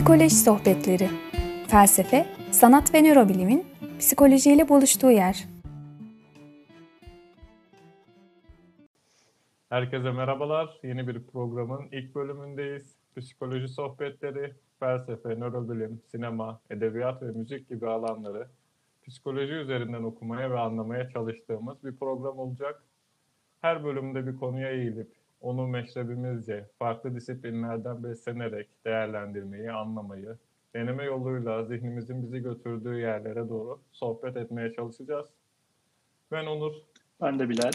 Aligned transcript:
Psikoloji 0.00 0.30
Sohbetleri 0.30 1.08
Felsefe, 1.68 2.26
sanat 2.50 2.94
ve 2.94 3.02
nörobilimin 3.02 3.66
psikolojiyle 3.98 4.68
buluştuğu 4.68 5.10
yer. 5.10 5.44
Herkese 9.68 10.10
merhabalar. 10.10 10.78
Yeni 10.82 11.08
bir 11.08 11.22
programın 11.22 11.88
ilk 11.92 12.14
bölümündeyiz. 12.14 12.94
Psikoloji 13.16 13.68
sohbetleri, 13.68 14.54
felsefe, 14.78 15.28
nörobilim, 15.28 16.00
sinema, 16.10 16.60
edebiyat 16.70 17.22
ve 17.22 17.26
müzik 17.26 17.68
gibi 17.68 17.88
alanları 17.88 18.48
psikoloji 19.08 19.52
üzerinden 19.52 20.02
okumaya 20.02 20.50
ve 20.50 20.58
anlamaya 20.58 21.10
çalıştığımız 21.10 21.84
bir 21.84 21.96
program 21.96 22.38
olacak. 22.38 22.82
Her 23.60 23.84
bölümde 23.84 24.26
bir 24.26 24.36
konuya 24.36 24.70
eğilip 24.70 25.19
onu 25.40 25.66
meşrebimizce 25.68 26.66
farklı 26.78 27.14
disiplinlerden 27.14 28.04
beslenerek 28.04 28.68
değerlendirmeyi, 28.84 29.72
anlamayı, 29.72 30.36
deneme 30.74 31.04
yoluyla 31.04 31.64
zihnimizin 31.64 32.22
bizi 32.22 32.42
götürdüğü 32.42 32.98
yerlere 32.98 33.48
doğru 33.48 33.80
sohbet 33.92 34.36
etmeye 34.36 34.72
çalışacağız. 34.72 35.26
Ben 36.32 36.46
Onur. 36.46 36.72
Ben 37.20 37.38
de 37.38 37.48
Bilal. 37.48 37.72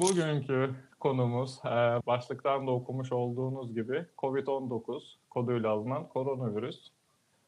Bugünkü 0.00 0.70
konumuz 1.00 1.58
e, 1.64 1.70
başlıktan 2.06 2.66
da 2.66 2.70
okumuş 2.70 3.12
olduğunuz 3.12 3.74
gibi 3.74 4.06
COVID-19 4.18 5.02
koduyla 5.30 5.70
alınan 5.70 6.08
koronavirüs. 6.08 6.90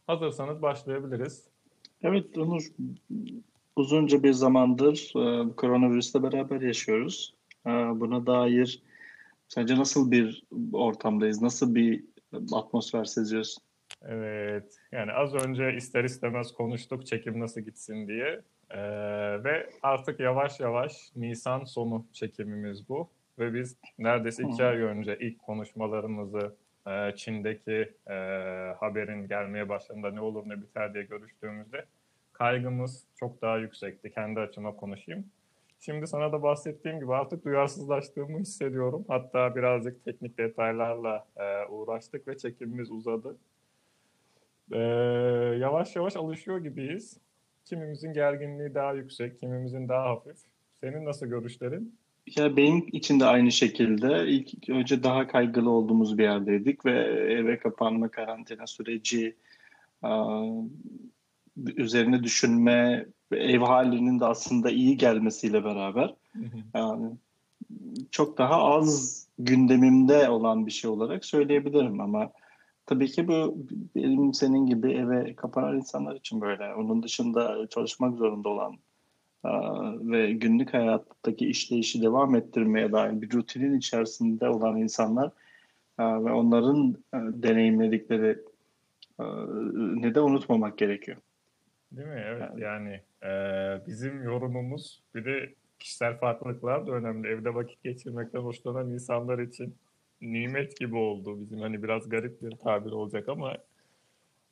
Hazırsanız 0.07 0.63
başlayabiliriz. 0.63 1.45
Evet 2.03 2.39
Onur, 2.39 2.63
uzunca 3.77 4.23
bir 4.23 4.33
zamandır 4.33 5.13
e, 5.17 5.55
koronavirüsle 5.57 6.23
beraber 6.23 6.61
yaşıyoruz. 6.61 7.35
E, 7.67 7.71
buna 7.71 8.27
dair 8.27 8.83
sence 9.49 9.77
nasıl 9.77 10.11
bir 10.11 10.45
ortamdayız, 10.73 11.43
nasıl 11.43 11.75
bir 11.75 12.05
atmosfer 12.53 13.05
seziyorsun? 13.05 13.63
Evet, 14.03 14.77
yani 14.93 15.13
az 15.13 15.35
önce 15.35 15.75
ister 15.77 16.05
istemez 16.05 16.53
konuştuk 16.53 17.07
çekim 17.07 17.41
nasıl 17.41 17.61
gitsin 17.61 18.09
diye. 18.09 18.41
Ee, 18.71 18.81
ve 19.45 19.71
artık 19.83 20.21
yavaş 20.21 20.61
yavaş 20.61 21.11
Nisan 21.17 21.65
sonu 21.65 22.07
çekimimiz 22.13 22.89
bu. 22.89 23.11
Ve 23.39 23.55
biz 23.55 23.77
neredeyse 23.99 24.43
iki 24.43 24.65
ay 24.65 24.77
önce 24.77 25.19
ilk 25.21 25.39
konuşmalarımızı 25.39 26.55
e, 26.87 27.17
Çin'deki 27.17 27.93
e, 28.07 28.15
haberin 28.81 29.29
gelmeye 29.29 29.69
başladığında 29.69 30.11
ne 30.11 30.21
olur 30.21 30.49
ne 30.49 30.63
biter 30.63 30.95
diye 30.95 31.05
görüştüğümüzde 31.05 31.85
kaygımız 32.33 33.05
çok 33.17 33.43
daha 33.43 33.59
yüksekti. 33.59 34.11
Kendi 34.11 34.41
açıma 34.41 34.77
konuşayım. 34.77 35.25
Şimdi 35.85 36.07
sana 36.07 36.33
da 36.33 36.43
bahsettiğim 36.43 37.01
gibi 37.01 37.15
artık 37.15 37.45
duyarsızlaştığımı 37.45 38.39
hissediyorum. 38.39 39.05
Hatta 39.09 39.57
birazcık 39.57 40.05
teknik 40.05 40.39
detaylarla 40.39 41.27
e, 41.37 41.67
uğraştık 41.71 42.29
ve 42.29 42.39
çekimimiz 42.39 42.91
uzadı. 42.91 43.37
E, 44.73 44.79
yavaş 45.59 45.97
yavaş 45.97 46.17
alışıyor 46.17 46.59
gibiyiz. 46.59 47.19
Kimimizin 47.65 48.13
gerginliği 48.13 48.75
daha 48.75 48.93
yüksek, 48.93 49.41
kimimizin 49.41 49.89
daha 49.89 50.05
hafif. 50.05 50.37
Senin 50.81 51.05
nasıl 51.05 51.27
görüşlerin? 51.27 51.99
Ya 52.37 52.57
benim 52.57 52.87
için 52.93 53.21
de 53.21 53.25
aynı 53.25 53.53
şekilde 53.53 54.27
ilk 54.29 54.69
önce 54.69 55.03
daha 55.03 55.27
kaygılı 55.27 55.71
olduğumuz 55.71 56.19
bir 56.19 56.23
yerdeydik 56.23 56.87
ve 56.87 56.93
eve 57.33 57.59
kapanma 57.59 58.09
karantina 58.09 58.67
süreci 58.67 59.37
üzerine 61.77 62.23
düşünme 62.23 63.07
ev 63.33 63.61
halinin 63.61 64.21
de 64.21 64.25
aslında 64.25 64.71
iyi 64.71 64.97
gelmesiyle 64.97 65.65
beraber 65.65 66.15
yani 66.75 67.11
çok 68.11 68.39
daha 68.39 68.63
az 68.63 69.21
gündemimde 69.39 70.31
olan 70.31 70.67
bir 70.67 70.71
şey 70.71 70.91
olarak 70.91 71.25
söyleyebilirim 71.25 72.01
ama 72.01 72.31
tabii 72.87 73.07
ki 73.07 73.29
bu 73.29 73.57
benim 73.97 74.35
senin 74.35 74.67
gibi 74.67 74.93
eve 74.93 75.35
kapanan 75.35 75.77
insanlar 75.77 76.17
için 76.17 76.41
böyle. 76.41 76.75
Onun 76.75 77.03
dışında 77.03 77.67
çalışmak 77.71 78.17
zorunda 78.17 78.49
olan 78.49 78.77
ve 80.11 80.33
günlük 80.33 80.75
hayattaki 80.75 81.47
işleyişi 81.47 82.03
devam 82.03 82.35
ettirmeye 82.35 82.93
dair 82.93 83.21
bir 83.21 83.33
rutinin 83.33 83.79
içerisinde 83.79 84.49
olan 84.49 84.77
insanlar 84.77 85.31
ve 85.99 86.33
onların 86.33 86.97
deneyimledikleri 87.15 88.39
ne 90.01 90.15
de 90.15 90.21
unutmamak 90.21 90.79
gerekiyor. 90.79 91.17
Değil 91.93 92.09
mi? 92.09 92.23
Evet 92.27 92.51
yani, 92.57 93.01
e, 93.23 93.31
bizim 93.87 94.23
yorumumuz 94.23 95.03
bir 95.15 95.25
de 95.25 95.55
kişisel 95.79 96.19
farklılıklar 96.19 96.87
da 96.87 96.93
önemli. 96.93 97.29
Evde 97.29 97.55
vakit 97.55 97.83
geçirmekten 97.83 98.41
hoşlanan 98.41 98.91
insanlar 98.91 99.39
için 99.39 99.77
nimet 100.21 100.77
gibi 100.77 100.97
oldu. 100.97 101.41
Bizim 101.41 101.61
hani 101.61 101.83
biraz 101.83 102.09
garip 102.09 102.43
bir 102.43 102.51
tabir 102.57 102.93
olacak 102.93 103.29
ama 103.29 103.57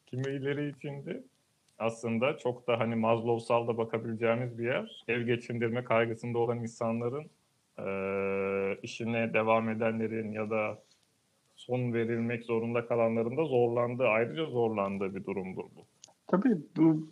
kimileri 0.07 0.69
için 0.69 1.07
de 1.07 1.23
aslında 1.79 2.39
çok 2.39 2.67
da 2.69 2.81
hani 2.81 2.95
Maslow'sal 2.95 3.69
da 3.69 3.79
bakabileceğimiz 3.79 4.59
bir 4.59 4.65
yer. 4.65 5.05
Ev 5.09 5.23
geçindirme 5.23 5.85
kaygısında 5.85 6.39
olan 6.39 6.59
insanların 6.59 7.31
e, 7.79 7.87
işine 8.83 9.35
devam 9.35 9.69
edenlerin 9.69 10.33
ya 10.33 10.51
da 10.51 10.83
son 11.57 11.93
verilmek 11.93 12.45
zorunda 12.45 12.87
kalanların 12.87 13.37
da 13.37 13.45
zorlandığı, 13.45 14.09
ayrıca 14.09 14.45
zorlandığı 14.47 15.15
bir 15.15 15.25
durumdur 15.25 15.65
bu. 15.77 15.87
Tabii 16.27 16.57
bu 16.77 17.09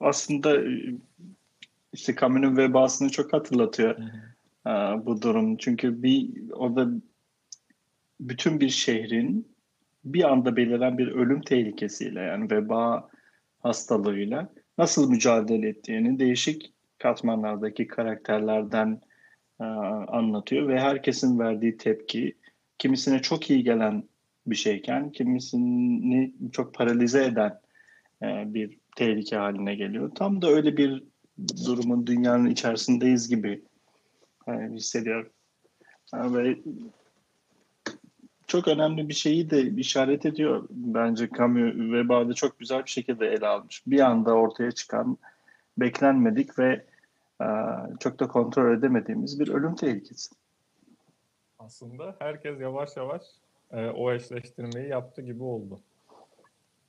aslında 0.00 0.62
işte 1.92 2.14
Camus'un 2.20 2.56
vebasını 2.56 3.10
çok 3.10 3.32
hatırlatıyor 3.32 3.98
hı. 4.66 5.06
bu 5.06 5.22
durum. 5.22 5.56
Çünkü 5.56 6.02
bir 6.02 6.30
orada 6.52 6.88
bütün 8.20 8.60
bir 8.60 8.68
şehrin 8.68 9.52
bir 10.04 10.32
anda 10.32 10.56
beliren 10.56 10.98
bir 10.98 11.08
ölüm 11.08 11.40
tehlikesiyle 11.40 12.20
yani 12.20 12.50
veba 12.50 13.08
hastalığıyla 13.58 14.52
nasıl 14.78 15.10
mücadele 15.10 15.68
ettiğini 15.68 16.18
değişik 16.18 16.72
katmanlardaki 16.98 17.86
karakterlerden 17.86 19.00
e, 19.60 19.64
anlatıyor 19.64 20.68
ve 20.68 20.80
herkesin 20.80 21.38
verdiği 21.38 21.76
tepki 21.76 22.36
kimisine 22.78 23.22
çok 23.22 23.50
iyi 23.50 23.64
gelen 23.64 24.04
bir 24.46 24.56
şeyken 24.56 25.12
kimisini 25.12 26.32
çok 26.52 26.74
paralize 26.74 27.24
eden 27.24 27.48
e, 27.48 27.71
bir 28.46 28.78
tehlike 28.96 29.36
haline 29.36 29.74
geliyor. 29.74 30.10
Tam 30.14 30.42
da 30.42 30.48
öyle 30.48 30.76
bir 30.76 31.02
durumun 31.66 32.06
dünyanın 32.06 32.50
içerisindeyiz 32.50 33.28
gibi 33.28 33.62
e, 34.48 34.52
hissediyorum. 34.52 35.30
E, 36.14 36.32
ve 36.34 36.58
çok 38.46 38.68
önemli 38.68 39.08
bir 39.08 39.14
şeyi 39.14 39.50
de 39.50 39.62
işaret 39.62 40.26
ediyor. 40.26 40.68
Bence 40.70 41.28
Camus 41.38 41.74
vebada 41.92 42.34
çok 42.34 42.58
güzel 42.58 42.84
bir 42.84 42.90
şekilde 42.90 43.26
ele 43.26 43.46
almış. 43.46 43.82
Bir 43.86 44.00
anda 44.00 44.34
ortaya 44.34 44.72
çıkan 44.72 45.18
beklenmedik 45.78 46.58
ve 46.58 46.84
çok 48.00 48.20
da 48.20 48.28
kontrol 48.28 48.78
edemediğimiz 48.78 49.40
bir 49.40 49.48
ölüm 49.48 49.74
tehlikesi. 49.74 50.34
Aslında 51.58 52.16
herkes 52.18 52.60
yavaş 52.60 52.96
yavaş 52.96 53.22
o 53.94 54.12
eşleştirmeyi 54.12 54.88
yaptı 54.88 55.22
gibi 55.22 55.42
oldu 55.42 55.80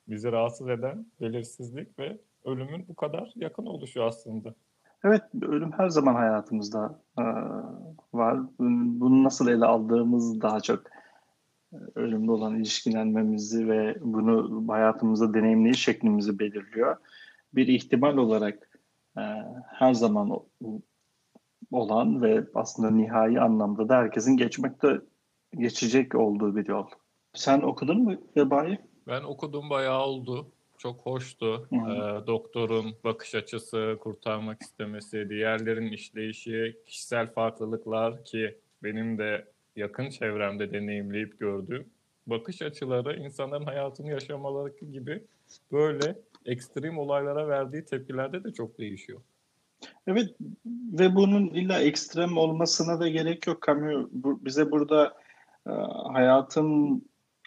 bizi 0.08 0.32
rahatsız 0.32 0.70
eden 0.70 1.06
belirsizlik 1.22 2.00
ve 2.00 2.18
ölümün 2.46 2.86
bu 2.88 2.96
kadar 2.96 3.32
yakın 3.36 3.66
oluşu 3.66 4.04
aslında. 4.04 4.54
Evet, 5.04 5.22
ölüm 5.42 5.72
her 5.72 5.90
zaman 5.90 6.16
hayatımızda 6.16 7.00
e, 7.18 7.24
var. 8.14 8.40
Bunu 8.60 9.24
nasıl 9.24 9.48
ele 9.48 9.66
aldığımız 9.66 10.42
daha 10.42 10.60
çok 10.60 10.84
e, 11.74 11.78
ölümle 11.96 12.32
olan 12.32 12.56
ilişkilenmemizi 12.56 13.70
ve 13.70 13.98
bunu 14.02 14.64
hayatımızda 14.68 15.34
deneyimleyiş 15.34 15.84
şeklimizi 15.84 16.40
belirliyor. 16.40 16.98
Bir 17.56 17.68
ihtimal 17.68 18.18
olarak 18.18 18.70
e, 19.18 19.22
her 19.68 19.94
zaman 19.94 20.40
olan 21.72 22.22
ve 22.22 22.44
aslında 22.56 22.92
nihai 22.92 23.40
anlamda 23.40 23.90
da 23.90 23.98
herkesin 23.98 24.38
geçmekte 24.38 25.02
geçecek 25.58 26.16
olduğu 26.16 26.56
bir 26.56 26.68
yol. 26.68 26.88
Sen 27.34 27.62
okudun 27.62 28.04
mu 28.04 28.16
Vebayı? 28.38 28.78
Ben 29.08 29.24
okudum 29.24 29.70
bayağı 29.70 30.06
oldu. 30.06 30.48
Çok 30.78 31.02
hoştu. 31.02 31.68
Ee, 31.72 31.78
doktorun 32.28 32.96
bakış 33.04 33.36
açısı, 33.36 33.98
kurtarmak 34.00 34.62
istemesi, 34.62 35.30
diğerlerin 35.30 35.92
işleyişi, 35.92 36.78
kişisel 36.86 37.34
farklılıklar 37.34 38.26
ki 38.26 38.58
benim 38.84 39.18
de 39.18 39.46
yakın 39.76 40.10
çevremde 40.10 40.72
deneyimleyip 40.72 41.40
gördüğüm 41.40 41.86
bakış 42.28 42.62
açıları 42.62 43.20
insanların 43.20 43.66
hayatını 43.66 44.10
yaşamaları 44.10 44.74
gibi 44.92 45.24
böyle 45.72 46.16
ekstrem 46.46 46.98
olaylara 46.98 47.48
verdiği 47.48 47.86
tepkilerde 47.86 48.44
de 48.44 48.54
çok 48.54 48.80
değişiyor. 48.80 49.22
Evet 50.08 50.36
ve 51.00 51.16
bunun 51.16 51.48
illa 51.48 51.80
ekstrem 51.80 52.38
olmasına 52.38 53.00
da 53.00 53.08
gerek 53.08 53.48
yok. 53.48 53.64
Camus 53.68 54.08
bize 54.14 54.72
burada 54.72 55.14
e, 55.68 55.72
hayatın 56.14 57.04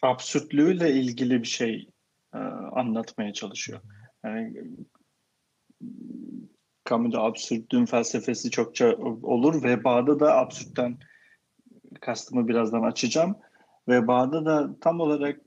absürtlüğüyle 0.07 0.93
ilgili 0.93 1.43
bir 1.43 1.49
şey 1.49 1.89
e, 2.35 2.39
anlatmaya 2.73 3.33
çalışıyor. 3.33 3.81
Yani 4.25 4.77
Camus'da 6.89 7.23
absürtlüğün 7.23 7.87
felsefesi 7.87 8.51
çokça 8.51 8.97
olur. 9.23 9.63
Veba'da 9.63 10.21
da 10.21 10.37
absürtten 10.37 10.99
kastımı 12.01 12.49
birazdan 12.49 12.83
açacağım. 12.83 13.37
Veba'da 13.89 14.47
da 14.47 14.81
tam 14.81 15.01
olarak 15.01 15.41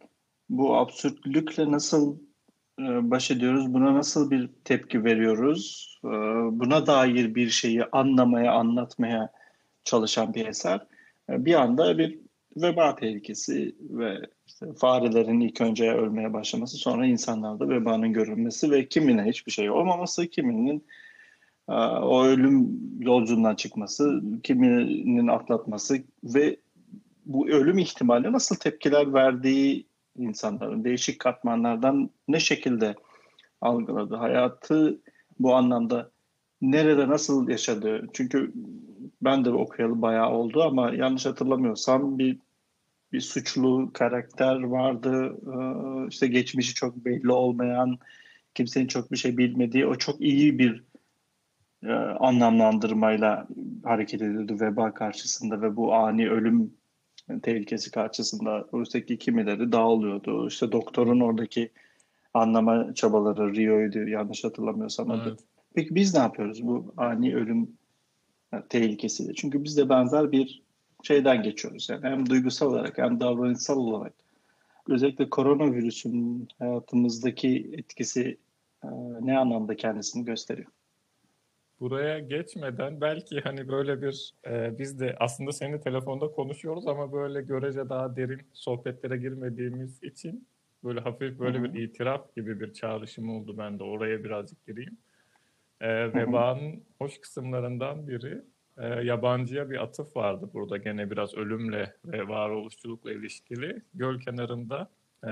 bu 0.49 0.77
absürtlükle 0.77 1.71
nasıl 1.71 2.19
e, 2.79 3.11
baş 3.11 3.31
ediyoruz? 3.31 3.73
Buna 3.73 3.93
nasıl 3.93 4.31
bir 4.31 4.49
tepki 4.63 5.03
veriyoruz? 5.03 5.95
E, 6.05 6.09
buna 6.51 6.87
dair 6.87 7.35
bir 7.35 7.49
şeyi 7.49 7.83
anlamaya, 7.91 8.53
anlatmaya 8.53 9.31
çalışan 9.83 10.33
bir 10.33 10.45
eser. 10.45 10.87
E, 11.29 11.45
bir 11.45 11.53
anda 11.53 11.97
bir 11.97 12.19
veba 12.55 12.95
tehlikesi 12.95 13.75
ve 13.79 14.21
farelerin 14.77 15.39
ilk 15.39 15.61
önce 15.61 15.91
ölmeye 15.91 16.33
başlaması, 16.33 16.77
sonra 16.77 17.05
insanlarda 17.05 17.69
vebanın 17.69 18.13
görülmesi 18.13 18.71
ve 18.71 18.87
kimine 18.87 19.23
hiçbir 19.23 19.51
şey 19.51 19.69
olmaması, 19.69 20.27
kiminin 20.27 20.85
o 22.01 22.23
ölüm 22.23 22.79
yolculuğundan 22.99 23.55
çıkması, 23.55 24.21
kiminin 24.43 25.27
atlatması 25.27 25.97
ve 26.23 26.57
bu 27.25 27.49
ölüm 27.49 27.77
ihtimali 27.77 28.31
nasıl 28.31 28.55
tepkiler 28.55 29.13
verdiği 29.13 29.85
insanların 30.17 30.83
değişik 30.83 31.19
katmanlardan 31.19 32.09
ne 32.27 32.39
şekilde 32.39 32.95
algıladı 33.61 34.15
hayatı 34.15 34.99
bu 35.39 35.55
anlamda 35.55 36.11
nerede 36.61 37.07
nasıl 37.07 37.49
yaşadı 37.49 38.07
çünkü 38.13 38.53
ben 39.21 39.45
de 39.45 39.49
okuyalı 39.49 40.01
bayağı 40.01 40.31
oldu 40.31 40.63
ama 40.63 40.91
yanlış 40.91 41.25
hatırlamıyorsam 41.25 42.19
bir 42.19 42.37
bir 43.13 43.21
suçlu 43.21 43.91
karakter 43.93 44.63
vardı 44.63 45.37
ee, 45.47 46.07
işte 46.07 46.27
geçmişi 46.27 46.73
çok 46.73 46.95
belli 46.95 47.31
olmayan 47.31 47.99
kimsenin 48.55 48.87
çok 48.87 49.11
bir 49.11 49.17
şey 49.17 49.37
bilmediği 49.37 49.85
o 49.85 49.95
çok 49.95 50.21
iyi 50.21 50.59
bir 50.59 50.83
e, 51.83 51.91
anlamlandırmayla 51.93 53.47
hareket 53.83 54.21
ediyordu 54.21 54.57
veba 54.59 54.93
karşısında 54.93 55.61
ve 55.61 55.75
bu 55.75 55.93
ani 55.93 56.29
ölüm 56.29 56.73
tehlikesi 57.43 57.91
karşısında 57.91 58.65
Oysa 58.71 59.01
kimileri 59.01 59.71
dağılıyordu. 59.71 60.47
İşte 60.47 60.71
doktorun 60.71 61.19
oradaki 61.19 61.71
anlama 62.33 62.93
çabaları 62.93 63.55
Rio'ydu 63.55 64.09
yanlış 64.09 64.43
hatırlamıyorsam. 64.43 65.11
Evet. 65.11 65.39
Peki 65.75 65.95
biz 65.95 66.13
ne 66.13 66.19
yapıyoruz 66.19 66.67
bu 66.67 66.93
ani 66.97 67.35
ölüm 67.35 67.77
tehlikesiyle? 68.69 69.33
Çünkü 69.33 69.63
biz 69.63 69.77
de 69.77 69.89
benzer 69.89 70.31
bir 70.31 70.61
şeyden 71.03 71.43
geçiyoruz. 71.43 71.89
Yani 71.89 72.07
hem 72.07 72.29
duygusal 72.29 72.67
olarak 72.67 72.97
hem 72.97 73.19
davranışsal 73.19 73.77
olarak. 73.77 74.13
Özellikle 74.89 75.29
koronavirüsün 75.29 76.47
hayatımızdaki 76.59 77.71
etkisi 77.73 78.37
e, 78.83 78.87
ne 79.21 79.37
anlamda 79.37 79.75
kendisini 79.75 80.25
gösteriyor? 80.25 80.71
buraya 81.79 82.19
geçmeden 82.19 83.01
belki 83.01 83.41
hani 83.41 83.67
böyle 83.67 84.01
bir 84.01 84.33
e, 84.47 84.79
biz 84.79 84.99
de 84.99 85.15
aslında 85.19 85.51
seninle 85.51 85.81
telefonda 85.81 86.31
konuşuyoruz 86.31 86.87
ama 86.87 87.13
böyle 87.13 87.41
görece 87.41 87.89
daha 87.89 88.15
derin 88.15 88.41
sohbetlere 88.53 89.17
girmediğimiz 89.17 90.03
için 90.03 90.47
böyle 90.83 90.99
hafif 90.99 91.39
böyle 91.39 91.63
bir 91.63 91.81
itiraf 91.81 92.35
gibi 92.35 92.59
bir 92.59 92.73
çağrışım 92.73 93.29
oldu 93.29 93.57
ben 93.57 93.79
de 93.79 93.83
oraya 93.83 94.23
birazcık 94.23 94.67
gireyim. 94.67 94.97
E, 95.81 96.13
vebanın 96.13 96.83
hoş 96.97 97.21
kısımlarından 97.21 98.07
biri 98.07 98.41
e, 98.79 98.87
yabancıya 98.87 99.69
bir 99.69 99.83
atıf 99.83 100.15
vardı 100.15 100.49
burada 100.53 100.77
gene 100.77 101.11
biraz 101.11 101.33
ölümle 101.33 101.93
ve 102.05 102.27
varoluşçulukla 102.27 103.11
ilişkili. 103.11 103.81
Göl 103.93 104.19
kenarında 104.19 104.89
e, 105.23 105.27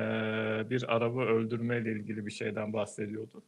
bir 0.69 0.95
arabı 0.95 1.19
öldürme 1.19 1.77
ile 1.77 1.91
ilgili 1.91 2.25
bir 2.25 2.31
şeyden 2.31 2.73
bahsediyordu. 2.73 3.43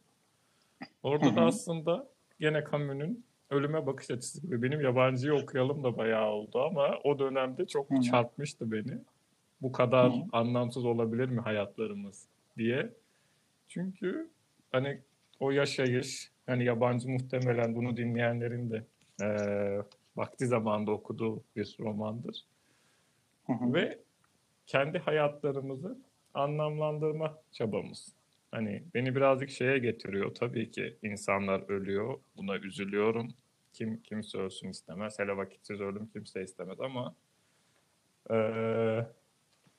Orada 1.02 1.36
da 1.36 1.40
aslında 1.40 2.08
gene 2.40 2.64
Camus'un 2.72 3.24
ölüme 3.50 3.86
bakış 3.86 4.10
açısı 4.10 4.42
gibi. 4.42 4.62
Benim 4.62 4.80
yabancıyı 4.80 5.34
okuyalım 5.34 5.84
da 5.84 5.96
bayağı 5.96 6.30
oldu 6.30 6.62
ama 6.62 6.98
o 7.04 7.18
dönemde 7.18 7.66
çok 7.66 8.04
çarpmıştı 8.04 8.72
beni. 8.72 8.98
Bu 9.62 9.72
kadar 9.72 10.12
anlamsız 10.32 10.84
olabilir 10.84 11.28
mi 11.28 11.40
hayatlarımız 11.40 12.28
diye. 12.58 12.90
Çünkü 13.68 14.28
hani 14.72 15.00
o 15.40 15.50
yaşayış, 15.50 16.30
hani 16.46 16.64
yabancı 16.64 17.08
muhtemelen 17.08 17.74
bunu 17.74 17.96
dinleyenlerin 17.96 18.70
de 18.70 18.84
e, 19.20 19.26
vakti 20.16 20.46
zamanında 20.46 20.90
okuduğu 20.90 21.42
bir 21.56 21.76
romandır. 21.80 22.44
Hı 23.46 23.52
hı. 23.52 23.74
Ve 23.74 23.98
kendi 24.66 24.98
hayatlarımızı 24.98 25.98
anlamlandırma 26.34 27.38
çabamız. 27.52 28.14
Hani 28.50 28.82
beni 28.94 29.16
birazcık 29.16 29.50
şeye 29.50 29.78
getiriyor. 29.78 30.34
Tabii 30.34 30.70
ki 30.70 30.96
insanlar 31.02 31.68
ölüyor. 31.68 32.18
Buna 32.36 32.58
üzülüyorum. 32.58 33.28
Kim 33.72 34.02
kimse 34.02 34.38
ölsün 34.38 34.68
istemez. 34.68 35.18
Hele 35.18 35.36
vakitsiz 35.36 35.80
ölüm 35.80 36.06
kimse 36.06 36.42
istemez 36.42 36.80
ama 36.80 37.14
ee, 38.30 39.06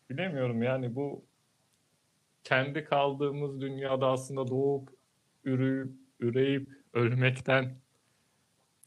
bilemiyorum 0.09 0.63
yani 0.63 0.95
bu 0.95 1.25
kendi 2.43 2.83
kaldığımız 2.83 3.61
dünyada 3.61 4.07
aslında 4.07 4.47
doğup 4.47 4.89
üreyip, 5.43 5.91
üreyip 6.19 6.69
ölmekten 6.93 7.75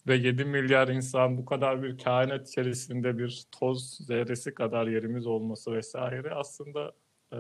ve 0.07 0.17
7 0.17 0.45
milyar 0.45 0.89
insan 0.89 1.39
bu 1.39 1.45
kadar 1.45 1.83
bir 1.83 1.99
kainat 1.99 2.49
içerisinde 2.49 3.19
bir 3.19 3.45
toz 3.53 3.99
zerresi 4.07 4.55
kadar 4.55 4.87
yerimiz 4.87 5.27
olması 5.27 5.73
vesaire 5.73 6.31
aslında 6.31 6.93
ee, 7.33 7.37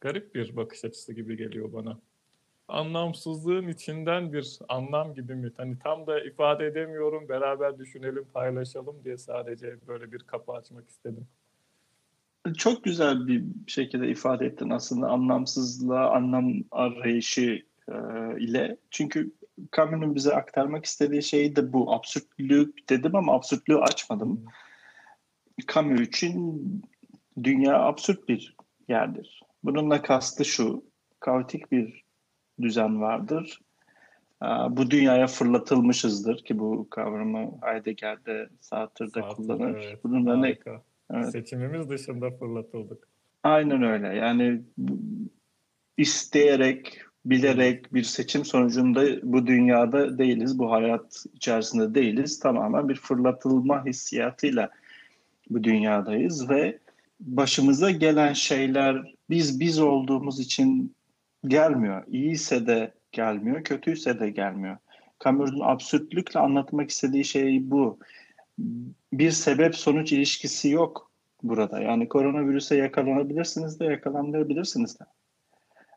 garip 0.00 0.34
bir 0.34 0.56
bakış 0.56 0.84
açısı 0.84 1.12
gibi 1.12 1.36
geliyor 1.36 1.72
bana. 1.72 2.00
Anlamsızlığın 2.68 3.68
içinden 3.68 4.32
bir 4.32 4.58
anlam 4.68 5.14
gibi 5.14 5.34
mi? 5.34 5.52
Hani 5.56 5.78
tam 5.78 6.06
da 6.06 6.20
ifade 6.20 6.66
edemiyorum. 6.66 7.28
Beraber 7.28 7.78
düşünelim, 7.78 8.24
paylaşalım 8.34 9.04
diye 9.04 9.16
sadece 9.16 9.76
böyle 9.88 10.12
bir 10.12 10.18
kapı 10.18 10.52
açmak 10.52 10.88
istedim. 10.88 11.26
Çok 12.56 12.84
güzel 12.84 13.26
bir 13.26 13.44
şekilde 13.66 14.08
ifade 14.08 14.46
ettin 14.46 14.70
aslında 14.70 15.08
anlamsızlığa, 15.08 16.10
anlam 16.10 16.52
arayışı 16.70 17.62
e, 17.88 17.94
ile. 18.38 18.76
Çünkü 18.90 19.32
Camus'un 19.76 20.14
bize 20.14 20.34
aktarmak 20.34 20.84
istediği 20.84 21.22
şey 21.22 21.56
de 21.56 21.72
bu. 21.72 21.94
Absürtlük 21.94 22.90
dedim 22.90 23.16
ama 23.16 23.34
absürtlüğü 23.34 23.78
açmadım. 23.78 24.44
Camus 25.74 26.00
için 26.00 26.62
dünya 27.42 27.80
absürt 27.82 28.28
bir 28.28 28.56
yerdir. 28.88 29.42
Bununla 29.64 30.02
kastı 30.02 30.44
şu, 30.44 30.84
kaotik 31.20 31.72
bir 31.72 32.04
düzen 32.60 33.00
vardır. 33.00 33.60
Bu 34.70 34.90
dünyaya 34.90 35.26
fırlatılmışızdır 35.26 36.44
ki 36.44 36.58
bu 36.58 36.86
kavramı 36.90 37.50
Heidegger'de 37.62 38.48
Sartre'da 38.60 39.28
kullanır. 39.28 39.82
Evet, 39.84 40.04
Bununla 40.04 40.36
ne? 40.36 40.58
Evet. 41.10 41.30
Seçimimiz 41.30 41.90
dışında 41.90 42.30
fırlatıldık. 42.30 43.08
Aynen 43.42 43.82
öyle. 43.82 44.06
Yani 44.06 44.62
isteyerek, 45.96 47.02
bilerek 47.24 47.94
bir 47.94 48.02
seçim 48.02 48.44
sonucunda 48.44 49.04
bu 49.22 49.46
dünyada 49.46 50.18
değiliz, 50.18 50.58
bu 50.58 50.72
hayat 50.72 51.24
içerisinde 51.34 51.94
değiliz. 51.94 52.40
Tamamen 52.40 52.88
bir 52.88 52.94
fırlatılma 52.94 53.84
hissiyatıyla 53.84 54.70
bu 55.50 55.64
dünyadayız 55.64 56.50
ve 56.50 56.78
başımıza 57.20 57.90
gelen 57.90 58.32
şeyler 58.32 59.14
biz 59.30 59.60
biz 59.60 59.78
olduğumuz 59.78 60.40
için 60.40 60.94
gelmiyor. 61.46 62.04
İyiyse 62.08 62.66
de 62.66 62.94
gelmiyor, 63.12 63.64
kötüyse 63.64 64.20
de 64.20 64.30
gelmiyor. 64.30 64.76
Camus'un 65.24 65.60
absürtlükle 65.60 66.40
anlatmak 66.40 66.90
istediği 66.90 67.24
şey 67.24 67.70
bu. 67.70 67.98
Bir 69.12 69.30
sebep 69.30 69.76
sonuç 69.76 70.12
ilişkisi 70.12 70.68
yok 70.68 71.10
burada. 71.42 71.80
Yani 71.80 72.08
koronavirüse 72.08 72.76
yakalanabilirsiniz 72.76 73.80
de 73.80 73.84
yakalanabilirsiniz 73.84 75.00
de. 75.00 75.04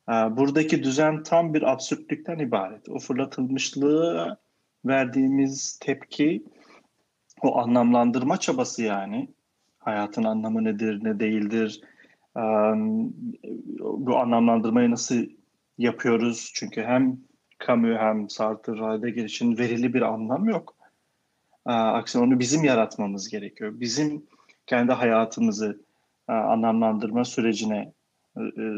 Ee, 0.09 0.11
buradaki 0.11 0.83
düzen 0.83 1.23
tam 1.23 1.53
bir 1.53 1.71
absürtlükten 1.71 2.39
ibaret. 2.39 2.89
O 2.89 2.99
fırlatılmışlığı 2.99 4.37
verdiğimiz 4.85 5.79
tepki, 5.81 6.43
o 7.41 7.57
anlamlandırma 7.57 8.37
çabası 8.37 8.83
yani. 8.83 9.27
Hayatın 9.79 10.23
anlamı 10.23 10.63
nedir, 10.63 11.03
ne 11.03 11.19
değildir, 11.19 11.81
bu 13.79 14.17
anlamlandırmayı 14.17 14.91
nasıl 14.91 15.25
yapıyoruz? 15.77 16.51
Çünkü 16.55 16.81
hem 16.81 17.17
Camus 17.67 17.97
hem 17.99 18.29
Sartre, 18.29 18.85
Heidegger 18.85 19.23
için 19.23 19.57
verili 19.57 19.93
bir 19.93 20.01
anlam 20.01 20.49
yok. 20.49 20.75
Aksine 21.65 22.23
onu 22.23 22.39
bizim 22.39 22.63
yaratmamız 22.63 23.29
gerekiyor. 23.29 23.79
Bizim 23.79 24.25
kendi 24.67 24.91
hayatımızı 24.91 25.81
anlamlandırma 26.27 27.25
sürecine 27.25 27.93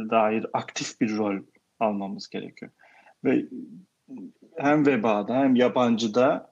dair 0.10 0.46
aktif 0.54 1.02
bir 1.02 1.18
rol 1.18 1.40
almamız 1.80 2.30
gerekiyor. 2.30 2.72
Ve 3.24 3.46
hem 4.58 4.86
vebada 4.86 5.36
hem 5.36 5.56
yabancıda 5.56 6.52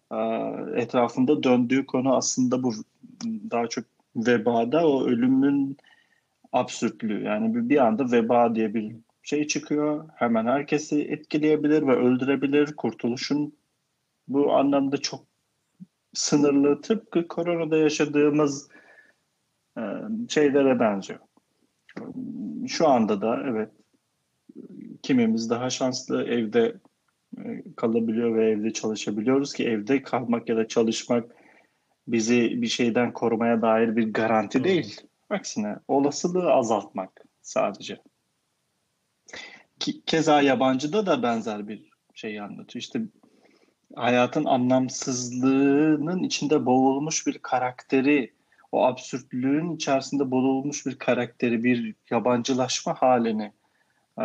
etrafında 0.76 1.44
döndüğü 1.44 1.86
konu 1.86 2.16
aslında 2.16 2.64
bu 2.64 2.74
daha 3.26 3.68
çok 3.68 3.86
vebada 4.16 4.88
o 4.88 5.06
ölümün 5.06 5.78
absürtlüğü. 6.52 7.24
Yani 7.24 7.70
bir 7.70 7.78
anda 7.78 8.12
veba 8.12 8.56
diye 8.56 8.74
bir 8.74 8.96
şey 9.24 9.48
çıkıyor. 9.48 10.10
Hemen 10.16 10.46
herkesi 10.46 11.02
etkileyebilir 11.02 11.88
ve 11.88 11.96
öldürebilir. 11.96 12.76
Kurtuluşun 12.76 13.54
bu 14.28 14.54
anlamda 14.54 14.98
çok 14.98 15.26
sınırlı 16.14 16.82
tıpkı 16.82 17.28
koronada 17.28 17.78
yaşadığımız 17.78 18.70
e, 19.78 19.82
şeylere 20.30 20.80
benziyor. 20.80 21.20
Şu 22.68 22.88
anda 22.88 23.22
da 23.22 23.44
evet 23.48 23.70
kimimiz 25.04 25.50
daha 25.50 25.70
şanslı 25.70 26.24
evde 26.24 26.76
e, 27.38 27.64
kalabiliyor 27.76 28.36
ve 28.36 28.50
evde 28.50 28.74
çalışabiliyoruz 28.74 29.54
ki 29.54 29.68
evde 29.68 30.04
kalmak 30.04 30.50
ya 30.50 30.58
da 30.58 30.68
çalışmak 30.68 31.36
bizi 32.08 32.62
bir 32.62 32.68
şeyden 32.68 33.14
korumaya 33.14 33.62
dair 33.62 33.96
bir 33.96 34.14
garanti 34.14 34.58
hmm. 34.58 34.66
değil. 34.66 35.02
Aksine 35.30 35.76
olasılığı 35.88 36.52
azaltmak 36.52 37.22
sadece. 37.42 38.02
Keza 40.06 40.42
yabancıda 40.42 41.06
da 41.06 41.24
benzer 41.24 41.68
bir 41.68 41.90
şey 42.14 42.40
anlatıyor. 42.40 42.82
İşte 42.82 43.02
hayatın 43.96 44.46
anlamsızlığının 44.46 46.24
içinde 46.24 46.66
boğulmuş 46.66 47.28
bir 47.28 47.38
karakteri, 47.38 48.34
o 48.74 48.86
absürtlüğün 48.86 49.76
içerisinde 49.76 50.32
boğulmuş 50.32 50.86
bir 50.86 50.96
karakteri, 50.96 51.64
bir 51.64 51.96
yabancılaşma 52.10 52.94
halini 52.94 53.52
e, 54.18 54.24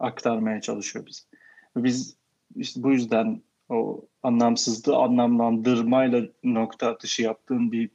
aktarmaya 0.00 0.60
çalışıyor 0.60 1.06
biz. 1.06 1.28
Biz 1.76 2.16
işte 2.56 2.82
bu 2.82 2.90
yüzden 2.90 3.42
o 3.68 4.06
anlamsızlığı 4.22 4.96
anlamlandırmayla 4.96 6.22
nokta 6.44 6.88
atışı 6.88 7.22
yaptığın 7.22 7.72
bir 7.72 7.90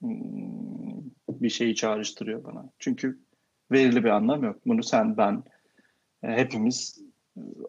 hmm, 0.00 1.04
bir 1.28 1.50
şeyi 1.50 1.74
çağrıştırıyor 1.74 2.44
bana. 2.44 2.70
Çünkü 2.78 3.18
verili 3.72 4.04
bir 4.04 4.10
anlam 4.10 4.42
yok. 4.42 4.56
Bunu 4.66 4.82
sen, 4.82 5.16
ben, 5.16 5.42
e, 6.22 6.28
hepimiz 6.28 7.04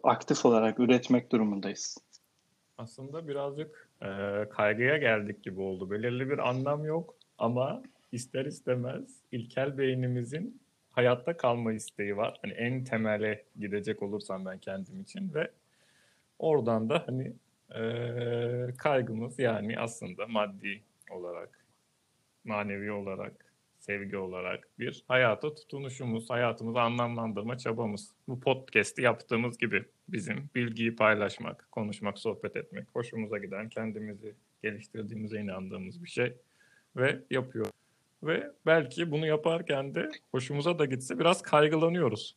aktif 0.02 0.46
olarak 0.46 0.80
üretmek 0.80 1.32
durumundayız. 1.32 1.98
Aslında 2.78 3.28
birazcık 3.28 3.90
e, 4.02 4.08
kaygıya 4.50 4.96
geldik 4.96 5.42
gibi 5.42 5.60
oldu. 5.60 5.90
Belirli 5.90 6.30
bir 6.30 6.48
anlam 6.48 6.84
yok 6.84 7.15
ama 7.38 7.82
ister 8.12 8.44
istemez 8.44 9.22
ilkel 9.32 9.78
beynimizin 9.78 10.60
hayatta 10.90 11.36
kalma 11.36 11.72
isteği 11.72 12.16
var. 12.16 12.38
Hani 12.42 12.52
en 12.52 12.84
temele 12.84 13.44
gidecek 13.58 14.02
olursam 14.02 14.44
ben 14.46 14.58
kendim 14.58 15.00
için 15.00 15.34
ve 15.34 15.50
oradan 16.38 16.88
da 16.88 17.04
hani 17.06 17.32
e, 17.74 18.76
kaygımız 18.78 19.38
yani 19.38 19.78
aslında 19.78 20.26
maddi 20.26 20.82
olarak, 21.10 21.66
manevi 22.44 22.92
olarak, 22.92 23.32
sevgi 23.78 24.16
olarak 24.16 24.68
bir 24.78 25.04
hayata 25.08 25.54
tutunuşumuz, 25.54 26.30
hayatımızı 26.30 26.80
anlamlandırma 26.80 27.58
çabamız. 27.58 28.14
Bu 28.28 28.40
podcast'i 28.40 29.02
yaptığımız 29.02 29.58
gibi 29.58 29.84
bizim 30.08 30.50
bilgiyi 30.54 30.96
paylaşmak, 30.96 31.68
konuşmak, 31.72 32.18
sohbet 32.18 32.56
etmek, 32.56 32.86
hoşumuza 32.92 33.38
giden, 33.38 33.68
kendimizi 33.68 34.34
geliştirdiğimize 34.62 35.40
inandığımız 35.40 36.04
bir 36.04 36.08
şey 36.08 36.36
ve 36.96 37.22
yapıyor. 37.30 37.66
Ve 38.22 38.50
belki 38.66 39.10
bunu 39.10 39.26
yaparken 39.26 39.94
de 39.94 40.10
hoşumuza 40.30 40.78
da 40.78 40.84
gitse 40.84 41.18
biraz 41.18 41.42
kaygılanıyoruz. 41.42 42.36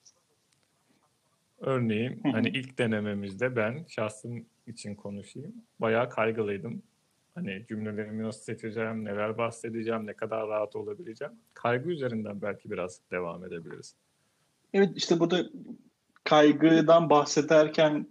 Örneğin 1.60 2.22
hani 2.32 2.50
ilk 2.50 2.78
denememizde 2.78 3.56
ben 3.56 3.86
şahsım 3.88 4.46
için 4.68 4.96
konuşayım. 4.96 5.54
Bayağı 5.80 6.10
kaygılıydım. 6.10 6.84
Hani 7.36 7.66
cümlelerimi 7.70 8.24
nasıl 8.24 8.42
seçeceğim, 8.42 9.06
neler 9.06 9.38
bahsedeceğim, 9.38 10.08
ne 10.08 10.14
kadar 10.14 10.48
rahat 10.48 10.76
olabileceğim. 10.76 11.34
Kaygı 11.54 11.90
üzerinden 11.90 12.42
belki 12.42 12.72
biraz 12.72 13.02
devam 13.12 13.46
edebiliriz. 13.46 13.96
Evet 14.74 14.90
işte 14.96 15.20
burada 15.20 15.50
kaygıdan 16.24 17.10
bahsederken 17.10 18.08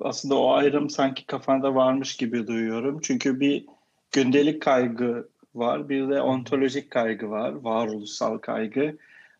aslında 0.00 0.34
o 0.34 0.52
ayrım 0.52 0.90
sanki 0.90 1.26
kafanda 1.26 1.74
varmış 1.74 2.16
gibi 2.16 2.46
duyuyorum. 2.46 3.00
Çünkü 3.02 3.40
bir 3.40 3.66
gündelik 4.12 4.62
kaygı 4.62 5.28
var, 5.54 5.88
bir 5.88 6.08
de 6.08 6.20
ontolojik 6.20 6.90
kaygı 6.90 7.30
var, 7.30 7.52
varoluşsal 7.52 8.38
kaygı. 8.38 8.96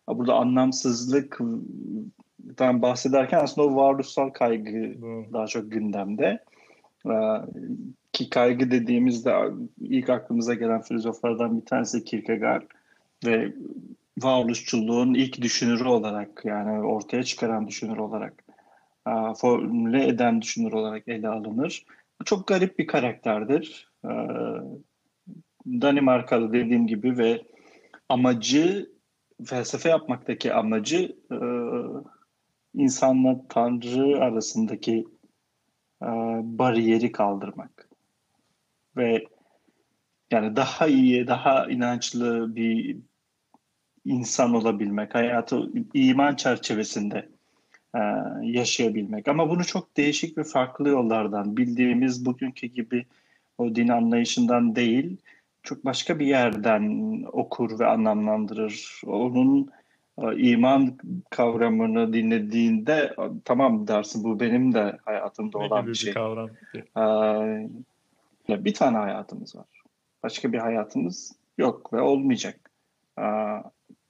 Burada 0.07 0.33
anlamsızlıktan 0.33 2.81
bahsederken 2.81 3.39
aslında 3.39 3.67
o 3.67 3.75
varoluşsal 3.75 4.29
kaygı 4.29 4.71
hmm. 4.71 5.33
daha 5.33 5.47
çok 5.47 5.71
gündemde. 5.71 6.43
Ki 8.13 8.29
kaygı 8.29 8.71
dediğimizde 8.71 9.35
ilk 9.81 10.09
aklımıza 10.09 10.53
gelen 10.53 10.81
filozoflardan 10.81 11.61
bir 11.61 11.65
tanesi 11.65 12.03
Kierkegaard 12.03 12.63
ve 13.25 13.53
varoluşçuluğun 14.19 15.13
ilk 15.13 15.41
düşünürü 15.41 15.87
olarak 15.87 16.45
yani 16.45 16.85
ortaya 16.85 17.23
çıkaran 17.23 17.67
düşünür 17.67 17.97
olarak 17.97 18.43
formüle 19.37 20.07
eden 20.07 20.41
düşünür 20.41 20.71
olarak 20.71 21.07
ele 21.07 21.27
alınır. 21.27 21.85
Çok 22.25 22.47
garip 22.47 22.79
bir 22.79 22.87
karakterdir. 22.87 23.91
Danimarkalı 25.65 26.53
dediğim 26.53 26.87
gibi 26.87 27.17
ve 27.17 27.41
amacı 28.09 28.91
felsefe 29.45 29.89
yapmaktaki 29.89 30.53
amacı 30.53 31.17
insanla 32.73 33.41
Tanrı 33.49 34.23
arasındaki 34.23 35.05
bariyeri 36.41 37.11
kaldırmak 37.11 37.89
ve 38.97 39.23
yani 40.31 40.55
daha 40.55 40.87
iyi, 40.87 41.27
daha 41.27 41.65
inançlı 41.65 42.55
bir 42.55 42.97
insan 44.05 44.53
olabilmek, 44.53 45.15
hayatı 45.15 45.71
iman 45.93 46.35
çerçevesinde 46.35 47.29
e, 47.95 47.99
yaşayabilmek. 48.41 49.27
Ama 49.27 49.49
bunu 49.49 49.65
çok 49.65 49.97
değişik 49.97 50.37
ve 50.37 50.43
farklı 50.43 50.89
yollardan, 50.89 51.57
bildiğimiz 51.57 52.25
bugünkü 52.25 52.67
gibi 52.67 53.05
o 53.57 53.75
din 53.75 53.87
anlayışından 53.87 54.75
değil, 54.75 55.17
çok 55.63 55.85
başka 55.85 56.19
bir 56.19 56.25
yerden 56.25 57.23
okur 57.31 57.79
ve 57.79 57.85
anlamlandırır. 57.85 59.01
Onun 59.05 59.69
e, 60.17 60.37
iman 60.37 60.97
kavramını 61.29 62.13
dinlediğinde 62.13 63.15
tamam 63.45 63.87
dersin 63.87 64.23
bu 64.23 64.39
benim 64.39 64.73
de 64.73 64.97
hayatımda 65.05 65.59
ne 65.59 65.65
olan 65.65 65.87
bir 65.87 65.95
şey. 65.95 66.13
Kavram? 66.13 66.49
Ee, 68.49 68.65
bir 68.65 68.73
tane 68.73 68.97
hayatımız 68.97 69.55
var. 69.55 69.83
Başka 70.23 70.53
bir 70.53 70.57
hayatımız 70.57 71.35
yok 71.57 71.93
ve 71.93 72.01
olmayacak. 72.01 72.71
Ee, 73.19 73.23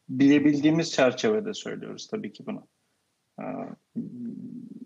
bilebildiğimiz 0.09 0.91
çerçevede 0.91 1.53
söylüyoruz 1.53 2.07
tabii 2.07 2.33
ki 2.33 2.45
bunu. 2.45 2.67
Ee, 3.41 3.45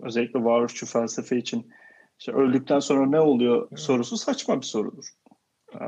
özellikle 0.02 0.44
varoluşçu 0.44 0.86
felsefe 0.86 1.38
için 1.38 1.72
işte 2.20 2.32
öldükten 2.32 2.80
sonra 2.80 3.06
ne 3.06 3.20
oluyor 3.20 3.78
sorusu 3.78 4.18
saçma 4.18 4.62
bir 4.62 4.66
sorudur. 4.66 5.10
Ee, 5.74 5.80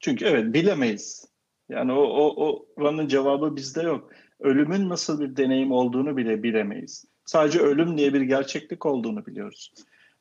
çünkü 0.00 0.24
evet 0.24 0.54
bilemeyiz. 0.54 1.28
Yani 1.68 1.92
o, 1.92 2.02
o, 2.02 2.46
o 2.46 2.66
oranın 2.76 3.08
cevabı 3.08 3.56
bizde 3.56 3.82
yok. 3.82 4.10
Ölümün 4.40 4.88
nasıl 4.88 5.20
bir 5.20 5.36
deneyim 5.36 5.72
olduğunu 5.72 6.16
bile 6.16 6.42
bilemeyiz. 6.42 7.04
Sadece 7.24 7.58
ölüm 7.58 7.98
diye 7.98 8.14
bir 8.14 8.20
gerçeklik 8.20 8.86
olduğunu 8.86 9.26
biliyoruz. 9.26 9.74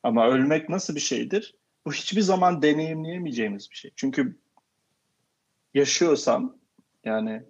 Ama 0.03 0.27
ölmek 0.27 0.69
nasıl 0.69 0.95
bir 0.95 0.99
şeydir? 0.99 1.55
Bu 1.85 1.93
hiçbir 1.93 2.21
zaman 2.21 2.61
deneyimleyemeyeceğimiz 2.61 3.71
bir 3.71 3.75
şey. 3.75 3.91
Çünkü 3.95 4.37
yaşıyorsam 5.73 6.57
yani 7.05 7.43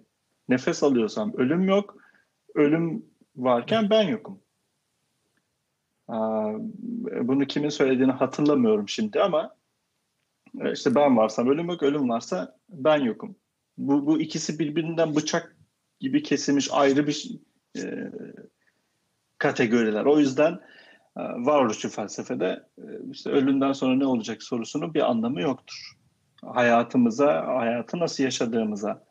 nefes 0.48 0.82
alıyorsam 0.82 1.32
ölüm 1.36 1.68
yok. 1.68 1.96
Ölüm 2.54 3.04
varken 3.38 3.90
ben 3.90 4.02
yokum. 4.02 4.40
Bunu 7.22 7.46
kimin 7.46 7.68
söylediğini 7.68 8.12
hatırlamıyorum 8.12 8.88
şimdi 8.88 9.22
ama 9.22 9.54
e, 10.60 10.72
işte 10.72 10.94
ben 10.94 11.16
varsam 11.16 11.48
ölüm 11.48 11.68
yok, 11.68 11.82
ölüm 11.82 12.08
varsa 12.08 12.56
ben 12.68 12.98
yokum. 12.98 13.36
Bu, 13.78 14.06
bu 14.06 14.20
ikisi 14.20 14.58
birbirinden 14.58 15.16
bıçak 15.16 15.56
gibi 16.00 16.22
kesilmiş 16.22 16.68
ayrı 16.72 17.06
bir 17.06 17.38
e, 17.76 18.12
kategoriler. 19.38 20.04
O 20.04 20.18
yüzden 20.18 20.52
e, 21.16 21.20
varoluşçu 21.20 21.88
felsefede 21.88 22.66
e, 22.78 22.84
işte 23.12 23.30
ölümden 23.30 23.72
sonra 23.72 23.94
ne 23.94 24.06
olacak 24.06 24.42
sorusunun 24.42 24.94
bir 24.94 25.10
anlamı 25.10 25.40
yoktur. 25.40 25.92
Hayatımıza, 26.44 27.46
hayatı 27.46 27.98
nasıl 27.98 28.24
yaşadığımıza 28.24 29.04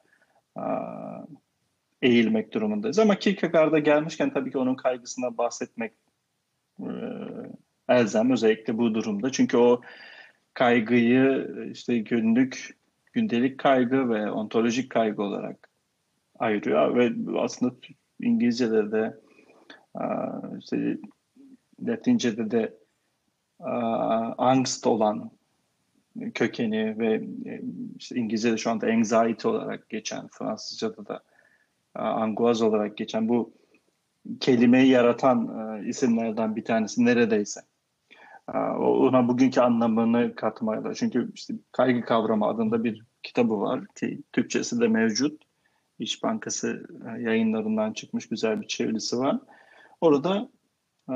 eğilmek 2.02 2.54
durumundayız. 2.54 3.00
Ama 3.00 3.20
Kierkegaard'a 3.20 3.80
gelmişken 3.80 4.34
tabii 4.34 4.52
ki 4.52 4.58
onun 4.58 4.76
kaygısına 4.76 5.38
bahsetmek 5.38 5.94
e, 6.80 6.90
elzem 7.90 8.32
özellikle 8.32 8.78
bu 8.78 8.96
durumda. 8.96 9.32
Çünkü 9.32 9.58
o 9.58 9.82
kaygıyı 10.54 11.48
işte 11.72 11.98
günlük, 11.98 12.78
gündelik 13.14 13.58
kaygı 13.58 14.10
ve 14.10 14.32
ontolojik 14.32 14.90
kaygı 14.90 15.24
olarak 15.24 15.70
ayırıyor 16.40 16.96
ve 16.96 17.12
aslında 17.40 17.76
İngilizce'de 18.20 18.92
de 18.92 19.20
e, 19.96 20.04
işte 20.60 20.98
Latince'de 21.88 22.52
de 22.52 22.78
e, 23.60 23.72
angst 24.38 24.88
olan 24.88 25.32
kökeni 26.34 27.00
ve 27.00 27.28
işte 27.98 28.16
İngilizce'de 28.16 28.58
şu 28.58 28.70
anda 28.70 28.88
anxiety 28.88 29.48
olarak 29.48 29.90
geçen 29.90 30.28
Fransızca'da 30.28 31.08
da 31.08 31.24
Anguaz 31.96 32.62
olarak 32.62 32.98
geçen 32.98 33.30
bu 33.30 33.54
kelimeyi 34.40 34.88
yaratan 34.88 35.48
e, 35.60 35.88
isimlerden 35.88 36.56
bir 36.56 36.66
tanesi 36.66 37.06
neredeyse. 37.06 37.62
Ona 38.80 39.28
bugünkü 39.28 39.62
anlamını 39.62 40.36
katmayla. 40.36 40.94
Çünkü 40.94 41.32
işte 41.36 41.54
kaygı 41.72 42.02
kavramı 42.02 42.46
adında 42.46 42.84
bir 42.84 43.04
kitabı 43.24 43.60
var 43.60 43.88
ki 43.96 44.22
Türkçesi 44.34 44.82
de 44.82 44.88
mevcut. 44.88 45.42
İş 46.00 46.24
Bankası 46.24 46.88
e, 47.08 47.22
yayınlarından 47.22 47.94
çıkmış 47.94 48.30
güzel 48.30 48.62
bir 48.62 48.68
çevirisi 48.68 49.20
var. 49.20 49.40
Orada 50.02 50.50
e, 51.10 51.16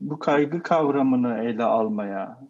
bu 0.00 0.18
kaygı 0.18 0.62
kavramını 0.62 1.38
ele 1.38 1.64
almaya 1.64 2.40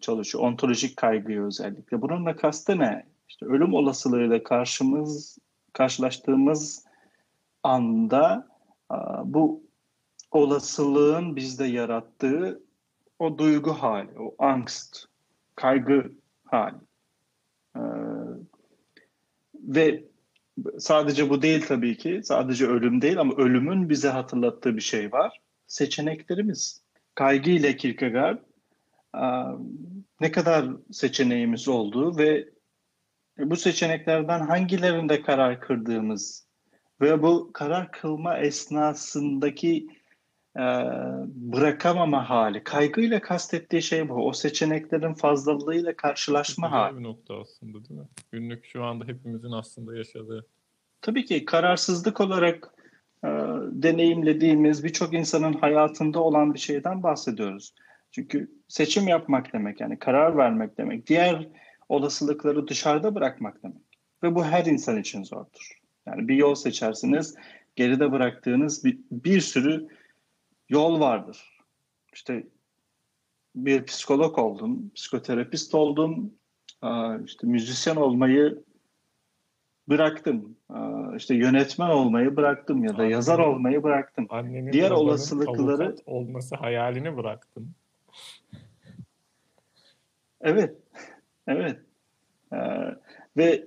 çalışıyor. 0.00 0.44
Ontolojik 0.44 0.96
kaygıyı 0.96 1.42
özellikle. 1.42 2.02
Bununla 2.02 2.36
kastı 2.36 2.78
ne? 2.78 3.06
İşte 3.28 3.46
ölüm 3.46 3.74
olasılığıyla 3.74 4.42
karşımız 4.42 5.38
karşılaştığımız 5.74 6.84
anda 7.62 8.48
bu 9.24 9.62
olasılığın 10.30 11.36
bizde 11.36 11.64
yarattığı 11.64 12.62
o 13.18 13.38
duygu 13.38 13.70
hali, 13.70 14.18
o 14.18 14.34
angst, 14.38 15.04
kaygı 15.54 16.12
hali. 16.44 16.76
Ee, 17.76 17.80
ve 19.54 20.04
sadece 20.78 21.30
bu 21.30 21.42
değil 21.42 21.64
tabii 21.66 21.96
ki, 21.96 22.20
sadece 22.24 22.66
ölüm 22.66 23.00
değil 23.02 23.20
ama 23.20 23.34
ölümün 23.36 23.88
bize 23.88 24.08
hatırlattığı 24.08 24.76
bir 24.76 24.80
şey 24.80 25.12
var. 25.12 25.40
Seçeneklerimiz. 25.66 26.84
Kaygı 27.14 27.50
ile 27.50 27.76
Kierkegaard 27.76 28.38
ne 30.20 30.32
kadar 30.32 30.66
seçeneğimiz 30.92 31.68
olduğu 31.68 32.18
ve 32.18 32.48
bu 33.38 33.56
seçeneklerden 33.56 34.40
hangilerinde 34.40 35.22
karar 35.22 35.60
kırdığımız 35.60 36.46
ve 37.00 37.22
bu 37.22 37.50
karar 37.52 37.92
kılma 37.92 38.38
esnasındaki 38.38 39.86
e, 40.56 40.64
bırakamama 41.26 42.30
hali. 42.30 42.64
Kaygıyla 42.64 43.20
kastettiği 43.20 43.82
şey 43.82 44.08
bu. 44.08 44.14
O 44.14 44.32
seçeneklerin 44.32 45.14
fazlalığıyla 45.14 45.96
karşılaşma 45.96 46.66
Güzel 46.66 46.80
hali. 46.80 46.98
bir 46.98 47.02
nokta 47.02 47.40
aslında 47.40 47.88
değil 47.88 48.00
mi? 48.00 48.06
Günlük 48.32 48.64
şu 48.64 48.84
anda 48.84 49.04
hepimizin 49.04 49.52
aslında 49.52 49.96
yaşadığı. 49.96 50.46
Tabii 51.02 51.24
ki 51.24 51.44
kararsızlık 51.44 52.20
olarak 52.20 52.74
e, 53.24 53.28
deneyimlediğimiz 53.72 54.84
birçok 54.84 55.14
insanın 55.14 55.52
hayatında 55.52 56.20
olan 56.20 56.54
bir 56.54 56.58
şeyden 56.58 57.02
bahsediyoruz. 57.02 57.74
Çünkü 58.10 58.50
seçim 58.68 59.08
yapmak 59.08 59.52
demek 59.52 59.80
yani 59.80 59.98
karar 59.98 60.36
vermek 60.36 60.78
demek. 60.78 61.06
Diğer 61.06 61.48
olasılıkları 61.88 62.68
dışarıda 62.68 63.14
bırakmak 63.14 63.62
demek. 63.62 63.82
Ve 64.22 64.34
bu 64.34 64.44
her 64.44 64.64
insan 64.64 65.00
için 65.00 65.24
zordur. 65.24 65.80
Yani 66.06 66.28
bir 66.28 66.34
yol 66.34 66.54
seçersiniz, 66.54 67.34
geride 67.76 68.12
bıraktığınız 68.12 68.84
bir, 68.84 68.98
bir 69.10 69.40
sürü 69.40 69.88
yol 70.68 71.00
vardır. 71.00 71.60
İşte 72.12 72.46
bir 73.54 73.84
psikolog 73.84 74.38
oldum, 74.38 74.90
psikoterapist 74.94 75.74
oldum, 75.74 76.32
işte 77.24 77.46
müzisyen 77.46 77.96
olmayı 77.96 78.62
bıraktım. 79.88 80.56
İşte 81.16 81.34
yönetmen 81.34 81.90
olmayı 81.90 82.36
bıraktım 82.36 82.84
ya 82.84 82.98
da 82.98 83.04
yazar 83.04 83.38
olmayı 83.38 83.82
bıraktım. 83.82 84.26
Annenin 84.30 84.72
Diğer 84.72 84.90
olasılıkları 84.90 85.96
olması 86.06 86.56
hayalini 86.56 87.16
bıraktın. 87.16 87.70
evet, 90.40 90.76
evet. 91.46 91.80
Ee, 92.52 92.58
ve 93.36 93.66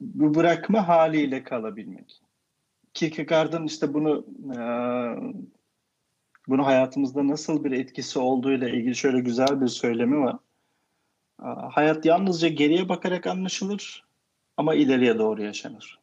bu 0.00 0.34
bırakma 0.34 0.88
haliyle 0.88 1.44
kalabilmek. 1.44 2.20
Kierkegaard'ın 2.94 3.66
işte 3.66 3.94
bunu 3.94 4.26
e, 4.52 4.58
bunu 6.48 6.66
hayatımızda 6.66 7.28
nasıl 7.28 7.64
bir 7.64 7.70
etkisi 7.70 8.18
olduğuyla 8.18 8.68
ilgili 8.68 8.96
şöyle 8.96 9.20
güzel 9.20 9.60
bir 9.60 9.68
söylemi 9.68 10.20
var. 10.20 10.36
E, 11.42 11.46
hayat 11.46 12.04
yalnızca 12.04 12.48
geriye 12.48 12.88
bakarak 12.88 13.26
anlaşılır 13.26 14.04
ama 14.56 14.74
ileriye 14.74 15.18
doğru 15.18 15.42
yaşanır. 15.42 15.98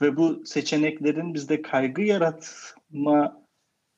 Ve 0.00 0.16
bu 0.16 0.46
seçeneklerin 0.46 1.34
bizde 1.34 1.62
kaygı 1.62 2.02
yaratma 2.02 3.42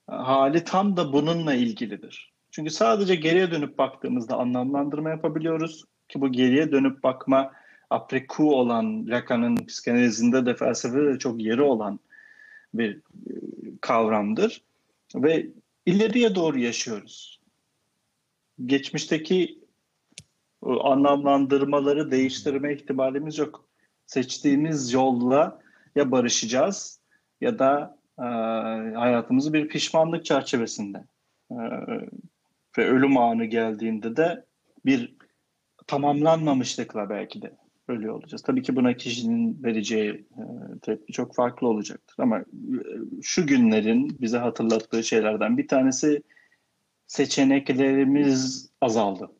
hali 0.06 0.64
tam 0.64 0.96
da 0.96 1.12
bununla 1.12 1.54
ilgilidir. 1.54 2.33
Çünkü 2.54 2.70
sadece 2.70 3.14
geriye 3.14 3.50
dönüp 3.50 3.78
baktığımızda 3.78 4.36
anlamlandırma 4.36 5.10
yapabiliyoruz 5.10 5.84
ki 6.08 6.20
bu 6.20 6.32
geriye 6.32 6.72
dönüp 6.72 7.02
bakma 7.02 7.52
apreku 7.90 8.54
olan 8.56 9.06
Lacan'ın 9.06 9.56
psikanalizinde 9.56 10.46
de 10.46 10.54
felsefede 10.54 11.14
de 11.14 11.18
çok 11.18 11.40
yeri 11.40 11.62
olan 11.62 12.00
bir 12.74 12.96
e, 12.96 13.00
kavramdır. 13.80 14.62
Ve 15.14 15.46
ileriye 15.86 16.34
doğru 16.34 16.58
yaşıyoruz. 16.58 17.40
Geçmişteki 18.66 19.58
anlamlandırmaları 20.62 22.10
değiştirme 22.10 22.74
ihtimalimiz 22.74 23.38
yok. 23.38 23.68
Seçtiğimiz 24.06 24.92
yolla 24.92 25.60
ya 25.94 26.10
barışacağız 26.10 27.00
ya 27.40 27.58
da 27.58 27.98
e, 28.18 28.22
hayatımızı 28.94 29.52
bir 29.52 29.68
pişmanlık 29.68 30.24
çerçevesinde 30.24 31.04
e, 31.50 31.56
ve 32.78 32.86
ölüm 32.86 33.16
anı 33.16 33.44
geldiğinde 33.44 34.16
de 34.16 34.44
bir 34.86 35.14
tamamlanmamışlıkla 35.86 37.10
belki 37.10 37.42
de 37.42 37.56
ölüyor 37.88 38.14
olacağız. 38.14 38.42
Tabii 38.42 38.62
ki 38.62 38.76
buna 38.76 38.96
kişinin 38.96 39.62
vereceği 39.62 40.10
e, 40.10 40.44
tepki 40.82 41.12
çok 41.12 41.34
farklı 41.34 41.68
olacaktır. 41.68 42.16
Ama 42.18 42.38
e, 42.38 42.44
şu 43.22 43.46
günlerin 43.46 44.16
bize 44.20 44.38
hatırlattığı 44.38 45.04
şeylerden 45.04 45.58
bir 45.58 45.68
tanesi 45.68 46.22
seçeneklerimiz 47.06 48.70
azaldı. 48.80 49.30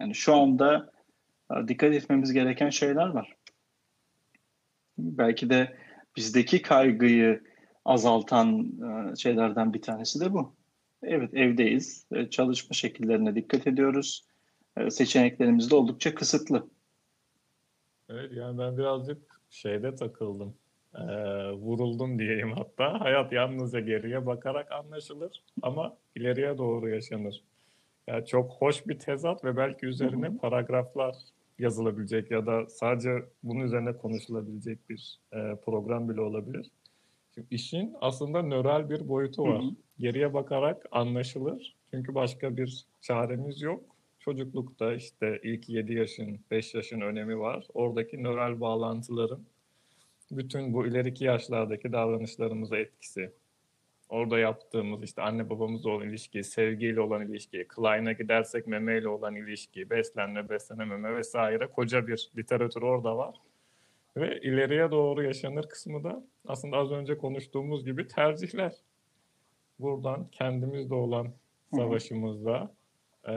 Yani 0.00 0.14
şu 0.14 0.34
anda 0.34 0.92
e, 1.50 1.68
dikkat 1.68 1.94
etmemiz 1.94 2.32
gereken 2.32 2.70
şeyler 2.70 3.06
var. 3.06 3.36
Belki 4.98 5.50
de 5.50 5.76
bizdeki 6.16 6.62
kaygıyı 6.62 7.42
azaltan 7.84 8.72
şeylerden 9.16 9.74
bir 9.74 9.82
tanesi 9.82 10.20
de 10.20 10.32
bu. 10.32 10.52
Evet 11.02 11.34
evdeyiz. 11.34 12.06
Çalışma 12.30 12.74
şekillerine 12.74 13.34
dikkat 13.34 13.66
ediyoruz. 13.66 14.24
Seçeneklerimiz 14.90 15.70
de 15.70 15.74
oldukça 15.74 16.14
kısıtlı. 16.14 16.68
Evet 18.08 18.32
yani 18.32 18.58
ben 18.58 18.78
birazcık 18.78 19.40
şeyde 19.50 19.94
takıldım. 19.94 20.54
Ee, 20.94 21.02
vuruldum 21.50 22.18
diyeyim 22.18 22.52
hatta. 22.52 23.00
Hayat 23.00 23.32
yalnızca 23.32 23.80
geriye 23.80 24.26
bakarak 24.26 24.72
anlaşılır 24.72 25.42
ama 25.62 25.96
ileriye 26.14 26.58
doğru 26.58 26.88
yaşanır. 26.88 27.42
Yani 28.06 28.26
çok 28.26 28.52
hoş 28.52 28.86
bir 28.86 28.98
tezat 28.98 29.44
ve 29.44 29.56
belki 29.56 29.86
üzerine 29.86 30.36
paragraflar 30.36 31.14
yazılabilecek 31.58 32.30
ya 32.30 32.46
da 32.46 32.66
sadece 32.66 33.10
bunun 33.42 33.60
üzerine 33.60 33.92
konuşulabilecek 33.92 34.90
bir 34.90 35.18
e, 35.32 35.56
program 35.64 36.08
bile 36.08 36.20
olabilir. 36.20 36.70
Şimdi 37.34 37.46
işin 37.50 37.94
aslında 38.00 38.42
nöral 38.42 38.90
bir 38.90 39.08
boyutu 39.08 39.42
var. 39.42 39.62
Hı 39.62 39.66
hı. 39.66 39.70
Geriye 39.98 40.34
bakarak 40.34 40.86
anlaşılır. 40.90 41.76
Çünkü 41.90 42.14
başka 42.14 42.56
bir 42.56 42.86
çaremiz 43.00 43.62
yok 43.62 43.96
çocuklukta 44.26 44.94
işte 44.94 45.40
ilk 45.42 45.68
7 45.68 45.94
yaşın, 45.94 46.40
5 46.50 46.74
yaşın 46.74 47.00
önemi 47.00 47.38
var. 47.38 47.66
Oradaki 47.74 48.22
nöral 48.22 48.60
bağlantıların 48.60 49.44
bütün 50.30 50.74
bu 50.74 50.86
ileriki 50.86 51.24
yaşlardaki 51.24 51.92
davranışlarımıza 51.92 52.78
etkisi. 52.78 53.30
Orada 54.08 54.38
yaptığımız 54.38 55.02
işte 55.02 55.22
anne 55.22 55.50
babamızla 55.50 55.90
olan 55.90 56.08
ilişki, 56.08 56.44
sevgiyle 56.44 57.00
olan 57.00 57.28
ilişki, 57.28 57.66
Klein'a 57.68 58.12
gidersek 58.12 58.66
memeyle 58.66 59.08
olan 59.08 59.36
ilişki, 59.36 59.90
beslenme, 59.90 60.48
beslenememe 60.48 61.16
vesaire 61.16 61.66
koca 61.66 62.06
bir 62.06 62.30
literatür 62.36 62.82
orada 62.82 63.16
var. 63.16 63.36
Ve 64.16 64.40
ileriye 64.40 64.90
doğru 64.90 65.22
yaşanır 65.22 65.68
kısmı 65.68 66.04
da 66.04 66.24
aslında 66.48 66.76
az 66.76 66.92
önce 66.92 67.18
konuştuğumuz 67.18 67.84
gibi 67.84 68.06
tercihler. 68.06 68.72
Buradan 69.78 70.28
kendimizde 70.32 70.94
olan 70.94 71.32
savaşımızda 71.74 72.74
e, 73.24 73.32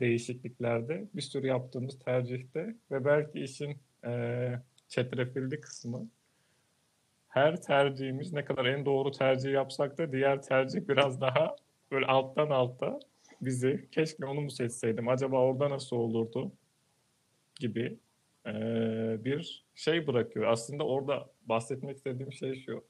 değişikliklerde 0.00 1.08
bir 1.14 1.22
sürü 1.22 1.46
yaptığımız 1.46 1.98
tercihte 1.98 2.74
ve 2.90 3.04
belki 3.04 3.40
işin 3.40 3.78
e, 4.04 4.52
çetrefilli 4.88 5.60
kısmı 5.60 6.08
her 7.28 7.62
tercihimiz 7.62 8.32
ne 8.32 8.44
kadar 8.44 8.64
en 8.64 8.86
doğru 8.86 9.10
tercih 9.10 9.52
yapsak 9.52 9.98
da 9.98 10.12
diğer 10.12 10.42
tercih 10.42 10.88
biraz 10.88 11.20
daha 11.20 11.56
böyle 11.90 12.06
alttan 12.06 12.50
alta 12.50 13.00
bizi 13.40 13.88
keşke 13.92 14.26
onu 14.26 14.40
mu 14.40 14.50
seçseydim 14.50 15.08
acaba 15.08 15.40
orada 15.40 15.70
nasıl 15.70 15.96
olurdu 15.96 16.52
gibi 17.60 17.98
e, 18.46 18.52
bir 19.24 19.64
şey 19.74 20.06
bırakıyor. 20.06 20.46
Aslında 20.46 20.86
orada 20.86 21.30
bahsetmek 21.42 21.96
istediğim 21.96 22.32
şey 22.32 22.54
şu. 22.54 22.84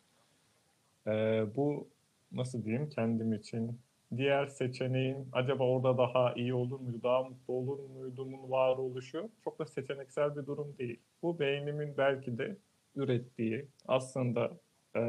E, 1.06 1.44
bu 1.56 1.88
nasıl 2.32 2.64
diyeyim 2.64 2.88
kendim 2.88 3.32
için 3.32 3.80
diğer 4.16 4.46
seçeneğin 4.46 5.28
acaba 5.32 5.64
orada 5.64 5.98
daha 5.98 6.34
iyi 6.34 6.54
olur 6.54 6.80
muydu, 6.80 7.00
daha 7.02 7.22
mutlu 7.22 7.54
olur 7.54 7.78
muydumun 7.78 8.50
var 8.50 8.76
oluşu 8.76 9.30
çok 9.44 9.58
da 9.58 9.66
seçeneksel 9.66 10.36
bir 10.36 10.46
durum 10.46 10.74
değil. 10.78 11.00
Bu 11.22 11.38
beynimin 11.38 11.94
belki 11.98 12.38
de 12.38 12.56
ürettiği 12.96 13.66
aslında 13.88 14.50
e, 14.96 15.02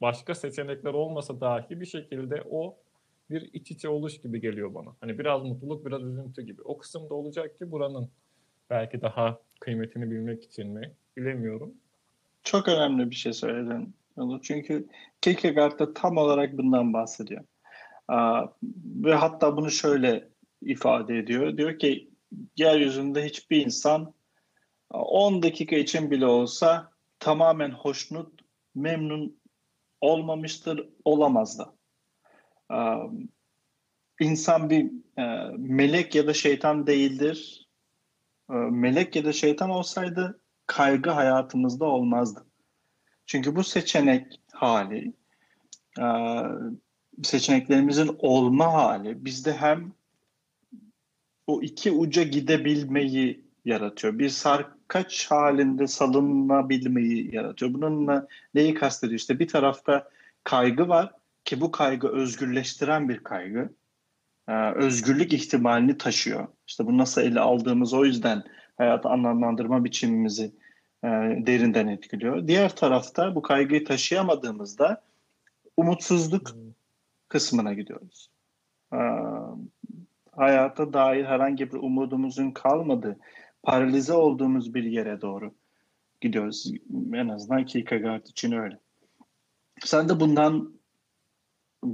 başka 0.00 0.34
seçenekler 0.34 0.94
olmasa 0.94 1.40
dahi 1.40 1.80
bir 1.80 1.86
şekilde 1.86 2.42
o 2.50 2.76
bir 3.30 3.50
iç 3.52 3.70
içe 3.70 3.88
oluş 3.88 4.20
gibi 4.20 4.40
geliyor 4.40 4.74
bana. 4.74 4.96
Hani 5.00 5.18
biraz 5.18 5.42
mutluluk, 5.42 5.86
biraz 5.86 6.02
üzüntü 6.02 6.42
gibi. 6.42 6.62
O 6.62 6.78
kısımda 6.78 7.14
olacak 7.14 7.58
ki 7.58 7.70
buranın 7.70 8.10
Belki 8.70 9.00
daha 9.00 9.38
kıymetini 9.60 10.10
bilmek 10.10 10.44
için 10.44 10.68
mi? 10.68 10.92
Bilemiyorum. 11.16 11.74
Çok 12.42 12.68
önemli 12.68 13.10
bir 13.10 13.14
şey 13.14 13.32
söyledin. 13.32 13.94
Çünkü 14.42 14.88
Kierkegaard 15.20 15.78
da 15.78 15.94
tam 15.94 16.16
olarak 16.16 16.58
bundan 16.58 16.92
bahsediyor. 16.92 17.44
Ve 19.04 19.14
hatta 19.14 19.56
bunu 19.56 19.70
şöyle 19.70 20.28
ifade 20.62 21.18
ediyor. 21.18 21.56
Diyor 21.56 21.78
ki 21.78 22.10
yeryüzünde 22.56 23.24
hiçbir 23.24 23.66
insan 23.66 24.14
10 24.90 25.42
dakika 25.42 25.76
için 25.76 26.10
bile 26.10 26.26
olsa 26.26 26.92
tamamen 27.18 27.70
hoşnut, 27.70 28.40
memnun 28.74 29.40
olmamıştır, 30.00 30.88
olamaz 31.04 31.58
da. 31.58 31.74
İnsan 34.20 34.70
bir 34.70 34.90
e, 35.18 35.22
melek 35.56 36.14
ya 36.14 36.26
da 36.26 36.34
şeytan 36.34 36.86
değildir. 36.86 37.68
Melek 38.70 39.16
ya 39.16 39.24
da 39.24 39.32
şeytan 39.32 39.70
olsaydı 39.70 40.40
kaygı 40.66 41.10
hayatımızda 41.10 41.84
olmazdı. 41.84 42.47
Çünkü 43.28 43.56
bu 43.56 43.64
seçenek 43.64 44.40
hali, 44.52 45.12
e, 46.00 46.06
seçeneklerimizin 47.22 48.16
olma 48.18 48.72
hali 48.72 49.24
bizde 49.24 49.52
hem 49.52 49.92
o 51.46 51.62
iki 51.62 51.90
uca 51.90 52.22
gidebilmeyi 52.22 53.44
yaratıyor. 53.64 54.18
Bir 54.18 54.28
sarkaç 54.28 55.30
halinde 55.30 55.86
salınabilmeyi 55.86 57.34
yaratıyor. 57.34 57.74
Bununla 57.74 58.28
neyi 58.54 58.74
kastediyor? 58.74 59.18
İşte 59.18 59.38
bir 59.38 59.48
tarafta 59.48 60.10
kaygı 60.44 60.88
var 60.88 61.12
ki 61.44 61.60
bu 61.60 61.70
kaygı 61.70 62.08
özgürleştiren 62.08 63.08
bir 63.08 63.18
kaygı. 63.18 63.74
Ee, 64.48 64.72
özgürlük 64.72 65.32
ihtimalini 65.32 65.98
taşıyor. 65.98 66.48
İşte 66.66 66.86
bu 66.86 66.98
nasıl 66.98 67.22
ele 67.22 67.40
aldığımız 67.40 67.94
o 67.94 68.04
yüzden 68.04 68.44
hayatı 68.76 69.08
anlamlandırma 69.08 69.84
biçimimizi 69.84 70.52
e, 71.04 71.08
derinden 71.46 71.86
etkiliyor. 71.86 72.48
Diğer 72.48 72.76
tarafta 72.76 73.34
bu 73.34 73.42
kaygıyı 73.42 73.84
taşıyamadığımızda 73.84 75.02
umutsuzluk 75.76 76.56
kısmına 77.28 77.74
gidiyoruz. 77.74 78.30
Ee, 78.92 78.98
hayata 80.32 80.92
dair 80.92 81.24
herhangi 81.24 81.72
bir 81.72 81.76
umudumuzun 81.76 82.50
kalmadığı, 82.50 83.18
paralize 83.62 84.12
olduğumuz 84.12 84.74
bir 84.74 84.84
yere 84.84 85.20
doğru 85.20 85.54
gidiyoruz. 86.20 86.72
En 87.14 87.28
azından 87.28 87.66
Kierkegaard 87.66 88.26
için 88.26 88.52
öyle. 88.52 88.78
Sen 89.84 90.08
de 90.08 90.20
bundan 90.20 90.72
e, 91.84 91.88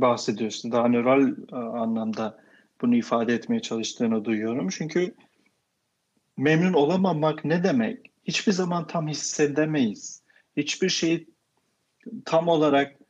bahsediyorsun. 0.00 0.72
Daha 0.72 0.88
nöral 0.88 1.34
e, 1.52 1.56
anlamda 1.56 2.38
bunu 2.80 2.96
ifade 2.96 3.34
etmeye 3.34 3.62
çalıştığını 3.62 4.24
duyuyorum. 4.24 4.68
Çünkü 4.68 5.14
memnun 6.36 6.72
olamamak 6.72 7.44
ne 7.44 7.64
demek? 7.64 8.09
Hiçbir 8.24 8.52
zaman 8.52 8.86
tam 8.86 9.08
hissedemeyiz. 9.08 10.22
Hiçbir 10.56 10.88
şeyi 10.88 11.28
tam 12.24 12.48
olarak 12.48 13.00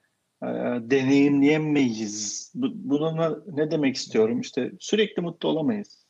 e, 0.42 0.46
deneyimleyemeyiz. 0.80 2.50
Bu, 2.54 2.66
bununla 2.74 3.42
ne 3.46 3.70
demek 3.70 3.96
istiyorum? 3.96 4.40
İşte 4.40 4.72
sürekli 4.80 5.22
mutlu 5.22 5.48
olamayız. 5.48 6.06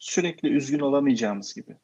Sürekli 0.00 0.48
üzgün 0.48 0.78
olamayacağımız 0.78 1.54
gibi. 1.54 1.76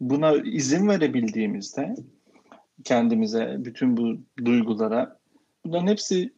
Buna 0.00 0.36
izin 0.36 0.88
verebildiğimizde 0.88 1.94
kendimize, 2.84 3.56
bütün 3.58 3.96
bu 3.96 4.20
duygulara 4.44 5.20
bunların 5.64 5.86
hepsi 5.86 6.32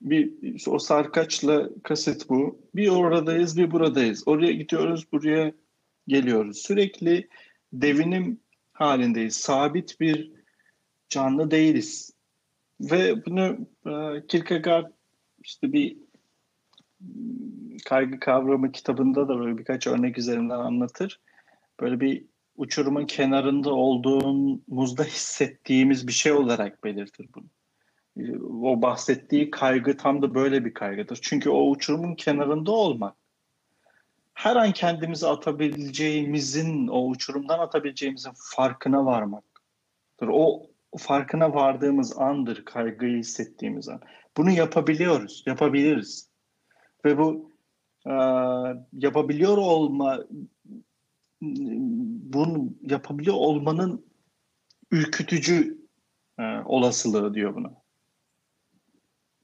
bir 0.00 0.32
o 0.66 0.78
sarkaçla 0.78 1.68
kaset 1.82 2.28
bu. 2.28 2.60
Bir 2.74 2.88
oradayız, 2.88 3.56
bir 3.56 3.70
buradayız. 3.70 4.22
Oraya 4.26 4.52
gidiyoruz, 4.52 5.12
buraya 5.12 5.52
geliyoruz. 6.06 6.58
Sürekli 6.58 7.28
devinim 7.72 8.40
halindeyiz. 8.72 9.36
Sabit 9.36 10.00
bir 10.00 10.32
canlı 11.08 11.50
değiliz. 11.50 12.12
Ve 12.80 13.26
bunu 13.26 13.58
e, 13.86 14.26
Kierkegaard 14.26 14.92
işte 15.42 15.72
bir 15.72 15.96
kaygı 17.84 18.20
kavramı 18.20 18.72
kitabında 18.72 19.28
da 19.28 19.38
böyle 19.38 19.58
birkaç 19.58 19.86
örnek 19.86 20.18
üzerinden 20.18 20.58
anlatır. 20.58 21.20
Böyle 21.80 22.00
bir 22.00 22.24
uçurumun 22.56 23.06
kenarında 23.06 23.74
olduğumuzda 23.74 25.04
hissettiğimiz 25.04 26.06
bir 26.06 26.12
şey 26.12 26.32
olarak 26.32 26.84
belirtir 26.84 27.28
bunu. 27.34 27.46
E, 28.16 28.38
o 28.42 28.82
bahsettiği 28.82 29.50
kaygı 29.50 29.96
tam 29.96 30.22
da 30.22 30.34
böyle 30.34 30.64
bir 30.64 30.74
kaygıdır. 30.74 31.18
Çünkü 31.22 31.50
o 31.50 31.70
uçurumun 31.70 32.14
kenarında 32.14 32.72
olmak 32.72 33.21
her 34.34 34.56
an 34.56 34.72
kendimizi 34.72 35.26
atabileceğimizin, 35.26 36.88
o 36.88 37.06
uçurumdan 37.08 37.58
atabileceğimizin 37.58 38.32
farkına 38.36 39.06
varmaktır. 39.06 40.28
O 40.28 40.66
farkına 40.98 41.54
vardığımız 41.54 42.18
andır 42.18 42.64
kaygıyı 42.64 43.18
hissettiğimiz 43.18 43.88
an. 43.88 44.00
Bunu 44.36 44.50
yapabiliyoruz, 44.50 45.42
yapabiliriz. 45.46 46.28
Ve 47.04 47.18
bu 47.18 47.52
e, 48.06 48.12
yapabiliyor 48.92 49.56
olma, 49.56 50.24
bunu 51.40 52.74
yapabiliyor 52.82 53.36
olmanın 53.36 54.06
ürkütücü 54.90 55.78
e, 56.38 56.42
olasılığı 56.64 57.34
diyor 57.34 57.54
bunu. 57.54 57.72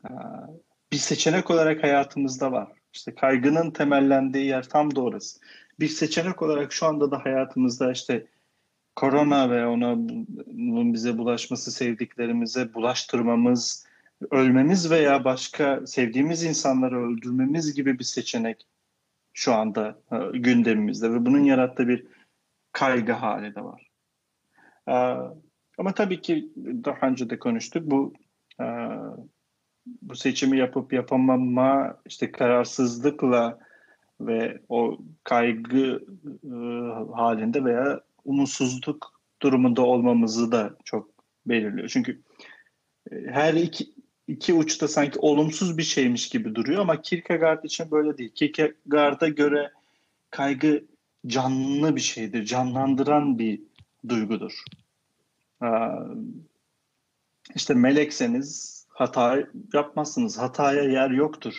E, 0.04 0.10
bir 0.92 0.96
seçenek 0.96 1.50
olarak 1.50 1.82
hayatımızda 1.82 2.52
var. 2.52 2.77
İşte 2.98 3.14
kaygının 3.14 3.70
temellendiği 3.70 4.46
yer 4.46 4.68
tam 4.68 4.96
da 4.96 5.00
orası. 5.00 5.40
Bir 5.80 5.88
seçenek 5.88 6.42
olarak 6.42 6.72
şu 6.72 6.86
anda 6.86 7.10
da 7.10 7.24
hayatımızda 7.24 7.92
işte 7.92 8.26
korona 8.96 9.50
ve 9.50 9.66
ona 9.66 9.96
bize 10.94 11.18
bulaşması 11.18 11.72
sevdiklerimize 11.72 12.74
bulaştırmamız, 12.74 13.86
ölmemiz 14.30 14.90
veya 14.90 15.24
başka 15.24 15.86
sevdiğimiz 15.86 16.44
insanları 16.44 17.06
öldürmemiz 17.06 17.74
gibi 17.74 17.98
bir 17.98 18.04
seçenek 18.04 18.66
şu 19.32 19.54
anda 19.54 19.98
e, 20.12 20.38
gündemimizde 20.38 21.12
ve 21.12 21.26
bunun 21.26 21.44
yarattığı 21.44 21.88
bir 21.88 22.06
kaygı 22.72 23.12
hali 23.12 23.54
de 23.54 23.64
var. 23.64 23.90
E, 24.88 24.94
ama 25.78 25.94
tabii 25.94 26.20
ki 26.20 26.52
daha 26.56 27.06
önce 27.08 27.30
de 27.30 27.38
konuştuk 27.38 27.90
bu 27.90 28.12
e, 28.60 28.64
bu 30.02 30.16
seçimi 30.16 30.58
yapıp 30.58 30.92
yapamama 30.92 31.96
işte 32.06 32.32
kararsızlıkla 32.32 33.58
ve 34.20 34.60
o 34.68 34.98
kaygı 35.24 36.04
halinde 37.14 37.64
veya 37.64 38.00
umutsuzluk 38.24 39.20
durumunda 39.42 39.82
olmamızı 39.82 40.52
da 40.52 40.76
çok 40.84 41.10
belirliyor. 41.46 41.88
Çünkü 41.88 42.20
e, 43.12 43.16
her 43.26 43.54
iki, 43.54 43.90
iki 44.28 44.54
uçta 44.54 44.88
sanki 44.88 45.18
olumsuz 45.18 45.78
bir 45.78 45.82
şeymiş 45.82 46.28
gibi 46.28 46.54
duruyor 46.54 46.80
ama 46.80 47.02
Kierkegaard 47.02 47.64
için 47.64 47.90
böyle 47.90 48.18
değil. 48.18 48.32
Kierkegaard'a 48.34 49.28
göre 49.28 49.72
kaygı 50.30 50.84
canlı 51.26 51.96
bir 51.96 52.00
şeydir, 52.00 52.44
canlandıran 52.44 53.38
bir 53.38 53.60
duygudur. 54.08 54.62
İşte 57.54 57.74
melekseniz 57.74 58.77
hata 58.98 59.38
yapmazsınız, 59.72 60.38
hataya 60.38 60.82
yer 60.82 61.10
yoktur. 61.10 61.54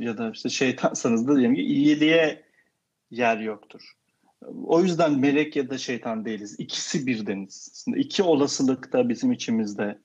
Ya 0.00 0.18
da 0.18 0.30
işte 0.30 0.48
şeytansanız 0.48 1.28
da 1.28 1.36
diyelim 1.36 1.54
ki 1.54 1.62
iyiliğe 1.62 2.42
yer 3.10 3.38
yoktur. 3.38 3.92
O 4.64 4.82
yüzden 4.82 5.18
melek 5.18 5.56
ya 5.56 5.70
da 5.70 5.78
şeytan 5.78 6.24
değiliz. 6.24 6.60
İkisi 6.60 7.06
birdeniz. 7.06 7.70
Aslında 7.72 7.96
iki 7.96 8.22
olasılık 8.22 8.92
da 8.92 9.08
bizim 9.08 9.32
içimizde 9.32 9.98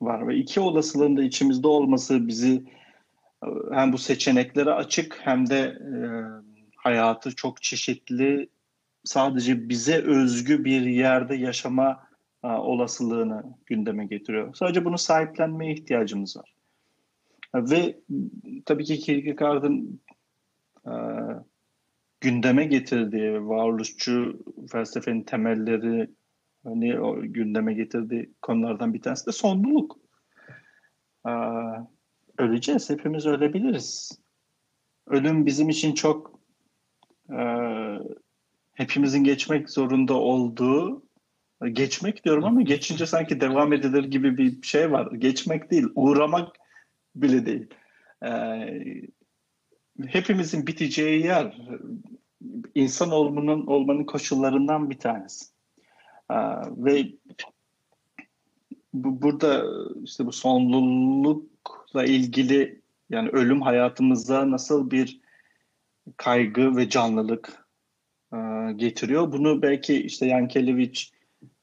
var 0.00 0.28
ve 0.28 0.36
iki 0.36 0.60
olasılığın 0.60 1.16
da 1.16 1.22
içimizde 1.22 1.68
olması 1.68 2.28
bizi 2.28 2.64
hem 3.72 3.92
bu 3.92 3.98
seçeneklere 3.98 4.72
açık 4.72 5.18
hem 5.22 5.50
de 5.50 5.58
e, 5.58 5.94
hayatı 6.76 7.34
çok 7.34 7.62
çeşitli 7.62 8.48
sadece 9.04 9.68
bize 9.68 9.96
özgü 9.96 10.64
bir 10.64 10.80
yerde 10.80 11.36
yaşama 11.36 12.03
olasılığını 12.48 13.42
gündeme 13.66 14.06
getiriyor. 14.06 14.54
Sadece 14.54 14.84
bunu 14.84 14.98
sahiplenmeye 14.98 15.72
ihtiyacımız 15.72 16.36
var. 16.36 16.54
Ve 17.54 18.00
tabii 18.66 18.84
ki 18.84 18.98
Kierkegaard'ın 18.98 20.00
e, 20.86 20.92
gündeme 22.20 22.64
getirdiği 22.64 23.46
varoluşçu 23.46 24.44
felsefenin 24.72 25.22
temelleri 25.22 26.10
hani 26.64 27.00
o 27.00 27.20
gündeme 27.22 27.74
getirdiği 27.74 28.30
konulardan 28.42 28.94
bir 28.94 29.02
tanesi 29.02 29.26
de 29.26 29.32
sonluluk. 29.32 29.96
Ee, 31.26 31.30
öleceğiz. 32.38 32.90
Hepimiz 32.90 33.26
ölebiliriz. 33.26 34.20
Ölüm 35.06 35.46
bizim 35.46 35.68
için 35.68 35.94
çok 35.94 36.40
e, 37.30 37.40
hepimizin 38.72 39.24
geçmek 39.24 39.70
zorunda 39.70 40.14
olduğu 40.14 41.03
geçmek 41.68 42.24
diyorum 42.24 42.44
ama 42.44 42.62
geçince 42.62 43.06
sanki 43.06 43.40
devam 43.40 43.72
edilir 43.72 44.04
gibi 44.04 44.38
bir 44.38 44.62
şey 44.62 44.92
var. 44.92 45.12
Geçmek 45.12 45.70
değil, 45.70 45.86
uğramak 45.94 46.56
bile 47.14 47.46
değil. 47.46 47.66
Ee, 48.24 48.82
hepimizin 50.06 50.66
biteceği 50.66 51.26
yer 51.26 51.58
insan 52.74 53.10
olmanın 53.10 53.66
olmanın 53.66 54.04
koşullarından 54.04 54.90
bir 54.90 54.98
tanesi. 54.98 55.54
Ve 56.76 57.12
bu, 58.94 59.22
burada 59.22 59.64
işte 60.04 60.26
bu 60.26 60.32
sonlulukla 60.32 62.04
ilgili 62.04 62.80
yani 63.10 63.28
ölüm 63.28 63.62
hayatımıza 63.62 64.50
nasıl 64.50 64.90
bir 64.90 65.20
kaygı 66.16 66.76
ve 66.76 66.88
canlılık 66.88 67.66
e, 68.32 68.38
getiriyor. 68.76 69.32
Bunu 69.32 69.62
belki 69.62 69.94
işte 69.94 70.26
Yankelevich 70.26 71.02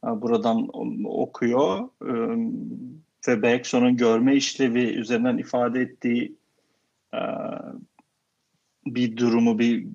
buradan 0.04 0.70
okuyor 1.06 1.90
e, 2.02 2.14
ve 3.28 3.42
Bergson'un 3.42 3.98
görme 3.98 4.36
işlevi 4.36 4.84
üzerinden 4.84 5.38
ifade 5.38 5.82
ettiği 5.82 6.36
e, 7.14 7.20
bir 8.86 9.18
durumu, 9.18 9.60
bir 9.60 9.88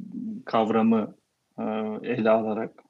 kavramı 0.44 1.16
e, 1.58 1.62
ele 2.02 2.30
alarak 2.30 2.82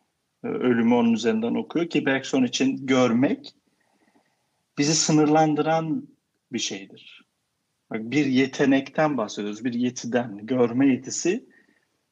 e, 0.45 0.49
ölümü 0.49 0.95
onun 0.95 1.13
üzerinden 1.13 1.55
okuyor 1.55 1.87
ki 1.87 2.07
Bergson 2.07 2.43
için 2.45 2.87
görmek 2.87 3.55
bizi 4.79 4.95
sınırlandıran 4.95 6.09
bir 6.53 6.59
şeydir. 6.59 7.27
Bak 7.91 8.01
bir 8.01 8.27
yetenekten 8.27 9.17
bahsediyoruz, 9.17 9.65
bir 9.65 9.75
yetiden, 9.75 10.47
görme 10.47 10.89
yetisi 10.89 11.47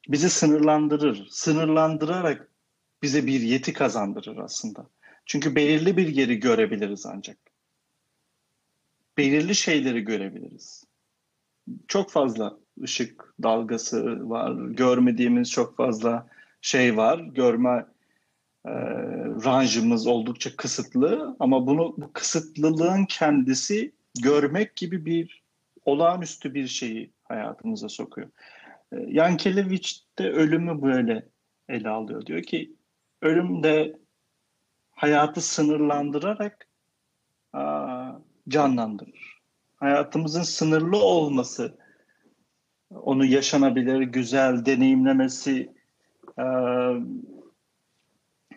bizi 0.09 0.29
sınırlandırır. 0.29 1.27
Sınırlandırarak 1.29 2.51
bize 3.03 3.27
bir 3.27 3.41
yeti 3.41 3.73
kazandırır 3.73 4.37
aslında. 4.37 4.89
Çünkü 5.25 5.55
belirli 5.55 5.97
bir 5.97 6.07
yeri 6.07 6.39
görebiliriz 6.39 7.05
ancak. 7.05 7.37
Belirli 9.17 9.55
şeyleri 9.55 10.01
görebiliriz. 10.01 10.83
Çok 11.87 12.11
fazla 12.11 12.57
ışık 12.83 13.33
dalgası 13.43 14.29
var, 14.29 14.69
görmediğimiz 14.69 15.51
çok 15.51 15.77
fazla 15.77 16.27
şey 16.61 16.97
var. 16.97 17.19
Görme 17.19 17.85
e, 18.65 18.71
ranjımız 19.45 20.07
oldukça 20.07 20.55
kısıtlı 20.55 21.35
ama 21.39 21.67
bunu 21.67 21.95
bu 21.97 22.13
kısıtlılığın 22.13 23.05
kendisi 23.05 23.91
görmek 24.21 24.75
gibi 24.75 25.05
bir 25.05 25.43
olağanüstü 25.85 26.53
bir 26.53 26.67
şeyi 26.67 27.11
hayatımıza 27.23 27.89
sokuyor. 27.89 28.29
E, 28.91 28.97
Yankelevich 29.07 29.89
de 30.19 30.31
ölümü 30.31 30.81
böyle 30.81 31.25
ele 31.69 31.89
alıyor. 31.89 32.25
Diyor 32.25 32.43
ki 32.43 32.73
ölüm 33.21 33.63
de 33.63 33.97
hayatı 34.95 35.41
sınırlandırarak 35.41 36.67
canlandırır. 38.49 39.41
Hayatımızın 39.75 40.43
sınırlı 40.43 40.97
olması 40.97 41.77
onu 42.91 43.25
yaşanabilir, 43.25 44.01
güzel, 44.01 44.65
deneyimlemesi 44.65 45.75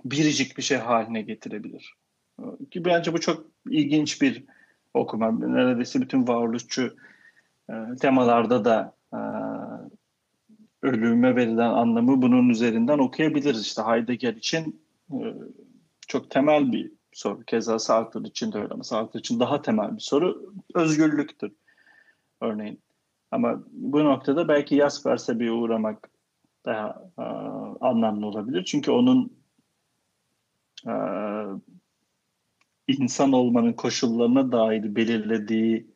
biricik 0.04 0.56
bir 0.56 0.62
şey 0.62 0.78
haline 0.78 1.22
getirebilir. 1.22 1.94
Ki 2.70 2.84
bence 2.84 3.12
bu 3.12 3.20
çok 3.20 3.46
ilginç 3.70 4.22
bir 4.22 4.44
okuma. 4.94 5.32
Neredeyse 5.32 6.00
bütün 6.00 6.28
varoluşçu 6.28 6.96
temalarda 8.00 8.64
da 8.64 8.94
ölüme 10.82 11.36
verilen 11.36 11.70
anlamı 11.70 12.22
bunun 12.22 12.48
üzerinden 12.48 12.98
okuyabiliriz. 12.98 13.62
İşte 13.62 13.82
Heidegger 13.82 14.34
için 14.34 14.82
e, 15.10 15.16
çok 16.08 16.30
temel 16.30 16.72
bir 16.72 16.92
soru. 17.12 17.44
Keza 17.44 17.78
Sartre 17.78 18.28
için 18.28 18.52
de 18.52 18.58
öyle 18.58 18.74
ama 18.74 18.84
Sartre 18.84 19.18
için 19.18 19.40
daha 19.40 19.62
temel 19.62 19.96
bir 19.96 20.00
soru 20.00 20.52
özgürlüktür 20.74 21.52
örneğin. 22.40 22.80
Ama 23.30 23.64
bu 23.70 24.04
noktada 24.04 24.48
belki 24.48 24.76
Jaspers'e 24.76 25.40
bir 25.40 25.50
uğramak 25.50 26.10
daha 26.64 27.10
e, 27.18 27.22
anlamlı 27.80 28.26
olabilir. 28.26 28.64
Çünkü 28.64 28.90
onun 28.90 29.32
e, 30.86 30.94
insan 32.88 33.32
olmanın 33.32 33.72
koşullarına 33.72 34.52
dair 34.52 34.96
belirlediği 34.96 35.86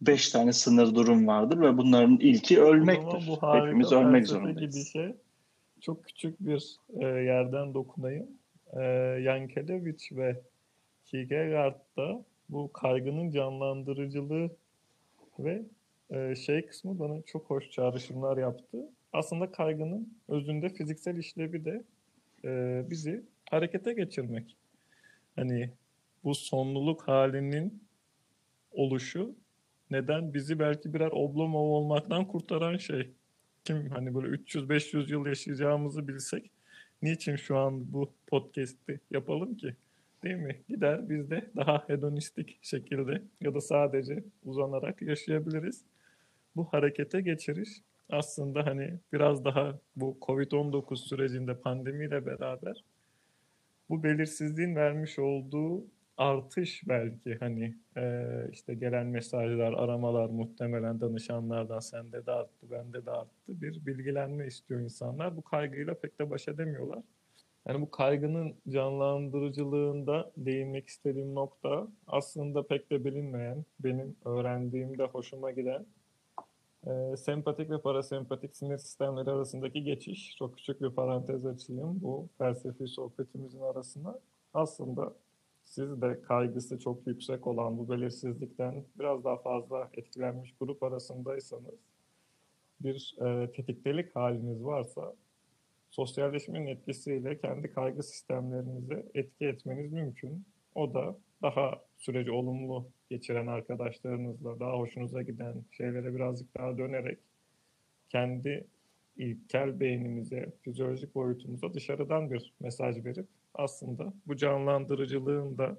beş 0.00 0.30
tane 0.30 0.52
sınır 0.52 0.94
durum 0.94 1.26
vardır 1.26 1.60
ve 1.60 1.76
bunların 1.76 2.16
ilki 2.16 2.62
ölmektir. 2.62 3.28
Bu 3.28 3.54
Hepimiz 3.54 3.92
ölmek 3.92 4.26
zorundayız. 4.26 4.74
Gibi 4.74 4.84
şey. 4.84 5.16
Çok 5.80 6.04
küçük 6.04 6.40
bir 6.40 6.76
e, 6.88 7.06
yerden 7.06 7.74
dokunayım. 7.74 8.26
E, 8.72 8.82
Yankelevich 9.22 10.12
ve 10.12 10.40
Kierkegaard'da 11.04 12.24
bu 12.48 12.72
kaygının 12.72 13.30
canlandırıcılığı 13.30 14.50
ve 15.38 15.62
e, 16.10 16.34
şey 16.34 16.66
kısmı 16.66 16.98
bana 16.98 17.22
çok 17.22 17.50
hoş 17.50 17.70
çağrışımlar 17.70 18.36
yaptı. 18.36 18.78
Aslında 19.12 19.50
kaygının 19.50 20.18
özünde 20.28 20.68
fiziksel 20.68 21.16
işlevi 21.16 21.64
de 21.64 21.84
e, 22.44 22.82
bizi 22.90 23.22
harekete 23.50 23.92
geçirmek. 23.92 24.56
Hani 25.36 25.70
bu 26.24 26.34
sonluluk 26.34 27.08
halinin 27.08 27.82
oluşu 28.72 29.34
neden 29.90 30.34
bizi 30.34 30.58
belki 30.58 30.94
birer 30.94 31.10
oblomov 31.12 31.68
olmaktan 31.68 32.28
kurtaran 32.28 32.76
şey. 32.76 33.10
Kim 33.64 33.90
hani 33.90 34.14
böyle 34.14 34.28
300-500 34.28 35.12
yıl 35.12 35.26
yaşayacağımızı 35.26 36.08
bilsek 36.08 36.50
niçin 37.02 37.36
şu 37.36 37.56
an 37.58 37.92
bu 37.92 38.12
podcast'i 38.26 39.00
yapalım 39.10 39.56
ki? 39.56 39.76
Değil 40.22 40.36
mi? 40.36 40.60
Gider 40.68 41.08
biz 41.08 41.30
de 41.30 41.50
daha 41.56 41.84
hedonistik 41.88 42.58
şekilde 42.62 43.22
ya 43.40 43.54
da 43.54 43.60
sadece 43.60 44.24
uzanarak 44.44 45.02
yaşayabiliriz. 45.02 45.84
Bu 46.56 46.64
harekete 46.64 47.20
geçiriş 47.20 47.68
aslında 48.10 48.66
hani 48.66 48.98
biraz 49.12 49.44
daha 49.44 49.78
bu 49.96 50.18
Covid-19 50.20 50.96
sürecinde 50.96 51.54
pandemiyle 51.54 52.26
beraber 52.26 52.84
bu 53.90 54.02
belirsizliğin 54.02 54.76
vermiş 54.76 55.18
olduğu 55.18 55.84
artış 56.18 56.82
belki 56.88 57.34
hani 57.34 57.74
e, 57.96 58.24
işte 58.52 58.74
gelen 58.74 59.06
mesajlar, 59.06 59.72
aramalar 59.72 60.28
muhtemelen 60.28 61.00
danışanlardan 61.00 61.80
sende 61.80 62.26
de 62.26 62.32
arttı, 62.32 62.70
bende 62.70 63.06
de 63.06 63.10
arttı. 63.10 63.30
Bir 63.48 63.86
bilgilenme 63.86 64.46
istiyor 64.46 64.80
insanlar. 64.80 65.36
Bu 65.36 65.42
kaygıyla 65.42 65.94
pek 65.94 66.20
de 66.20 66.30
baş 66.30 66.48
edemiyorlar. 66.48 67.02
Yani 67.68 67.80
bu 67.80 67.90
kaygının 67.90 68.54
canlandırıcılığında 68.68 70.32
değinmek 70.36 70.88
istediğim 70.88 71.34
nokta 71.34 71.88
aslında 72.06 72.66
pek 72.66 72.90
de 72.90 73.04
bilinmeyen, 73.04 73.64
benim 73.80 74.16
öğrendiğimde 74.24 75.04
hoşuma 75.04 75.50
giden 75.50 75.86
e, 76.86 77.16
sempatik 77.16 77.70
ve 77.70 77.80
parasempatik 77.80 78.56
sinir 78.56 78.78
sistemleri 78.78 79.30
arasındaki 79.30 79.84
geçiş. 79.84 80.36
Çok 80.36 80.56
küçük 80.56 80.82
bir 80.82 80.90
parantez 80.90 81.46
açayım 81.46 82.00
bu 82.02 82.28
felsefi 82.38 82.88
sohbetimizin 82.88 83.60
arasına. 83.60 84.18
Aslında 84.54 85.14
siz 85.68 86.02
de 86.02 86.22
kaygısı 86.22 86.78
çok 86.78 87.06
yüksek 87.06 87.46
olan 87.46 87.78
bu 87.78 87.88
belirsizlikten 87.88 88.84
biraz 88.98 89.24
daha 89.24 89.36
fazla 89.36 89.90
etkilenmiş 89.94 90.54
grup 90.60 90.82
arasındaysanız 90.82 91.74
bir 92.80 93.16
e, 93.20 93.52
tetiktelik 93.52 94.16
haliniz 94.16 94.64
varsa 94.64 95.14
sosyalleşmenin 95.90 96.66
etkisiyle 96.66 97.38
kendi 97.38 97.72
kaygı 97.72 98.02
sistemlerinize 98.02 99.06
etki 99.14 99.46
etmeniz 99.46 99.92
mümkün. 99.92 100.46
O 100.74 100.94
da 100.94 101.18
daha 101.42 101.82
süreci 101.96 102.30
olumlu 102.30 102.88
geçiren 103.10 103.46
arkadaşlarınızla 103.46 104.60
daha 104.60 104.78
hoşunuza 104.78 105.22
giden 105.22 105.64
şeylere 105.70 106.14
birazcık 106.14 106.58
daha 106.58 106.78
dönerek 106.78 107.18
kendi 108.08 108.66
ilkel 109.16 109.80
beynimize, 109.80 110.52
fizyolojik 110.62 111.14
boyutumuza 111.14 111.74
dışarıdan 111.74 112.30
bir 112.30 112.54
mesaj 112.60 113.04
verip 113.04 113.28
aslında 113.54 114.12
bu 114.26 114.36
canlandırıcılığın 114.36 115.58
da 115.58 115.78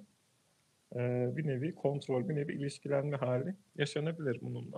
e, 0.96 1.00
bir 1.38 1.48
nevi 1.48 1.76
kontrol, 1.76 2.30
bir 2.30 2.36
nevi 2.36 2.54
ilişkilenme 2.54 3.18
hali 3.18 3.56
yaşanabilir 3.76 4.38
bununla. 4.42 4.78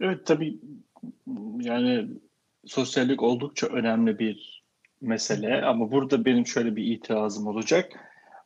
Evet 0.00 0.26
tabii 0.26 0.60
yani 1.60 2.08
sosyallik 2.66 3.22
oldukça 3.22 3.66
önemli 3.66 4.18
bir 4.18 4.64
mesele 5.00 5.62
ama 5.62 5.92
burada 5.92 6.24
benim 6.24 6.46
şöyle 6.46 6.76
bir 6.76 6.84
itirazım 6.84 7.46
olacak. 7.46 7.92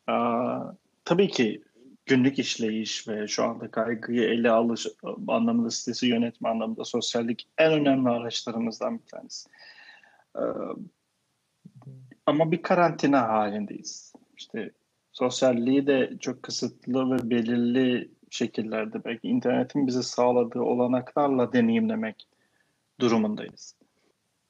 Aa, 0.07 0.73
tabii 1.05 1.29
ki 1.29 1.62
günlük 2.07 2.38
işleyiş 2.38 3.09
ve 3.09 3.29
şu 3.29 3.45
anda 3.45 3.71
kaygıyı 3.71 4.23
ele 4.23 4.51
alış 4.51 4.87
anlamında 5.29 5.71
stresi 5.71 6.07
yönetme 6.07 6.49
anlamında 6.49 6.85
sosyallik 6.85 7.49
en 7.59 7.73
önemli 7.73 8.09
araçlarımızdan 8.09 8.99
bir 8.99 9.07
tanesi. 9.07 9.49
Ee, 10.37 10.40
ama 12.27 12.51
bir 12.51 12.63
karantina 12.63 13.29
halindeyiz. 13.29 14.13
İşte 14.37 14.71
sosyalliği 15.13 15.87
de 15.87 16.17
çok 16.21 16.43
kısıtlı 16.43 17.11
ve 17.11 17.31
belirli 17.31 18.11
şekillerde 18.31 19.05
belki 19.05 19.29
internetin 19.29 19.87
bize 19.87 20.03
sağladığı 20.03 20.61
olanaklarla 20.61 21.53
deneyimlemek 21.53 22.29
durumundayız. 23.01 23.77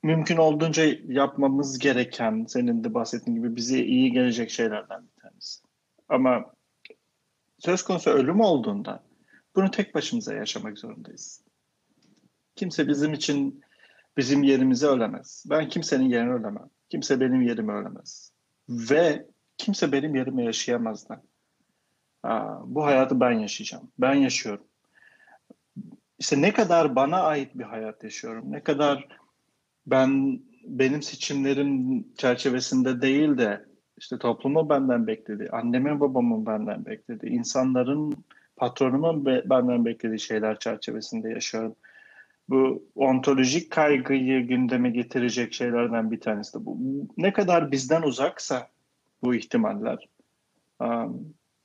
Mümkün 0.03 0.37
olduğunca 0.37 0.85
yapmamız 1.07 1.79
gereken, 1.79 2.45
senin 2.49 2.85
de 2.85 2.95
bahsettiğin 2.95 3.37
gibi 3.37 3.57
bize 3.57 3.79
iyi 3.85 4.13
gelecek 4.13 4.51
şeylerden 4.51 5.03
bir 5.03 5.23
tanesi. 5.23 5.61
Ama 6.09 6.55
söz 7.59 7.83
konusu 7.83 8.11
ölüm 8.11 8.41
olduğunda 8.41 9.03
bunu 9.57 9.71
tek 9.71 9.95
başımıza 9.95 10.35
yaşamak 10.35 10.79
zorundayız. 10.79 11.45
Kimse 12.57 12.89
bizim 12.89 13.13
için 13.13 13.63
bizim 14.17 14.43
yerimizi 14.43 14.87
ölemez. 14.87 15.45
Ben 15.51 15.69
kimsenin 15.69 16.09
yerini 16.09 16.33
ölemem. 16.33 16.71
Kimse 16.94 17.20
benim 17.20 17.42
yerimi 17.42 17.72
ölemez. 17.72 18.33
Ve 18.68 19.26
kimse 19.59 19.92
benim 19.92 20.14
yerime 20.14 20.44
yaşayamaz 20.44 21.09
da. 21.09 21.22
Bu 22.64 22.85
hayatı 22.85 23.20
ben 23.20 23.30
yaşayacağım. 23.30 23.90
Ben 23.98 24.14
yaşıyorum. 24.14 24.64
İşte 26.18 26.42
ne 26.42 26.52
kadar 26.52 26.96
bana 26.96 27.22
ait 27.22 27.54
bir 27.54 27.64
hayat 27.64 28.04
yaşıyorum. 28.04 28.52
Ne 28.52 28.62
kadar 28.62 29.09
ben 29.87 30.40
benim 30.64 31.02
seçimlerim 31.02 32.04
çerçevesinde 32.16 33.02
değil 33.02 33.38
de 33.38 33.64
işte 33.98 34.18
toplumu 34.18 34.68
benden 34.68 35.07
bekledi, 35.07 35.48
annemin 35.52 36.00
babamın 36.00 36.46
benden 36.46 36.87
bekledi, 36.87 37.26
insanların 37.26 38.24
patronumun 38.57 39.26
benden 39.26 39.85
beklediği 39.85 40.20
şeyler 40.20 40.59
çerçevesinde 40.59 41.28
yaşıyorum. 41.28 41.76
Bu 42.48 42.88
ontolojik 42.94 43.72
kaygıyı 43.72 44.46
gündeme 44.46 44.90
getirecek 44.90 45.52
şeylerden 45.52 46.11
bir 46.11 46.20
tanesi 46.20 46.54
de 46.54 46.64
bu. 46.64 46.78
Ne 47.16 47.33
kadar 47.33 47.72
bizden 47.72 48.02
uzaksa 48.02 48.70
bu 49.22 49.35
ihtimaller, 49.35 50.09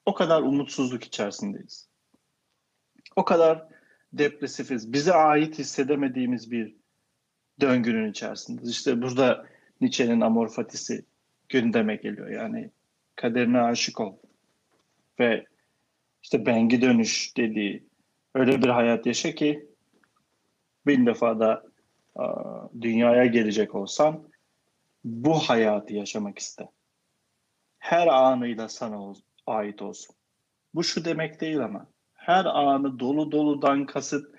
o 0.06 0.14
kadar 0.14 0.42
umutsuzluk 0.42 1.04
içerisindeyiz. 1.04 1.90
O 3.16 3.26
kadar 3.26 3.68
depresifiz. 4.14 4.94
Bize 4.94 5.14
ait 5.14 5.60
hissedemediğimiz 5.60 6.52
bir 6.52 6.76
döngünün 7.62 8.12
içerisindeyiz. 8.12 8.72
İşte 8.72 9.02
burada 9.02 9.46
Nietzsche'nin 9.82 10.22
amor 10.22 10.50
fatisi 10.50 11.06
gündeme 11.50 11.96
geliyor. 11.96 12.30
Yani 12.30 12.70
kaderine 13.16 13.62
aşık 13.62 14.00
ol. 14.00 14.16
Ve 15.20 15.46
işte 16.24 16.46
bengi 16.46 16.82
dönüş 16.82 17.38
dediği 17.38 17.84
öyle 18.36 18.62
bir 18.62 18.68
hayat 18.68 19.06
yaşa 19.06 19.36
ki 19.36 19.69
bin 20.88 21.06
defa 21.06 21.40
da 21.40 21.64
dünyaya 22.82 23.26
gelecek 23.26 23.76
olsan 23.76 24.24
bu 25.04 25.34
hayatı 25.34 25.94
yaşamak 25.94 26.40
iste. 26.40 26.70
Her 27.80 28.08
anıyla 28.08 28.70
sana 28.70 29.14
ait 29.48 29.82
olsun. 29.82 30.16
Bu 30.74 30.84
şu 30.84 31.06
demek 31.06 31.42
değil 31.42 31.60
ama 31.60 31.88
her 32.14 32.46
anı 32.46 33.00
dolu 33.00 33.32
doludan 33.32 33.86
kasıt 33.86 34.36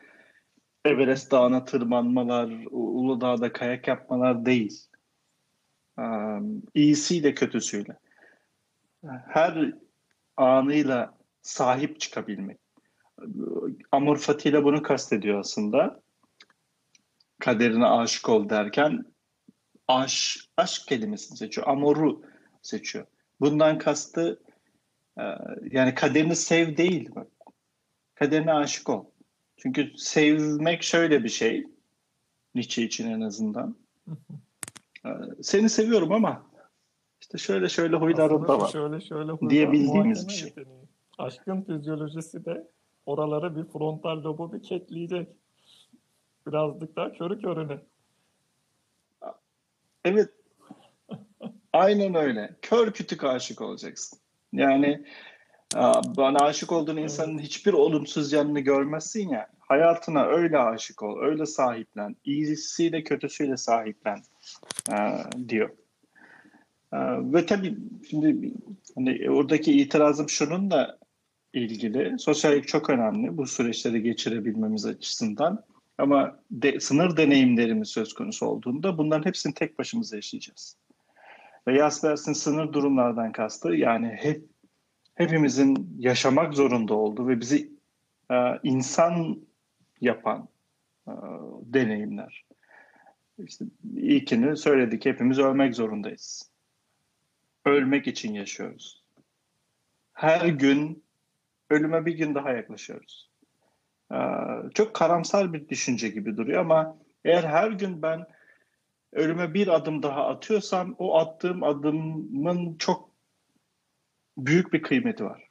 Everest 0.85 1.33
Dağı'na 1.33 1.65
tırmanmalar, 1.65 2.51
Uludağ'da 2.71 3.53
kayak 3.53 3.89
yapmalar 3.89 4.47
değil. 4.47 4.87
İyisiyle 6.75 7.35
kötüsüyle. 7.35 7.99
Her 9.27 9.73
anıyla 10.37 11.19
sahip 11.43 12.01
çıkabilmek. 12.01 12.59
Amor 13.93 14.17
Fatih 14.17 14.51
ile 14.51 14.65
bunu 14.65 14.83
kastediyor 14.83 15.39
aslında. 15.39 16.01
Kaderine 17.41 17.87
aşık 17.87 18.29
ol 18.29 18.49
derken 18.49 19.05
aş, 19.89 20.49
aşk 20.57 20.89
kelimesini 20.89 21.39
seçiyor. 21.39 21.67
Amoru 21.67 22.23
seçiyor. 22.63 23.07
Bundan 23.41 23.79
kastı 23.79 24.43
e, 25.19 25.23
yani 25.71 25.95
kaderini 25.95 26.37
sev 26.37 26.77
değil. 26.77 27.09
Bak. 27.15 27.27
Kaderine 28.15 28.53
aşık 28.53 28.89
ol. 28.89 29.05
Çünkü 29.57 29.93
sevmek 29.97 30.83
şöyle 30.83 31.25
bir 31.25 31.29
şey. 31.29 31.67
Nietzsche 32.55 32.83
için 32.83 33.11
en 33.11 33.21
azından. 33.21 33.77
E, 35.07 35.09
seni 35.43 35.71
seviyorum 35.71 36.13
ama 36.13 36.47
işte 37.21 37.39
şöyle 37.39 37.69
şöyle 37.69 37.97
huyların 37.97 38.49
da 38.49 38.61
var. 38.61 38.69
Şöyle 38.69 39.01
şöyle 39.01 39.33
huylar, 39.33 39.51
diyebildiğimiz 39.51 40.29
bir 40.29 40.33
şey. 40.33 40.49
Yeteneği. 40.49 40.89
Aşkın 41.19 41.63
fizyolojisi 41.63 42.45
de 42.45 42.71
oralara 43.07 43.57
bir 43.57 43.65
frontal 43.65 44.23
lobu 44.25 44.53
bir 44.53 44.63
kekleyecek. 44.63 45.29
Birazcık 46.47 46.97
daha 46.97 47.13
körü 47.13 47.41
körüne. 47.41 47.79
Evet. 50.05 50.29
Aynen 51.73 52.15
öyle. 52.15 52.57
Kör 52.63 52.93
kütük 52.93 53.25
aşık 53.25 53.61
olacaksın. 53.61 54.19
Yani 54.53 55.05
bana 56.17 56.39
aşık 56.39 56.73
olduğun 56.73 56.97
insanın 56.97 57.39
hiçbir 57.39 57.73
olumsuz 57.73 58.33
yanını 58.33 58.61
görmezsin 58.61 59.29
ya. 59.29 59.49
Hayatına 59.59 60.25
öyle 60.27 60.59
aşık 60.59 61.03
ol, 61.03 61.21
öyle 61.21 61.47
sahiplen. 61.47 62.17
İyisiyle 62.25 63.03
kötüsüyle 63.03 63.57
sahiplen 63.57 64.23
diyor. 65.49 65.71
Ve 67.33 67.47
tabii 67.47 67.77
şimdi 68.11 68.53
hani 68.95 69.31
oradaki 69.31 69.73
itirazım 69.73 70.29
şunun 70.29 70.71
da 70.71 70.99
ilgili. 71.53 72.19
Sosyallik 72.19 72.69
çok 72.69 72.91
önemli 72.91 73.37
bu 73.37 73.47
süreçleri 73.47 74.03
geçirebilmemiz 74.03 74.87
açısından. 74.87 75.65
Ama 76.01 76.41
de, 76.51 76.81
sınır 76.81 77.17
deneyimlerimiz 77.17 77.89
söz 77.89 78.15
konusu 78.15 78.47
olduğunda 78.47 78.99
bunların 78.99 79.29
hepsini 79.29 79.55
tek 79.55 79.79
başımıza 79.79 80.17
yaşayacağız. 80.17 80.77
Ve 81.67 81.79
Jaspers'in 81.79 82.33
sınır 82.33 82.73
durumlardan 82.73 83.33
kastı 83.33 83.69
yani 83.69 84.07
hep 84.07 84.45
hepimizin 85.15 85.97
yaşamak 85.99 86.55
zorunda 86.55 86.95
olduğu 86.95 87.29
ve 87.29 87.41
bizi 87.41 87.71
e, 88.31 88.35
insan 88.63 89.41
yapan 90.01 90.49
e, 91.09 91.13
deneyimler. 91.63 92.45
İşte 93.39 93.65
ilkini 93.97 94.57
söyledik 94.57 95.07
hepimiz 95.07 95.39
ölmek 95.39 95.75
zorundayız. 95.75 96.51
Ölmek 97.65 98.07
için 98.07 98.35
yaşıyoruz. 98.35 99.05
Her 100.13 100.47
gün 100.47 101.05
ölüme 101.71 102.07
bir 102.07 102.15
gün 102.15 102.35
daha 102.35 102.51
yaklaşıyoruz. 102.51 103.30
Ee, 104.13 104.17
çok 104.75 104.95
karamsar 104.95 105.53
bir 105.53 105.69
düşünce 105.69 106.09
gibi 106.09 106.37
duruyor 106.37 106.61
ama 106.61 106.97
eğer 107.25 107.45
her 107.45 107.71
gün 107.71 108.03
ben 108.03 108.27
ölüme 109.13 109.55
bir 109.55 109.69
adım 109.69 110.03
daha 110.03 110.27
atıyorsam 110.27 110.95
o 110.99 111.19
attığım 111.19 111.63
adımın 111.63 112.77
çok 112.77 113.11
büyük 114.39 114.73
bir 114.73 114.83
kıymeti 114.83 115.25
var. 115.25 115.49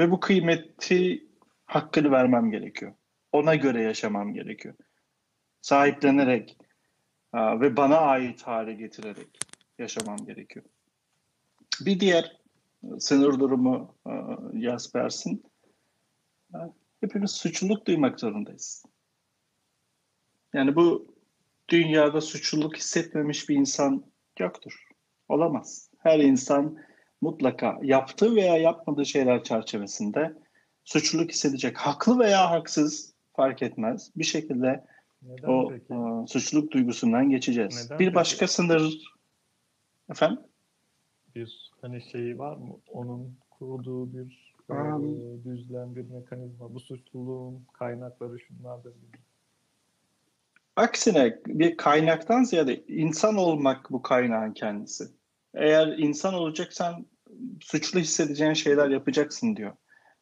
Ve 0.00 0.10
bu 0.10 0.20
kıymeti 0.20 1.26
hakkını 1.66 2.10
vermem 2.10 2.50
gerekiyor. 2.50 2.92
Ona 3.32 3.54
göre 3.54 3.82
yaşamam 3.82 4.34
gerekiyor. 4.34 4.74
Sahiplenerek 5.60 6.58
e, 7.34 7.60
ve 7.60 7.76
bana 7.76 7.96
ait 7.96 8.42
hale 8.42 8.74
getirerek 8.74 9.38
yaşamam 9.78 10.16
gerekiyor. 10.16 10.64
Bir 11.80 12.00
diğer 12.00 12.40
sınır 12.98 13.40
durumu 13.40 13.94
Jaspers'in 14.54 15.44
e, 16.54 16.58
hepimiz 17.02 17.30
suçluluk 17.30 17.86
duymak 17.86 18.20
zorundayız. 18.20 18.84
Yani 20.52 20.76
bu 20.76 21.14
dünyada 21.68 22.20
suçluluk 22.20 22.76
hissetmemiş 22.76 23.48
bir 23.48 23.56
insan 23.56 24.04
yoktur. 24.38 24.88
Olamaz. 25.28 25.90
Her 25.98 26.18
insan 26.18 26.78
mutlaka 27.20 27.78
yaptığı 27.82 28.36
veya 28.36 28.56
yapmadığı 28.56 29.06
şeyler 29.06 29.44
çerçevesinde 29.44 30.34
suçluluk 30.84 31.30
hissedecek. 31.30 31.78
Haklı 31.78 32.18
veya 32.18 32.50
haksız 32.50 33.14
fark 33.36 33.62
etmez. 33.62 34.10
Bir 34.16 34.24
şekilde 34.24 34.84
Neden 35.22 35.48
o 35.48 35.68
peki? 35.68 35.94
E, 35.94 36.26
suçluluk 36.26 36.72
duygusundan 36.72 37.30
geçeceğiz. 37.30 37.84
Neden 37.84 37.98
bir 37.98 38.04
peki? 38.04 38.14
başka 38.14 38.48
sınır 38.48 39.12
efendim 40.10 40.42
bir 41.34 41.72
hani 41.80 42.02
şeyi 42.02 42.38
var 42.38 42.56
mı? 42.56 42.76
Onun 42.88 43.36
kurduğu 43.50 44.12
bir 44.12 44.51
um, 44.72 45.44
düzlem, 45.44 45.96
bir 45.96 46.10
mekanizma. 46.10 46.74
Bu 46.74 46.80
suçluluğun 46.80 47.66
kaynakları 47.72 48.40
şunlardır. 48.40 48.92
Aksine 50.76 51.38
bir 51.46 51.76
kaynaktan 51.76 52.44
ziyade 52.44 52.84
insan 52.86 53.36
olmak 53.36 53.90
bu 53.90 54.02
kaynağın 54.02 54.52
kendisi. 54.52 55.04
Eğer 55.54 55.86
insan 55.86 56.34
olacaksan 56.34 57.06
suçlu 57.60 58.00
hissedeceğin 58.00 58.52
şeyler 58.52 58.88
yapacaksın 58.88 59.56
diyor 59.56 59.72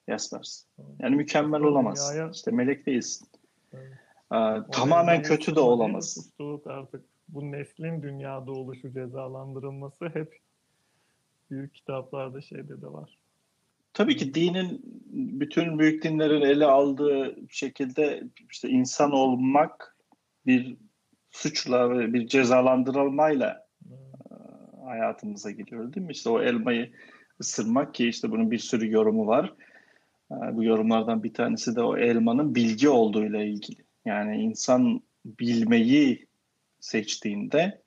Jaspers. 0.08 0.64
Yani 0.98 1.16
mükemmel 1.16 1.62
olamaz. 1.62 2.10
Dünyaya... 2.12 2.30
İşte 2.30 2.50
melek 2.50 2.86
değilsin. 2.86 3.28
Evet. 3.72 3.92
Ee, 4.32 4.70
tamamen 4.72 5.22
kötü 5.22 5.54
de 5.56 5.60
olamazsın. 5.60 6.32
Artık 6.66 7.04
bu 7.28 7.52
neslin 7.52 8.02
dünyada 8.02 8.52
oluşu 8.52 8.92
cezalandırılması 8.92 10.08
hep 10.08 10.40
büyük 11.50 11.74
kitaplarda 11.74 12.40
şeyde 12.40 12.82
de 12.82 12.86
var. 12.86 13.18
Tabii 14.00 14.16
ki 14.16 14.34
dinin 14.34 14.80
bütün 15.40 15.78
büyük 15.78 16.04
dinlerin 16.04 16.40
ele 16.40 16.64
aldığı 16.64 17.36
şekilde 17.48 18.22
işte 18.50 18.68
insan 18.68 19.12
olmak 19.12 19.96
bir 20.46 20.76
suçla 21.30 21.98
ve 21.98 22.12
bir 22.12 22.26
cezalandırılmayla 22.26 23.66
hmm. 23.82 24.84
hayatımıza 24.84 25.50
geliyor 25.50 25.92
değil 25.94 26.06
mi? 26.06 26.12
İşte 26.12 26.30
o 26.30 26.42
elmayı 26.42 26.92
ısırmak 27.40 27.94
ki 27.94 28.08
işte 28.08 28.30
bunun 28.30 28.50
bir 28.50 28.58
sürü 28.58 28.92
yorumu 28.92 29.26
var. 29.26 29.54
Bu 30.30 30.64
yorumlardan 30.64 31.22
bir 31.22 31.34
tanesi 31.34 31.76
de 31.76 31.82
o 31.82 31.96
elmanın 31.96 32.54
bilgi 32.54 32.88
olduğuyla 32.88 33.42
ilgili. 33.42 33.84
Yani 34.04 34.42
insan 34.42 35.02
bilmeyi 35.24 36.26
seçtiğinde 36.80 37.82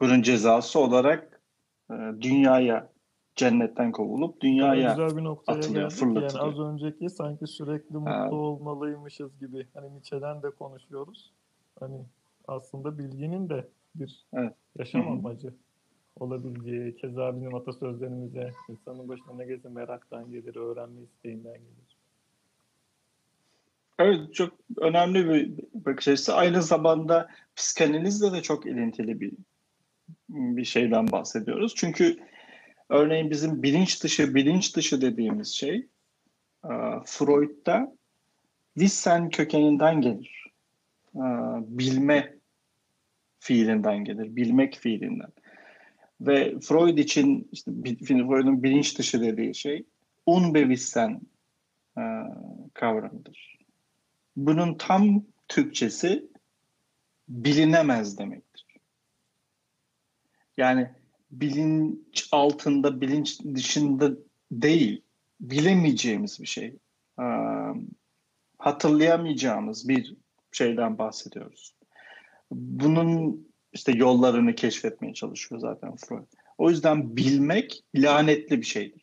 bunun 0.00 0.22
cezası 0.22 0.78
olarak 0.78 1.42
e, 1.90 1.94
dünyaya 2.20 2.95
cennetten 3.36 3.92
kovulup 3.92 4.40
dünyaya 4.40 4.90
güzel 4.90 5.16
bir 5.16 5.24
noktaya 5.24 5.58
atılıyor, 5.58 5.82
geldik. 5.82 5.96
fırlatılıyor. 5.98 6.44
Yani 6.44 6.52
az 6.52 6.58
önceki 6.74 7.10
sanki 7.10 7.46
sürekli 7.46 7.94
mutlu 7.96 8.10
Ha. 8.10 8.30
olmalıymışız 8.30 9.38
gibi. 9.40 9.66
Hani 9.74 9.92
Nietzsche'den 9.94 10.42
de 10.42 10.50
konuşuyoruz. 10.50 11.32
Hani 11.80 12.00
aslında 12.48 12.98
bilginin 12.98 13.48
de 13.48 13.68
bir 13.94 14.24
Evet. 14.32 14.52
yaşam 14.78 15.08
amacı 15.08 15.54
olabileceği. 16.20 16.96
Keza 16.96 17.36
bizim 17.36 17.54
atasözlerimize 17.54 18.52
insanın 18.68 19.08
başına 19.08 19.34
ne 19.36 19.44
gelirse 19.44 19.68
meraktan 19.68 20.30
gelir, 20.30 20.56
öğrenme 20.56 21.02
isteğinden 21.02 21.54
gelir. 21.54 21.96
Evet 23.98 24.34
çok 24.34 24.52
önemli 24.80 25.28
bir 25.28 25.52
bakış 25.74 26.08
açısı. 26.08 26.34
Aynı 26.34 26.62
zamanda 26.62 27.28
psikanalizle 27.56 28.32
de 28.32 28.42
çok 28.42 28.66
ilintili 28.66 29.20
bir 29.20 29.32
bir 30.28 30.64
şeyden 30.64 31.12
bahsediyoruz. 31.12 31.74
Çünkü 31.76 32.16
örneğin 32.88 33.30
bizim 33.30 33.62
bilinç 33.62 34.02
dışı 34.02 34.34
bilinç 34.34 34.76
dışı 34.76 35.00
dediğimiz 35.00 35.48
şey 35.48 35.86
e, 36.64 36.72
Freud'da 37.04 37.96
Wissen 38.74 39.30
kökeninden 39.30 40.00
gelir. 40.00 40.52
E, 41.14 41.24
Bilme 41.60 42.36
fiilinden 43.38 44.04
gelir. 44.04 44.36
Bilmek 44.36 44.76
fiilinden. 44.76 45.32
Ve 46.20 46.60
Freud 46.60 46.98
için 46.98 47.48
işte 47.52 47.72
Freud'un 48.06 48.62
bilinç 48.62 48.98
dışı 48.98 49.20
dediği 49.20 49.54
şey 49.54 49.84
Unbewusstsein 50.26 51.28
e, 51.98 52.02
kavramıdır. 52.74 53.58
Bunun 54.36 54.74
tam 54.74 55.24
Türkçesi 55.48 56.26
bilinemez 57.28 58.18
demektir. 58.18 58.66
Yani 60.56 60.90
bilinç 61.40 62.28
altında, 62.32 63.00
bilinç 63.00 63.40
dışında 63.54 64.10
değil, 64.50 65.02
bilemeyeceğimiz 65.40 66.40
bir 66.40 66.46
şey. 66.46 66.76
Ee, 67.20 67.24
hatırlayamayacağımız 68.58 69.88
bir 69.88 70.16
şeyden 70.52 70.98
bahsediyoruz. 70.98 71.74
Bunun 72.50 73.46
işte 73.72 73.92
yollarını 73.92 74.54
keşfetmeye 74.54 75.14
çalışıyor 75.14 75.60
zaten 75.60 75.96
Freud. 75.96 76.26
O 76.58 76.70
yüzden 76.70 77.16
bilmek 77.16 77.84
lanetli 77.94 78.60
bir 78.60 78.66
şeydir. 78.66 79.02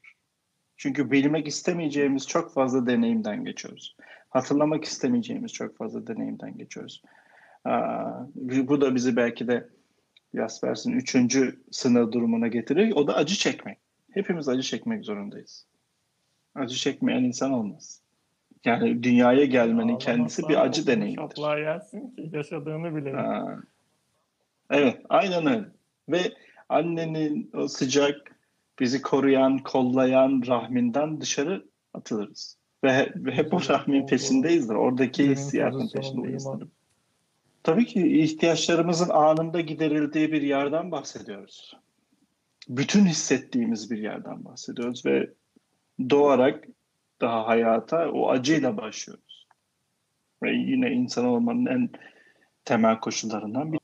Çünkü 0.78 1.12
bilmek 1.12 1.48
istemeyeceğimiz 1.48 2.28
çok 2.28 2.54
fazla 2.54 2.88
deneyimden 2.88 3.46
geçiyoruz. 3.46 3.96
Hatırlamak 4.30 4.84
istemeyeceğimiz 4.84 5.54
çok 5.54 5.78
fazla 5.78 6.08
deneyimden 6.08 6.58
geçiyoruz. 6.58 7.02
Aa, 7.66 8.12
bu 8.36 8.82
da 8.82 8.96
bizi 8.96 9.16
belki 9.16 9.48
de 9.48 9.70
Jaspers'in 10.36 10.92
üçüncü 10.92 11.60
sınır 11.72 12.12
durumuna 12.12 12.48
getirir. 12.48 12.92
O 12.96 13.08
da 13.08 13.16
acı 13.16 13.36
çekmek. 13.36 13.78
Hepimiz 14.12 14.50
acı 14.50 14.62
çekmek 14.62 15.06
zorundayız. 15.06 15.66
Acı 16.56 16.76
çekmeyen 16.76 17.24
insan 17.24 17.52
olmaz. 17.52 18.02
Yani 18.66 19.04
dünyaya 19.04 19.46
gelmenin 19.46 19.98
kendisi 19.98 20.48
bir 20.50 20.62
acı 20.66 20.88
deneyimidir. 20.88 21.22
Şaplığa 21.22 21.60
yersin 21.60 22.16
ki 22.16 22.30
yaşadığını 22.34 22.96
bilelim. 22.96 23.18
Evet, 24.70 25.02
aynen 25.10 25.46
öyle. 25.46 25.66
Ve 26.10 26.20
annenin 26.70 27.52
o 27.54 27.68
sıcak, 27.68 28.36
bizi 28.80 29.02
koruyan, 29.02 29.58
kollayan 29.58 30.44
rahminden 30.48 31.22
dışarı 31.22 31.66
atılırız. 31.94 32.58
Ve, 32.84 32.94
he- 32.94 33.14
ve 33.16 33.32
hep 33.32 33.54
o 33.54 33.60
rahmin 33.70 34.08
peşindeyizdir. 34.08 34.76
Oradaki 34.76 35.30
hissiyatın 35.30 35.90
iman. 36.24 36.70
Tabii 37.64 37.86
ki 37.86 38.22
ihtiyaçlarımızın 38.24 39.10
anında 39.10 39.62
giderildiği 39.62 40.32
bir 40.32 40.42
yerden 40.42 40.92
bahsediyoruz. 40.92 41.78
Bütün 42.70 43.06
hissettiğimiz 43.06 43.92
bir 43.92 43.98
yerden 43.98 44.46
bahsediyoruz 44.46 45.06
ve 45.06 45.34
doğarak 46.10 46.68
daha 47.22 47.48
hayata 47.48 48.12
o 48.12 48.30
acıyla 48.30 48.78
başlıyoruz. 48.78 49.48
Ve 50.44 50.52
yine 50.52 50.92
insan 50.92 51.26
olmanın 51.26 51.66
en 51.66 51.90
temel 52.66 53.00
koşullarından 53.00 53.74
biri. 53.74 53.80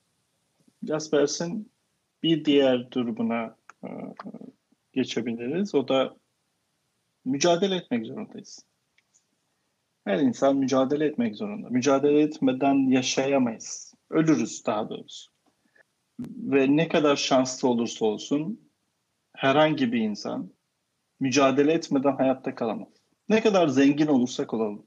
Jaspers'in 0.88 1.71
bir 2.23 2.45
diğer 2.45 2.91
durumuna 2.91 3.55
e, 3.84 3.88
geçebiliriz. 4.93 5.75
O 5.75 5.88
da 5.88 6.15
mücadele 7.25 7.75
etmek 7.75 8.05
zorundayız. 8.05 8.65
Her 10.10 10.20
insan 10.20 10.57
mücadele 10.57 11.05
etmek 11.05 11.36
zorunda. 11.36 11.70
Mücadele 11.70 12.22
etmeden 12.22 12.91
yaşayamayız. 12.91 13.93
Ölürüz 14.10 14.66
daha 14.66 14.89
doğrusu. 14.89 15.32
Ve 16.20 16.76
ne 16.76 16.88
kadar 16.88 17.16
şanslı 17.16 17.68
olursa 17.68 18.05
olsun 18.05 18.72
herhangi 19.36 19.91
bir 19.91 19.99
insan 19.99 20.51
mücadele 21.20 21.74
etmeden 21.74 22.16
hayatta 22.16 22.55
kalamaz. 22.55 22.88
Ne 23.30 23.41
kadar 23.41 23.68
zengin 23.68 24.07
olursak 24.07 24.53
olalım. 24.53 24.86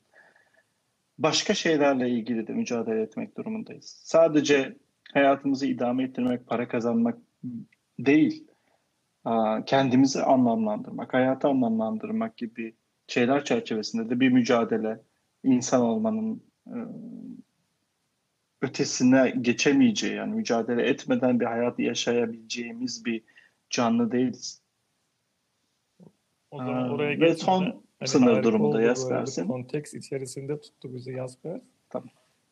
Başka 1.18 1.55
şeylerle 1.55 2.11
ilgili 2.11 2.47
de 2.47 2.53
mücadele 2.53 3.03
etmek 3.03 3.37
durumundayız. 3.37 4.03
Sadece 4.05 4.77
hayatımızı 5.12 5.66
idame 5.66 6.05
ettirmek, 6.05 6.47
para 6.47 6.68
kazanmak 6.68 7.18
değil. 7.99 8.47
Kendimizi 9.66 10.23
anlamlandırmak, 10.23 11.14
hayatı 11.14 11.49
anlamlandırmak 11.49 12.37
gibi 12.37 12.77
şeyler 13.07 13.45
çerçevesinde 13.45 14.11
de 14.11 14.20
bir 14.20 14.29
mücadele, 14.29 15.01
insan 15.45 15.82
olmanın 15.82 16.43
e, 16.66 16.78
ötesine 18.62 19.34
geçemeyeceği, 19.40 20.14
yani 20.14 20.34
mücadele 20.34 20.82
etmeden 20.82 21.40
bir 21.40 21.45
hayatı 21.45 21.82
yaşayabileceğimiz 21.82 23.05
bir 23.05 23.22
canlı 23.70 24.12
değiliz. 24.12 24.62
O 26.51 26.59
zaman 26.59 26.88
Aa, 26.88 26.93
oraya 26.93 27.20
ve 27.20 27.34
son 27.34 27.82
hani 27.99 28.09
sınır 28.09 28.43
durumunda 28.43 28.82
Jaspers'in. 28.82 29.47
Konteks 29.47 29.95
içerisinde 29.95 30.61
tuttu 30.61 30.95
bizi 30.95 31.12
Jasper. 31.12 31.61
Tamam. 31.90 32.09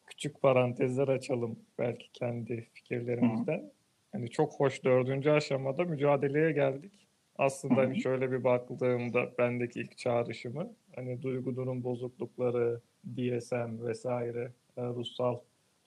Küçük 0.07 0.43
parantezler 0.43 1.09
açalım 1.09 1.59
belki 1.79 2.13
kendi 2.13 2.69
fikirlerimizden. 2.73 3.73
Hani 4.13 4.31
çok 4.31 4.61
hoş 4.61 4.85
dördüncü 4.85 5.31
aşamada 5.31 5.85
mücadeleye 5.85 6.53
geldik. 6.53 6.93
Aslında 7.41 7.77
hani 7.77 8.01
şöyle 8.03 8.33
bir 8.33 8.45
baktığımda 8.45 9.39
bendeki 9.39 9.81
ilk 9.81 9.99
çağrışımı 9.99 10.73
hani 10.95 11.23
duygu 11.23 11.57
durum 11.57 11.85
bozuklukları, 11.85 12.81
DSM 13.17 13.87
vesaire, 13.87 14.53
e, 14.77 14.83
ruhsal 14.83 15.39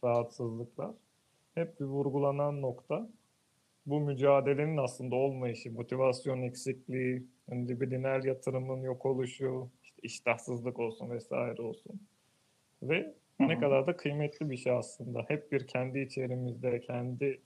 rahatsızlıklar 0.04 0.92
hep 1.56 1.80
bir 1.80 1.86
vurgulanan 1.86 2.62
nokta 2.62 3.10
bu 3.86 4.00
mücadelenin 4.00 4.78
aslında 4.78 5.16
olmayışı, 5.16 5.72
motivasyon 5.72 6.42
eksikliği, 6.42 7.28
hani 7.50 7.68
libidinal 7.68 8.26
yatırımın 8.26 8.82
yok 8.82 9.06
oluşu, 9.06 9.70
işte 9.84 9.98
iştahsızlık 10.04 10.80
olsun 10.80 11.10
vesaire 11.10 11.62
olsun. 11.62 12.02
Ve 12.84 13.14
ne 13.40 13.60
kadar 13.60 13.88
da 13.88 13.98
kıymetli 13.98 14.50
bir 14.50 14.58
şey 14.58 14.74
aslında. 14.74 15.26
Hep 15.28 15.52
bir 15.52 15.68
kendi 15.68 16.00
içerimizde, 16.00 16.80
kendi 16.80 17.42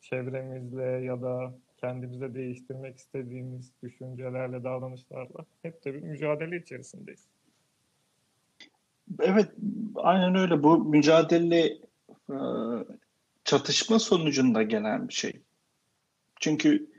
çevremizle 0.00 0.82
ya 0.82 1.22
da 1.22 1.54
kendimize 1.76 2.34
değiştirmek 2.34 2.96
istediğimiz 2.96 3.72
düşüncelerle, 3.82 4.64
davranışlarla 4.64 5.46
hep 5.62 5.84
de 5.84 5.94
bir 5.94 6.02
mücadele 6.02 6.56
içerisindeyiz. 6.56 7.26
Evet, 9.20 9.48
aynen 9.96 10.34
öyle. 10.34 10.62
Bu 10.62 10.84
mücadele 10.84 11.78
e, 12.30 12.36
çatışma 13.44 13.98
sonucunda 13.98 14.62
gelen 14.62 15.08
bir 15.08 15.14
şey. 15.14 15.42
Çünkü 16.40 16.90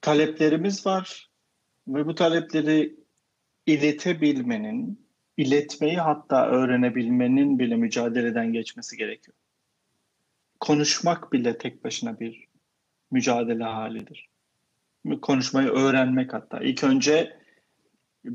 taleplerimiz 0.00 0.86
var 0.86 1.30
ve 1.88 2.06
bu 2.06 2.14
talepleri 2.14 2.96
iletebilmenin, 3.66 5.06
iletmeyi 5.36 5.96
hatta 5.96 6.46
öğrenebilmenin 6.46 7.58
bile 7.58 7.76
mücadeleden 7.76 8.52
geçmesi 8.52 8.96
gerekiyor. 8.96 9.36
Konuşmak 10.62 11.32
bile 11.32 11.58
tek 11.58 11.84
başına 11.84 12.20
bir 12.20 12.46
mücadele 13.10 13.64
halidir. 13.64 14.28
Konuşmayı 15.22 15.68
öğrenmek 15.68 16.32
hatta. 16.32 16.60
İlk 16.60 16.84
önce 16.84 17.36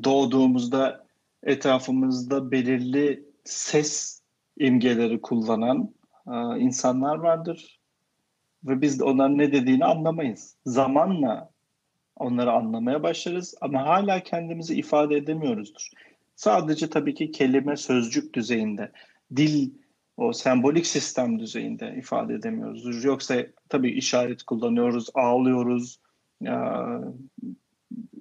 doğduğumuzda 0.03 1.07
etrafımızda 1.43 2.51
belirli 2.51 3.23
ses 3.43 4.21
imgeleri 4.57 5.21
kullanan 5.21 5.93
e, 6.28 6.59
insanlar 6.59 7.15
vardır. 7.15 7.80
Ve 8.63 8.82
biz 8.82 8.99
de 8.99 9.03
onların 9.03 9.38
ne 9.38 9.51
dediğini 9.51 9.86
anlamayız. 9.86 10.55
Zamanla 10.65 11.49
onları 12.15 12.51
anlamaya 12.51 13.03
başlarız 13.03 13.55
ama 13.61 13.86
hala 13.86 14.23
kendimizi 14.23 14.75
ifade 14.75 15.15
edemiyoruzdur. 15.15 15.89
Sadece 16.36 16.89
tabii 16.89 17.13
ki 17.13 17.32
kelime 17.32 17.78
sözcük 17.78 18.34
düzeyinde, 18.34 18.91
dil 19.36 19.71
o 20.18 20.34
sembolik 20.34 20.88
sistem 20.88 21.39
düzeyinde 21.39 21.95
ifade 21.97 22.34
edemiyoruzdur. 22.34 23.03
Yoksa 23.03 23.45
tabii 23.70 23.91
işaret 23.91 24.43
kullanıyoruz, 24.43 25.09
ağlıyoruz, 25.13 25.99
ya, 26.41 27.01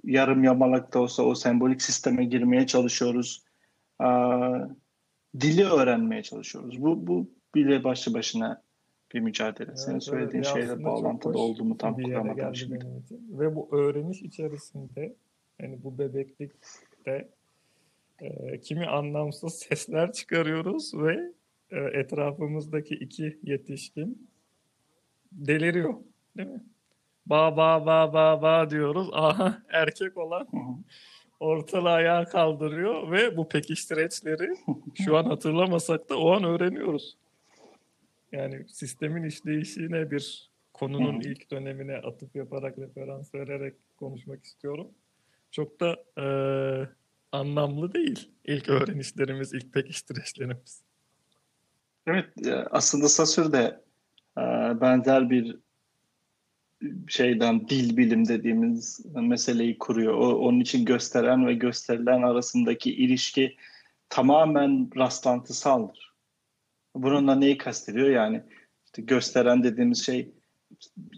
yarım 0.04 0.44
yamalak 0.44 0.94
da 0.94 1.00
olsa 1.00 1.22
o 1.22 1.34
sembolik 1.34 1.82
sisteme 1.82 2.24
girmeye 2.24 2.66
çalışıyoruz. 2.66 3.44
Aa, 3.98 4.58
dili 5.40 5.64
öğrenmeye 5.64 6.22
çalışıyoruz. 6.22 6.82
Bu, 6.82 7.06
bu 7.06 7.30
bile 7.54 7.84
başlı 7.84 8.14
başına 8.14 8.62
bir 9.14 9.20
mücadele. 9.20 9.68
Evet, 9.68 9.80
Senin 9.80 9.98
söylediğin 9.98 10.44
evet. 10.44 10.54
Şeyle 10.54 10.84
bağlantılı 10.84 11.38
olduğumu 11.38 11.78
tam 11.78 12.02
kuramadım 12.02 12.54
şimdi. 12.54 12.74
benim. 12.74 13.38
Ve 13.38 13.56
bu 13.56 13.68
öğreniş 13.76 14.22
içerisinde 14.22 15.14
yani 15.60 15.78
bu 15.84 15.98
bebeklikte 15.98 17.28
e, 18.20 18.60
kimi 18.60 18.86
anlamsız 18.86 19.54
sesler 19.54 20.12
çıkarıyoruz 20.12 20.94
ve 20.94 21.32
etrafımızdaki 21.70 22.94
iki 22.94 23.38
yetişkin 23.42 24.28
deliriyor. 25.32 25.94
Değil 26.36 26.48
mi? 26.48 26.64
Ba 27.26 27.56
ba 27.56 27.86
ba 27.86 28.12
ba 28.12 28.42
ba 28.42 28.70
diyoruz. 28.70 29.08
Aha 29.12 29.62
erkek 29.68 30.16
olan 30.16 30.48
ortalığı 31.40 31.90
ayağa 31.90 32.24
kaldırıyor 32.24 33.10
ve 33.10 33.36
bu 33.36 33.48
pekiştireçleri 33.48 34.48
şu 35.04 35.16
an 35.16 35.24
hatırlamasak 35.24 36.08
da 36.08 36.18
o 36.18 36.30
an 36.30 36.44
öğreniyoruz. 36.44 37.16
Yani 38.32 38.68
sistemin 38.68 39.22
işleyişine 39.22 40.10
bir 40.10 40.50
konunun 40.72 41.20
ilk 41.20 41.50
dönemine 41.50 41.96
atıf 41.96 42.36
yaparak 42.36 42.78
referans 42.78 43.34
vererek 43.34 43.74
konuşmak 43.96 44.44
istiyorum. 44.44 44.88
Çok 45.50 45.80
da 45.80 45.96
e, 46.18 46.26
anlamlı 47.32 47.94
değil 47.94 48.30
ilk 48.44 48.68
öğrenişlerimiz, 48.68 49.52
ilk 49.52 49.72
pekiştireçlerimiz. 49.72 50.85
Evet, 52.06 52.46
e, 52.46 52.54
aslında 52.54 53.08
Saussure 53.08 53.52
de 53.52 53.80
e, 54.38 54.42
benzer 54.80 55.30
bir 55.30 55.58
şeyden 57.08 57.68
dil 57.68 57.96
bilim 57.96 58.28
dediğimiz 58.28 59.06
meseleyi 59.14 59.78
kuruyor. 59.78 60.14
O, 60.14 60.38
onun 60.38 60.60
için 60.60 60.84
gösteren 60.84 61.46
ve 61.46 61.54
gösterilen 61.54 62.22
arasındaki 62.22 62.94
ilişki 62.94 63.56
tamamen 64.08 64.90
rastlantısaldır. 64.96 66.14
Bununla 66.94 67.34
neyi 67.34 67.58
kastediyor? 67.58 68.08
Yani 68.08 68.42
işte 68.84 69.02
gösteren 69.02 69.62
dediğimiz 69.62 70.06
şey 70.06 70.34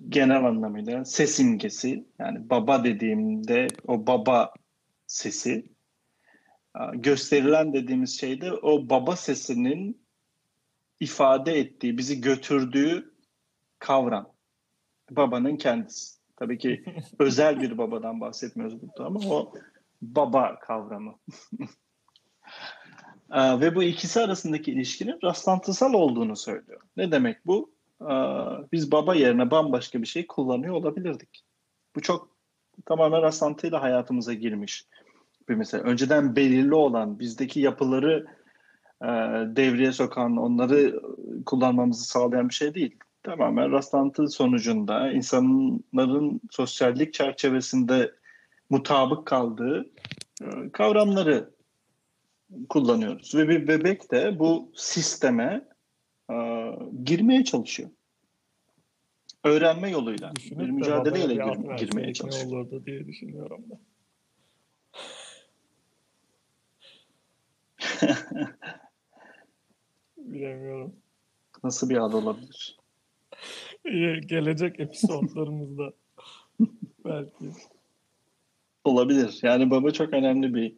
genel 0.09 0.45
anlamıyla 0.45 1.05
ses 1.05 1.41
imgesi. 1.41 2.05
Yani 2.19 2.51
baba 2.51 2.85
dediğimde 2.85 3.67
o 3.87 4.07
baba 4.07 4.53
sesi. 5.07 5.73
Aa, 6.75 6.95
Gösterilen 6.95 7.73
dediğimiz 7.73 8.21
şey 8.21 8.41
de 8.41 8.53
o 8.53 8.91
baba 8.91 9.17
sesinin 9.17 10.08
ifade 11.01 11.59
ettiği, 11.59 11.99
bizi 11.99 12.21
götürdüğü 12.21 13.15
kavram. 13.79 14.33
Babanın 15.11 15.57
kendisi. 15.57 16.19
Tabii 16.37 16.59
ki 16.59 16.85
özel 17.19 17.61
bir 17.61 17.79
babadan 17.79 18.21
bahsetmiyoruz 18.21 18.83
burada 18.83 19.05
ama 19.07 19.21
o 19.21 19.53
baba 20.03 20.59
kavramı. 20.61 21.15
Aa, 23.31 23.61
Ve 23.61 23.75
bu 23.75 23.83
ikisi 23.83 24.21
arasındaki 24.21 24.73
ilişkinin 24.73 25.19
rastlantısal 25.25 25.93
olduğunu 25.93 26.37
söylüyor. 26.37 26.81
Ne 26.97 27.13
demek 27.13 27.47
bu? 27.47 27.71
Aa, 28.01 28.59
Biz 28.73 28.93
baba 28.93 29.15
yerine 29.15 29.51
bambaşka 29.51 30.03
bir 30.03 30.07
şey 30.07 30.27
kullanıyor 30.27 30.75
olabilirdik. 30.75 31.45
Bu 31.97 32.01
çok 32.01 32.37
tamamen 32.87 33.23
rastlantıyla 33.23 33.83
hayatımıza 33.83 34.35
girmiş 34.35 34.87
bir 35.49 35.55
mesele. 35.55 35.83
Önceden 35.83 36.37
belirli 36.37 36.75
olan 36.75 37.19
bizdeki 37.19 37.61
yapıları 37.61 38.27
e, 39.03 39.07
devreye 39.57 39.93
sokan, 39.93 40.37
onları 40.37 41.01
kullanmamızı 41.47 42.05
sağlayan 42.05 42.49
bir 42.49 42.55
şey 42.55 42.75
değil. 42.75 42.97
Tamamen 43.23 43.73
rastlantı 43.73 44.29
sonucunda 44.29 45.13
insanların 45.13 46.41
sosyallik 46.51 47.15
çerçevesinde 47.15 48.13
mutabık 48.71 49.27
kaldığı 49.27 49.91
e, 50.43 50.47
kavramları 50.73 51.51
kullanıyoruz. 52.69 53.35
Ve 53.35 53.49
bir 53.49 53.69
bebek 53.69 54.11
de 54.11 54.39
bu 54.39 54.73
sisteme 54.75 55.69
e, 56.31 56.35
girmeye 57.05 57.45
çalışıyor. 57.45 57.91
Öğrenme 59.45 59.91
yoluyla, 59.91 60.37
Düşünüp 60.37 60.61
bir 60.61 60.67
de 60.67 60.71
mücadeleyle 60.73 61.35
gir- 61.35 61.77
girmeye 61.79 62.15
çalışıyor. 62.15 62.53
olurdu 62.53 62.87
diye 62.87 63.07
düşünüyorum 63.07 63.65
da. 63.71 63.79
Bilemiyorum. 70.33 70.97
Nasıl 71.65 71.91
bir 71.91 71.97
ad 71.97 72.13
olabilir? 72.13 72.79
İyi, 73.85 74.21
Gelecek 74.21 74.81
episodlarımızda 74.81 75.93
belki. 77.05 77.51
Olabilir. 78.85 79.41
Yani 79.43 79.71
baba 79.71 79.91
çok 79.91 80.13
önemli 80.13 80.55
bir 80.55 80.77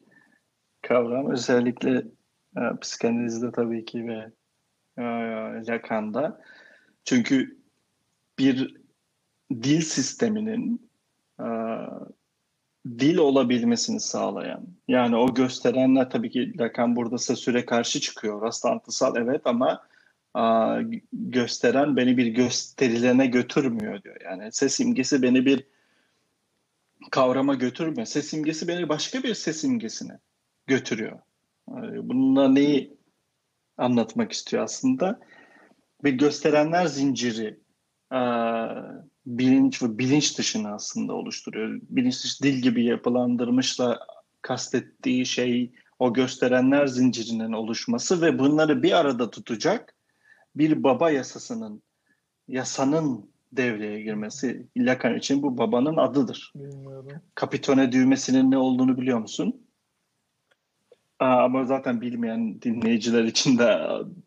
kavram. 0.83 1.31
Özellikle 1.31 2.05
e, 2.57 2.61
psikanalizde 2.81 3.53
tabii 3.53 3.85
ki 3.85 4.09
ve 4.09 4.33
e, 4.99 5.03
Lacan'da. 5.67 6.41
Çünkü 7.05 7.59
bir 8.39 8.77
dil 9.53 9.81
sisteminin 9.81 10.91
e, 11.41 11.47
dil 12.87 13.17
olabilmesini 13.17 14.01
sağlayan, 14.01 14.67
yani 14.89 15.17
o 15.17 15.35
gösterenler 15.35 16.11
tabii 16.11 16.31
ki 16.31 16.59
Lacan 16.59 16.97
burada 16.97 17.19
süre 17.19 17.67
karşı 17.67 18.01
çıkıyor. 18.01 18.43
Rastlantısal 18.43 19.17
evet 19.17 19.41
ama 19.45 19.83
e, 20.37 20.43
gösteren 21.13 21.97
beni 21.97 22.17
bir 22.17 22.27
gösterilene 22.27 23.27
götürmüyor 23.27 24.03
diyor. 24.03 24.17
Yani 24.25 24.53
ses 24.53 24.81
imgesi 24.81 25.23
beni 25.23 25.47
bir 25.47 25.67
kavrama 27.11 27.55
götürmüyor. 27.55 28.07
Ses 28.07 28.35
imgesi 28.35 28.69
beni 28.69 28.89
başka 28.89 29.23
bir 29.23 29.35
ses 29.35 29.65
imgesine 29.65 30.19
götürüyor. 30.67 31.19
Yani 31.69 32.09
Bununla 32.09 32.49
neyi 32.49 32.97
anlatmak 33.79 34.33
istiyor 34.33 34.63
aslında? 34.63 35.21
Bir 36.05 36.13
gösterenler 36.13 36.87
zinciri 36.87 37.61
bilinç 39.27 39.83
ve 39.83 39.99
bilinç 39.99 40.39
dışını 40.39 40.75
aslında 40.75 41.13
oluşturuyor. 41.15 41.81
Bilinç 41.83 42.25
dışı 42.25 42.43
dil 42.43 42.55
gibi 42.55 42.85
yapılandırmışla 42.85 44.07
kastettiği 44.43 45.27
şey 45.27 45.73
o 45.99 46.13
gösterenler 46.13 46.87
zincirinin 46.87 47.53
oluşması 47.53 48.23
ve 48.23 48.39
bunları 48.39 48.83
bir 48.83 48.93
arada 48.93 49.31
tutacak 49.31 49.95
bir 50.57 50.83
baba 50.83 51.11
yasasının 51.11 51.83
yasanın 52.49 53.31
devreye 53.53 54.03
girmesi 54.03 54.67
Lacan 54.77 55.19
için 55.19 55.43
bu 55.43 55.59
babanın 55.59 55.97
adıdır. 55.97 56.53
Bilmiyorum. 56.55 57.13
Kapitone 57.35 57.93
düğmesinin 57.93 58.51
ne 58.51 58.59
olduğunu 58.59 58.99
biliyor 58.99 59.19
musun? 59.19 59.67
Aa, 61.19 61.45
ama 61.45 61.65
zaten 61.65 62.01
bilmeyen 62.01 62.63
dinleyiciler 62.63 63.25
için 63.25 63.59
de 63.59 63.79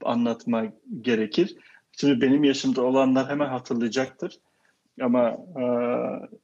anlatma 0.03 0.63
gerekir. 1.01 1.57
Şimdi 1.91 2.21
benim 2.21 2.43
yaşımda 2.43 2.81
olanlar 2.81 3.29
hemen 3.29 3.47
hatırlayacaktır. 3.49 4.39
Ama 5.01 5.37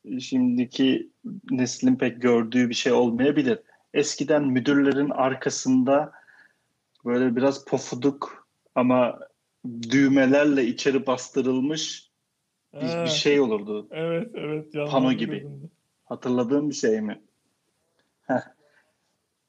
e, 0.08 0.20
şimdiki 0.20 1.10
neslin 1.52 1.96
pek 1.96 2.22
gördüğü 2.22 2.70
bir 2.70 2.74
şey 2.74 2.92
olmayabilir. 2.92 3.60
Eskiden 3.94 4.48
müdürlerin 4.48 5.10
arkasında 5.10 6.12
böyle 7.06 7.36
biraz 7.36 7.66
pofuduk 7.66 8.48
ama 8.76 9.20
düğmelerle 9.92 10.66
içeri 10.66 11.08
bastırılmış 11.08 12.10
bir, 12.74 12.88
Ha, 12.88 13.04
bir 13.04 13.10
şey 13.10 13.40
olurdu. 13.40 13.88
Evet 13.92 14.32
evet. 14.36 14.74
Pano 14.74 15.14
gibi. 15.14 15.48
Hatırladığım 16.06 16.70
bir 16.70 16.76
şey 16.76 17.02
mi? 17.02 17.22
Heh. 18.22 18.42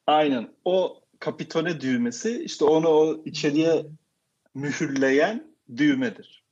Aynen. 0.07 0.49
O 0.65 1.01
kapitone 1.19 1.81
düğmesi 1.81 2.43
işte 2.45 2.65
onu 2.65 2.89
o 2.89 3.23
içeriye 3.25 3.87
mühürleyen 4.55 5.55
düğmedir. 5.77 6.45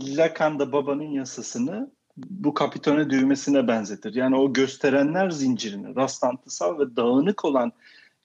Lacan 0.00 0.58
da 0.58 0.72
babanın 0.72 1.10
yasasını 1.10 1.90
bu 2.16 2.54
kapitone 2.54 3.10
düğmesine 3.10 3.68
benzetir. 3.68 4.14
Yani 4.14 4.36
o 4.36 4.52
gösterenler 4.52 5.30
zincirini, 5.30 5.96
rastlantısal 5.96 6.78
ve 6.78 6.96
dağınık 6.96 7.44
olan 7.44 7.72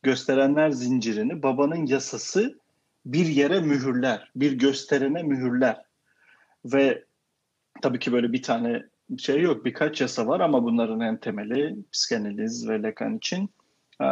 gösterenler 0.04 0.70
zincirini 0.72 1.44
babanın 1.44 1.86
yasası 1.86 2.60
bir 3.06 3.26
yere 3.26 3.60
mühürler, 3.60 4.32
bir 4.36 4.52
gösterene 4.52 5.24
mühürler. 5.24 5.86
Ve 6.66 7.04
tabii 7.82 8.00
ki 8.00 8.12
böyle 8.12 8.34
bir 8.34 8.42
tane 8.42 8.84
şey 9.18 9.42
yok, 9.42 9.66
birkaç 9.66 10.02
yasa 10.02 10.28
var 10.28 10.40
ama 10.40 10.64
bunların 10.64 11.00
en 11.00 11.18
temeli 11.18 11.76
psikanaliz 11.92 12.70
ve 12.70 12.82
Lacan 12.82 13.18
için 13.18 13.50
e, 14.02 14.06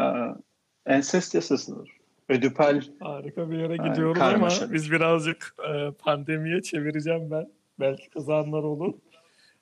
ensest 0.85 1.35
yasasıdır. 1.35 2.00
Ödipal 2.31 2.81
Harika 2.99 3.51
bir 3.51 3.57
yere 3.57 3.75
Yani 3.75 3.89
gidiyoruz 3.89 4.17
karmaşa. 4.19 4.63
ama 4.65 4.73
biz 4.73 4.91
birazcık 4.91 5.55
e, 5.69 5.91
pandemiye 5.91 6.61
çevireceğim 6.61 7.31
ben. 7.31 7.49
Belki 7.79 8.09
kızanlar 8.09 8.63
olur. 8.63 8.93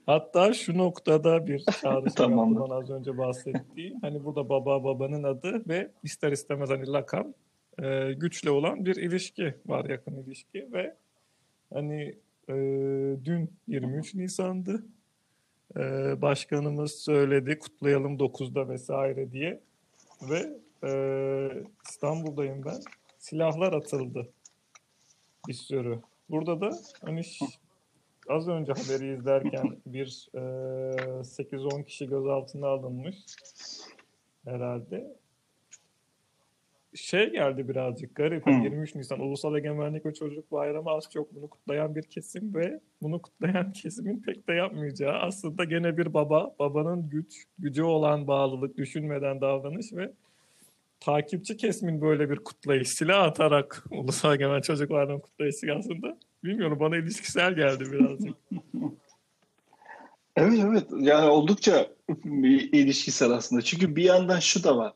Hatta 0.06 0.54
şu 0.54 0.78
noktada 0.78 1.48
bir 1.48 1.60
çağrışım 1.82 2.14
Tamam. 2.16 2.72
az 2.72 2.90
önce 2.90 3.18
bahsettiğim. 3.18 4.00
Hani 4.02 4.26
burada 4.26 4.50
baba 4.50 4.84
babanın 4.84 5.24
adı 5.24 5.64
ve 5.68 5.92
ister 6.04 6.32
istemez 6.32 6.70
hani 6.70 6.88
Lacan 6.88 7.36
e, 7.84 8.14
güçle 8.14 8.52
olan 8.52 8.86
bir 8.86 8.96
ilişki 8.96 9.54
var 9.66 9.86
yakın 9.86 10.16
ilişki 10.16 10.68
ve 10.74 10.96
hani 11.74 12.16
e, 12.50 12.54
dün 13.26 13.50
23 13.68 14.16
Nisan'dı. 14.16 14.84
E, 15.78 15.82
başkanımız 16.22 16.92
söyledi 16.92 17.60
kutlayalım 17.60 18.18
9'da 18.18 18.70
vesaire 18.70 19.32
diye 19.32 19.60
ve 20.30 20.50
e, 20.84 20.92
İstanbul'dayım 21.90 22.66
ben. 22.66 22.80
Silahlar 23.18 23.74
atıldı 23.74 24.30
bir 25.48 25.54
sürü. 25.54 26.00
burada 26.30 26.62
da 26.62 26.70
hani 27.02 27.22
az 28.30 28.48
önce 28.48 28.74
haberi 28.74 29.14
izlerken 29.14 29.78
bir 29.86 30.30
e, 30.34 30.40
8-10 30.40 31.86
kişi 31.86 32.08
gözaltına 32.08 32.68
alınmış 32.68 33.16
herhalde. 34.46 35.20
Şey 36.96 37.32
geldi 37.32 37.70
birazcık 37.70 38.16
garip. 38.16 38.46
Hani 38.46 38.64
23 38.64 38.96
Nisan 38.96 39.20
Ulusal 39.20 39.56
Egemenlik 39.56 40.06
ve 40.06 40.14
Çocuk 40.14 40.52
Bayramı 40.52 40.90
az 40.90 41.10
çok 41.14 41.36
bunu 41.36 41.48
kutlayan 41.48 41.96
bir 41.96 42.04
kesim 42.04 42.56
ve 42.56 42.80
bunu 43.02 43.22
kutlayan 43.22 43.72
kesimin 43.74 44.22
pek 44.22 44.48
de 44.48 44.54
yapmayacağı 44.54 45.20
aslında 45.20 45.64
gene 45.64 45.98
bir 45.98 46.14
baba, 46.14 46.56
babanın 46.60 47.10
güç, 47.10 47.46
gücü 47.60 47.84
olan 47.84 48.28
bağlılık, 48.28 48.78
düşünmeden 48.78 49.42
davranış 49.42 49.94
ve 49.94 50.12
takipçi 51.00 51.58
kesimin 51.58 52.02
böyle 52.02 52.30
bir 52.30 52.36
kutlayış, 52.36 52.90
silah 52.90 53.24
atarak 53.24 53.84
Ulusal 53.92 54.34
Egemen 54.34 54.62
Çocuk 54.62 54.90
Bayramı 54.90 55.22
kutlayışı 55.22 55.76
aslında 55.80 56.18
bilmiyorum 56.44 56.80
bana 56.80 56.98
ilişkisel 56.98 57.56
geldi 57.56 57.92
birazcık. 57.92 58.36
Evet 60.36 60.60
evet 60.60 60.88
yani 61.00 61.30
oldukça 61.30 61.88
ilişkisel 62.72 63.32
aslında. 63.32 63.62
Çünkü 63.62 63.96
bir 63.96 64.04
yandan 64.04 64.40
şu 64.40 64.64
da 64.64 64.78
var. 64.78 64.94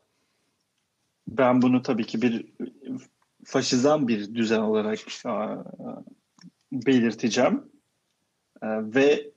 Ben 1.28 1.62
bunu 1.62 1.82
tabii 1.82 2.06
ki 2.06 2.22
bir 2.22 2.52
faşizan 3.44 4.08
bir 4.08 4.34
düzen 4.34 4.60
olarak 4.60 4.98
belirteceğim. 6.72 7.62
Ve 8.62 9.30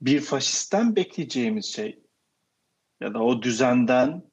bir 0.00 0.20
faşistten 0.20 0.96
bekleyeceğimiz 0.96 1.66
şey 1.66 1.98
ya 3.00 3.14
da 3.14 3.22
o 3.22 3.42
düzenden 3.42 4.29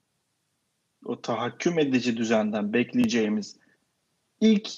o 1.08 1.22
tahakküm 1.22 1.80
edici 1.80 2.18
düzenden 2.18 2.74
bekleyeceğimiz 2.74 3.58
ilk 4.42 4.70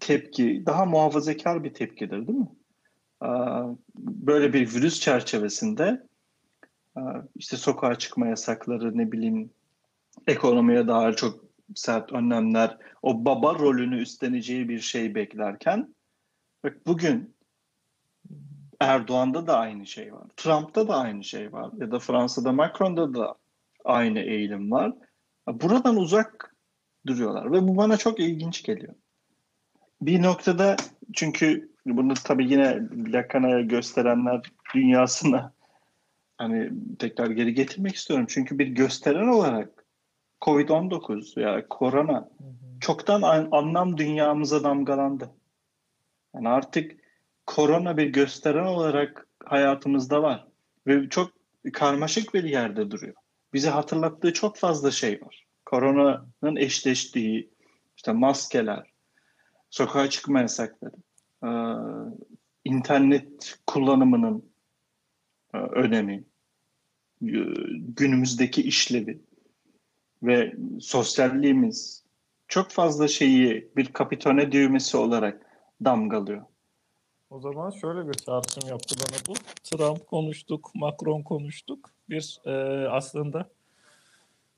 tepki 0.00 0.62
daha 0.66 0.84
muhafazakar 0.84 1.64
bir 1.64 1.74
tepkidir 1.74 2.26
değil 2.26 2.38
mi? 2.38 2.48
Böyle 3.96 4.52
bir 4.52 4.74
virüs 4.74 5.00
çerçevesinde 5.00 6.06
işte 7.36 7.56
sokağa 7.56 7.94
çıkma 7.94 8.26
yasakları 8.26 8.98
ne 8.98 9.12
bileyim 9.12 9.50
ekonomiye 10.26 10.86
daha 10.86 11.12
çok 11.12 11.44
sert 11.74 12.12
önlemler 12.12 12.78
o 13.02 13.24
baba 13.24 13.54
rolünü 13.54 14.00
üstleneceği 14.00 14.68
bir 14.68 14.80
şey 14.80 15.14
beklerken 15.14 15.94
bak 16.64 16.86
bugün 16.86 17.34
Erdoğan'da 18.80 19.46
da 19.46 19.58
aynı 19.58 19.86
şey 19.86 20.12
var. 20.12 20.26
Trump'ta 20.36 20.88
da 20.88 20.96
aynı 20.96 21.24
şey 21.24 21.52
var. 21.52 21.70
Ya 21.78 21.90
da 21.90 21.98
Fransa'da 21.98 22.52
Macron'da 22.52 23.14
da 23.14 23.34
aynı 23.84 24.18
eğilim 24.18 24.70
var. 24.70 24.92
Buradan 25.48 25.96
uzak 25.96 26.56
duruyorlar 27.06 27.52
ve 27.52 27.68
bu 27.68 27.76
bana 27.76 27.96
çok 27.96 28.20
ilginç 28.20 28.62
geliyor. 28.62 28.94
Bir 30.02 30.22
noktada 30.22 30.76
çünkü 31.12 31.72
bunu 31.86 32.14
tabii 32.14 32.52
yine 32.52 32.88
Lacan'a 33.12 33.60
gösterenler 33.60 34.42
dünyasına 34.74 35.52
hani 36.38 36.70
tekrar 36.98 37.30
geri 37.30 37.54
getirmek 37.54 37.94
istiyorum. 37.94 38.26
Çünkü 38.28 38.58
bir 38.58 38.66
gösteren 38.66 39.28
olarak 39.28 39.84
Covid-19 40.40 41.40
ya 41.40 41.68
korona 41.68 42.28
çoktan 42.80 43.22
anlam 43.52 43.98
dünyamıza 43.98 44.64
damgalandı. 44.64 45.30
Yani 46.34 46.48
artık 46.48 46.92
korona 47.46 47.96
bir 47.96 48.06
gösteren 48.06 48.64
olarak 48.64 49.26
hayatımızda 49.44 50.22
var 50.22 50.46
ve 50.86 51.08
çok 51.08 51.32
karmaşık 51.72 52.34
bir 52.34 52.44
yerde 52.44 52.90
duruyor. 52.90 53.14
Bize 53.52 53.70
hatırlattığı 53.70 54.32
çok 54.32 54.56
fazla 54.56 54.90
şey 54.90 55.22
var. 55.22 55.46
Koronanın 55.66 56.56
eşleştiği 56.56 57.50
işte 57.96 58.12
maskeler, 58.12 58.92
sokağa 59.70 60.10
çıkma 60.10 60.40
yasakları, 60.40 60.96
internet 62.64 63.58
kullanımının 63.66 64.52
önemi, 65.52 66.24
günümüzdeki 67.96 68.62
işlevi 68.62 69.22
ve 70.22 70.54
sosyalliğimiz 70.80 72.04
çok 72.48 72.70
fazla 72.70 73.08
şeyi 73.08 73.70
bir 73.76 73.86
kapitone 73.86 74.52
düğmesi 74.52 74.96
olarak 74.96 75.46
damgalıyor. 75.84 76.42
O 77.30 77.40
zaman 77.40 77.70
şöyle 77.70 78.08
bir 78.08 78.14
çağrışım 78.14 78.68
yaptı 78.68 78.94
bana 78.98 79.18
bu. 79.28 79.34
Trump 79.62 80.06
konuştuk, 80.06 80.70
Macron 80.74 81.22
konuştuk. 81.22 81.90
Bir 82.12 82.40
e, 82.44 82.52
aslında 82.88 83.48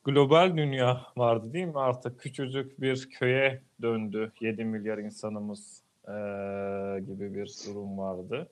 global 0.05 0.57
dünya 0.57 1.01
vardı 1.17 1.53
değil 1.53 1.67
mi? 1.67 1.79
Artık 1.79 2.21
küçücük 2.21 2.81
bir 2.81 3.11
köye 3.11 3.63
döndü 3.83 4.33
7 4.41 4.65
milyar 4.65 4.99
insanımız 4.99 5.83
e, 6.05 6.13
gibi 7.01 7.35
bir 7.35 7.57
durum 7.67 7.99
vardı. 7.99 8.49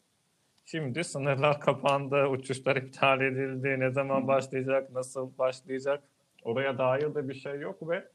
Şimdi 0.64 1.04
sınırlar 1.04 1.60
kapandı, 1.60 2.26
uçuşlar 2.26 2.76
iptal 2.76 3.20
edildi. 3.20 3.80
Ne 3.80 3.90
zaman 3.90 4.28
başlayacak, 4.28 4.92
nasıl 4.92 5.30
başlayacak? 5.38 6.02
Oraya 6.44 6.78
dair 6.78 7.14
de 7.14 7.28
bir 7.28 7.34
şey 7.34 7.60
yok 7.60 7.88
ve 7.88 8.08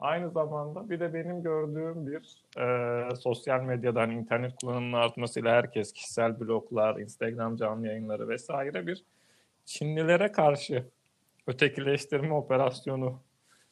aynı 0.00 0.30
zamanda 0.30 0.90
bir 0.90 1.00
de 1.00 1.14
benim 1.14 1.42
gördüğüm 1.42 2.06
bir 2.06 2.44
e, 2.60 3.16
sosyal 3.16 3.62
medyadan 3.62 4.10
internet 4.10 4.54
kullanımının 4.60 4.92
artmasıyla 4.92 5.52
herkes 5.52 5.92
kişisel 5.92 6.40
bloglar, 6.40 7.00
Instagram 7.00 7.56
canlı 7.56 7.86
yayınları 7.86 8.28
vesaire 8.28 8.86
bir 8.86 9.04
Çinlilere 9.64 10.32
karşı 10.32 10.84
ötekileştirme 11.46 12.34
operasyonu. 12.34 13.20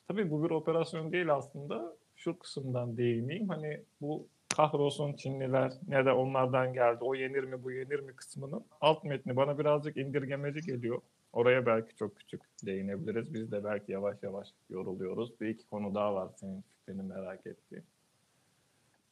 Tabii 0.09 0.30
bu 0.30 0.45
bir 0.45 0.51
operasyon 0.51 1.12
değil 1.12 1.34
aslında. 1.34 1.97
Şu 2.16 2.38
kısımdan 2.38 2.97
değineyim. 2.97 3.49
Hani 3.49 3.80
bu 4.01 4.26
kahrolsun 4.57 5.12
Çinliler 5.12 5.72
ne 5.88 6.05
de 6.05 6.12
onlardan 6.12 6.72
geldi. 6.72 6.99
O 7.01 7.14
yenir 7.14 7.45
mi 7.45 7.64
bu 7.64 7.72
yenir 7.72 8.01
mi 8.01 8.12
kısmının 8.12 8.64
alt 8.80 9.05
metni 9.05 9.36
bana 9.36 9.59
birazcık 9.59 9.97
indirgemeci 9.97 10.61
geliyor. 10.61 11.01
Oraya 11.32 11.66
belki 11.66 11.97
çok 11.97 12.16
küçük 12.16 12.43
değinebiliriz. 12.66 13.34
Biz 13.34 13.53
de 13.53 13.64
belki 13.64 13.93
yavaş 13.93 14.16
yavaş 14.22 14.49
yoruluyoruz. 14.70 15.41
Bir 15.41 15.49
iki 15.49 15.66
konu 15.66 15.95
daha 15.95 16.14
var 16.14 16.28
senin 16.36 16.64
fikrini 16.78 17.03
merak 17.03 17.47
ettiğim. 17.47 17.84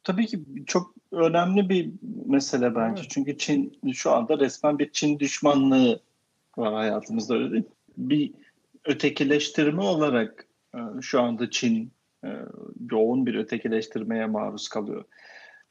Tabii 0.03 0.25
ki 0.25 0.39
çok 0.65 0.93
önemli 1.11 1.69
bir 1.69 1.91
mesele 2.25 2.75
bence. 2.75 3.01
Evet. 3.01 3.11
Çünkü 3.11 3.37
Çin 3.37 3.79
şu 3.93 4.11
anda 4.11 4.39
resmen 4.39 4.79
bir 4.79 4.91
Çin 4.91 5.19
düşmanlığı 5.19 5.99
var 6.59 6.73
hayatımızda 6.73 7.35
öyle 7.35 7.51
değil 7.51 7.63
Bir 7.97 8.33
ötekileştirme 8.85 9.81
olarak 9.81 10.47
e, 10.75 10.79
şu 11.01 11.21
anda 11.21 11.49
Çin 11.49 11.91
e, 12.23 12.29
yoğun 12.91 13.25
bir 13.25 13.35
ötekileştirmeye 13.35 14.25
maruz 14.25 14.67
kalıyor. 14.67 15.03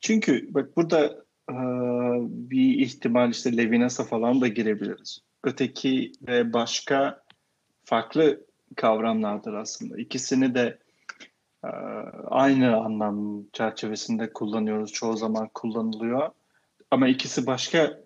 Çünkü 0.01 0.55
bak 0.55 0.76
burada 0.76 1.05
e, 1.51 1.57
bir 2.51 2.78
ihtimal 2.78 3.30
işte 3.30 3.57
Levinas'a 3.57 4.05
falan 4.05 4.41
da 4.41 4.49
girebiliriz. 4.49 5.20
Öteki 5.45 6.12
ve 6.28 6.53
başka 6.53 7.22
farklı 7.84 8.47
kavramlardır 8.76 9.55
aslında. 9.55 9.99
İkisini 9.99 10.55
de 10.55 10.78
aynı 12.24 12.76
anlam 12.76 13.45
çerçevesinde 13.53 14.32
kullanıyoruz. 14.32 14.93
Çoğu 14.93 15.16
zaman 15.16 15.51
kullanılıyor. 15.55 16.30
Ama 16.91 17.09
ikisi 17.09 17.47
başka 17.47 18.01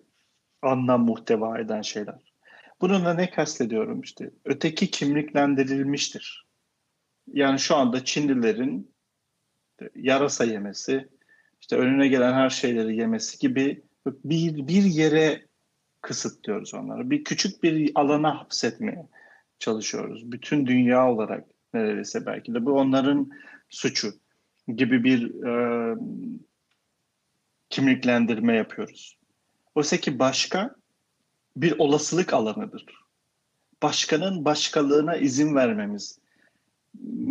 anlam 0.61 1.05
muhteva 1.05 1.59
eden 1.59 1.81
şeyler. 1.81 2.32
Bununla 2.81 3.13
ne 3.13 3.29
kastediyorum 3.29 4.01
işte? 4.01 4.31
Öteki 4.45 4.91
kimliklendirilmiştir. 4.91 6.45
Yani 7.27 7.59
şu 7.59 7.75
anda 7.75 8.05
Çinlilerin 8.05 8.93
yarasa 9.95 10.45
yemesi, 10.45 11.09
işte 11.61 11.75
önüne 11.75 12.07
gelen 12.07 12.33
her 12.33 12.49
şeyleri 12.49 12.97
yemesi 12.97 13.39
gibi 13.39 13.83
bir, 14.05 14.67
bir 14.67 14.83
yere 14.83 15.47
kısıtlıyoruz 16.01 16.73
onları. 16.73 17.09
Bir 17.09 17.23
küçük 17.23 17.63
bir 17.63 17.91
alana 17.95 18.39
hapsetmeye 18.39 19.07
çalışıyoruz. 19.59 20.31
Bütün 20.31 20.67
dünya 20.67 21.11
olarak 21.11 21.47
neredeyse 21.73 22.25
belki 22.25 22.53
de 22.53 22.65
bu 22.65 22.71
onların 22.71 23.29
suçu 23.69 24.13
gibi 24.67 25.03
bir 25.03 25.43
e, 25.43 25.95
kimliklendirme 27.69 28.55
yapıyoruz. 28.55 29.17
Oysa 29.75 29.97
ki 29.97 30.19
başka 30.19 30.75
bir 31.55 31.79
olasılık 31.79 32.33
alanıdır. 32.33 32.85
Başkanın 33.83 34.45
başkalığına 34.45 35.15
izin 35.15 35.55
vermemiz 35.55 36.19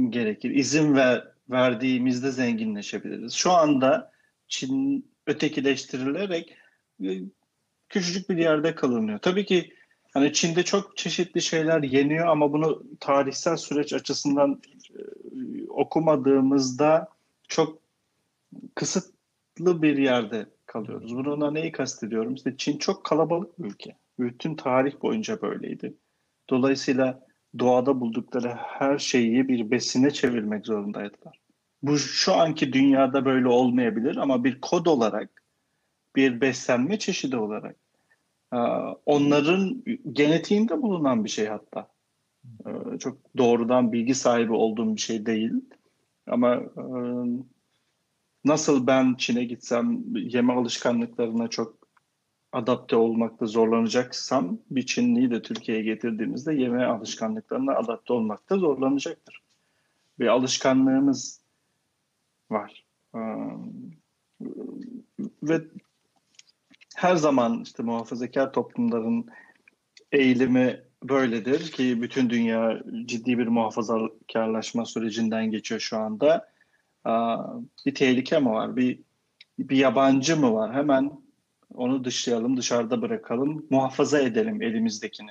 gerekir. 0.08 0.50
İzin 0.50 0.94
ver, 0.96 1.28
verdiğimizde 1.50 2.30
zenginleşebiliriz. 2.30 3.32
Şu 3.32 3.52
anda 3.52 4.12
Çin 4.48 5.06
ötekileştirilerek 5.26 6.56
e, 7.04 7.08
küçücük 7.88 8.30
bir 8.30 8.36
yerde 8.36 8.74
kalınıyor. 8.74 9.18
Tabii 9.18 9.44
ki 9.44 9.74
hani 10.14 10.32
Çin'de 10.32 10.62
çok 10.62 10.96
çeşitli 10.96 11.42
şeyler 11.42 11.82
yeniyor 11.82 12.26
ama 12.26 12.52
bunu 12.52 12.82
tarihsel 13.00 13.56
süreç 13.56 13.92
açısından 13.92 14.62
e, 14.90 15.00
okumadığımızda 15.68 17.08
çok 17.48 17.78
kısıtlı 18.74 19.82
bir 19.82 19.98
yerde 19.98 20.46
kalıyoruz. 20.66 21.16
Bununla 21.16 21.50
neyi 21.50 21.72
kastediyorum? 21.72 22.34
İşte 22.34 22.54
Çin 22.56 22.78
çok 22.78 23.04
kalabalık 23.04 23.58
bir 23.58 23.64
ülke. 23.64 23.96
Bütün 24.18 24.54
tarih 24.54 25.02
boyunca 25.02 25.42
böyleydi. 25.42 25.94
Dolayısıyla 26.50 27.26
doğada 27.58 28.00
buldukları 28.00 28.48
her 28.48 28.98
şeyi 28.98 29.48
bir 29.48 29.70
besine 29.70 30.10
çevirmek 30.10 30.66
zorundaydılar. 30.66 31.40
bu 31.82 31.98
şu 31.98 32.34
anki 32.34 32.72
dünyada 32.72 33.24
böyle 33.24 33.48
olmayabilir 33.48 34.16
ama 34.16 34.44
bir 34.44 34.60
kod 34.60 34.86
olarak, 34.86 35.42
bir 36.16 36.40
beslenme 36.40 36.98
çeşidi 36.98 37.36
olarak 37.36 37.76
e, 38.52 38.56
onların 39.06 39.84
genetiğinde 40.12 40.82
bulunan 40.82 41.24
bir 41.24 41.30
şey 41.30 41.46
hatta. 41.46 41.88
E, 42.66 42.98
çok 42.98 43.18
doğrudan 43.36 43.92
bilgi 43.92 44.14
sahibi 44.14 44.52
olduğum 44.52 44.96
bir 44.96 45.00
şey 45.00 45.26
değil. 45.26 45.52
Ama 46.26 46.54
e, 46.56 46.84
nasıl 48.44 48.86
ben 48.86 49.14
Çin'e 49.14 49.44
gitsem 49.44 50.04
yeme 50.14 50.52
alışkanlıklarına 50.52 51.48
çok 51.48 51.81
adapte 52.52 52.96
olmakta 52.96 53.46
zorlanacaksam 53.46 54.58
bir 54.70 54.86
Çinliyi 54.86 55.30
de 55.30 55.42
Türkiye'ye 55.42 55.84
getirdiğimizde 55.84 56.54
yeme 56.54 56.84
alışkanlıklarına 56.84 57.74
adapte 57.74 58.12
olmakta 58.12 58.58
zorlanacaktır. 58.58 59.42
Bir 60.18 60.26
alışkanlığımız 60.26 61.40
var. 62.50 62.84
Ee, 63.14 63.18
ve 65.42 65.60
her 66.96 67.16
zaman 67.16 67.60
işte 67.62 67.82
muhafazakar 67.82 68.52
toplumların 68.52 69.26
eğilimi 70.12 70.80
böyledir 71.02 71.70
ki 71.70 72.02
bütün 72.02 72.30
dünya 72.30 72.82
ciddi 73.04 73.38
bir 73.38 73.46
muhafazakarlaşma 73.46 74.84
sürecinden 74.84 75.50
geçiyor 75.50 75.80
şu 75.80 75.98
anda. 75.98 76.52
Bir 77.86 77.94
tehlike 77.94 78.38
mi 78.38 78.50
var? 78.50 78.76
Bir 78.76 79.00
bir 79.58 79.76
yabancı 79.76 80.36
mı 80.36 80.54
var? 80.54 80.74
Hemen 80.74 81.22
onu 81.74 82.04
dışlayalım, 82.04 82.56
dışarıda 82.56 83.02
bırakalım, 83.02 83.66
muhafaza 83.70 84.20
edelim 84.20 84.62
elimizdekini. 84.62 85.30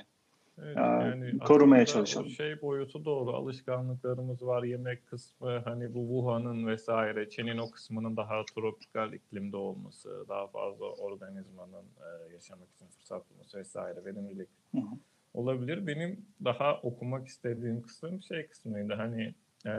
Evet, 0.58 0.76
yani 0.76 1.38
korumaya 1.38 1.86
çalışalım. 1.86 2.28
Şey 2.28 2.62
boyutu 2.62 3.04
doğru. 3.04 3.30
Alışkanlıklarımız 3.30 4.46
var. 4.46 4.62
Yemek 4.62 5.06
kısmı 5.06 5.58
hani 5.64 5.94
bu 5.94 6.00
Wuhan'ın 6.00 6.66
vesaire 6.66 7.30
Çin'in 7.30 7.58
o 7.58 7.70
kısmının 7.70 8.16
daha 8.16 8.44
tropikal 8.54 9.12
iklimde 9.12 9.56
olması, 9.56 10.24
daha 10.28 10.46
fazla 10.46 10.84
organizmanın 10.84 11.84
e, 11.84 12.32
yaşamak 12.32 12.68
için 12.76 12.86
fırsat 12.86 13.30
bulması 13.30 13.58
vesaire 13.58 14.04
verimlilik 14.04 14.48
hı 14.74 14.78
hı. 14.78 14.96
olabilir. 15.34 15.86
Benim 15.86 16.26
daha 16.44 16.80
okumak 16.80 17.28
istediğim 17.28 17.82
kısım 17.82 18.22
şey 18.22 18.46
kısmıydı. 18.46 18.94
Hani 18.94 19.34
e, 19.66 19.72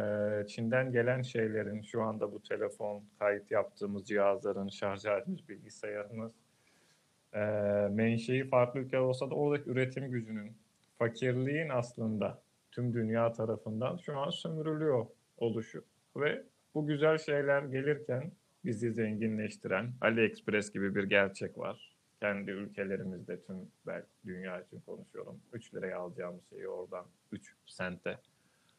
Çin'den 0.47 0.91
gelen 0.91 1.21
şeylerin 1.21 1.81
şu 1.81 2.01
anda 2.01 2.31
bu 2.31 2.41
telefon 2.41 3.03
kayıt 3.19 3.51
yaptığımız 3.51 4.07
cihazların 4.07 4.67
şarj 4.67 5.05
ettiğimiz 5.05 5.49
bilgisayarımız 5.49 6.31
e, 7.33 7.39
menşei 7.91 8.49
farklı 8.49 8.79
ülkeler 8.79 9.01
olsa 9.01 9.29
da 9.29 9.35
oradaki 9.35 9.69
üretim 9.69 10.11
gücünün 10.11 10.57
fakirliğin 10.99 11.69
aslında 11.69 12.41
tüm 12.71 12.93
dünya 12.93 13.31
tarafından 13.31 13.97
şu 13.97 14.17
an 14.17 14.29
sömürülüyor 14.29 15.05
oluşu. 15.37 15.83
Ve 16.15 16.43
bu 16.75 16.87
güzel 16.87 17.17
şeyler 17.17 17.63
gelirken 17.63 18.31
bizi 18.65 18.93
zenginleştiren 18.93 19.91
AliExpress 20.01 20.71
gibi 20.73 20.95
bir 20.95 21.03
gerçek 21.03 21.57
var. 21.57 21.95
Kendi 22.19 22.51
ülkelerimizde 22.51 23.41
tüm 23.41 23.55
belki 23.87 24.07
dünya 24.25 24.61
için 24.61 24.79
konuşuyorum. 24.79 25.39
3 25.53 25.73
liraya 25.73 25.99
alacağımız 25.99 26.49
şeyi 26.49 26.67
oradan 26.67 27.05
3 27.31 27.55
sente 27.65 28.17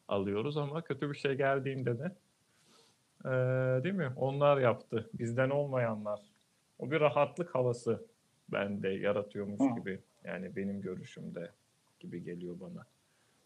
alıyoruz 0.09 0.57
ama 0.57 0.82
kötü 0.82 1.11
bir 1.11 1.16
şey 1.16 1.34
geldiğinde 1.34 1.98
de 1.98 2.12
ee, 3.24 3.84
değil 3.84 3.94
mi? 3.94 4.12
Onlar 4.16 4.59
yaptı. 4.59 5.11
Bizden 5.14 5.50
olmayanlar. 5.50 6.20
O 6.78 6.90
bir 6.90 7.00
rahatlık 7.00 7.55
havası 7.55 8.07
bende 8.49 8.88
yaratıyormuş 8.88 9.61
Hı. 9.61 9.80
gibi. 9.80 10.01
Yani 10.24 10.57
benim 10.57 10.80
görüşümde 10.80 11.51
gibi 12.01 12.24
geliyor 12.24 12.61
bana. 12.61 12.86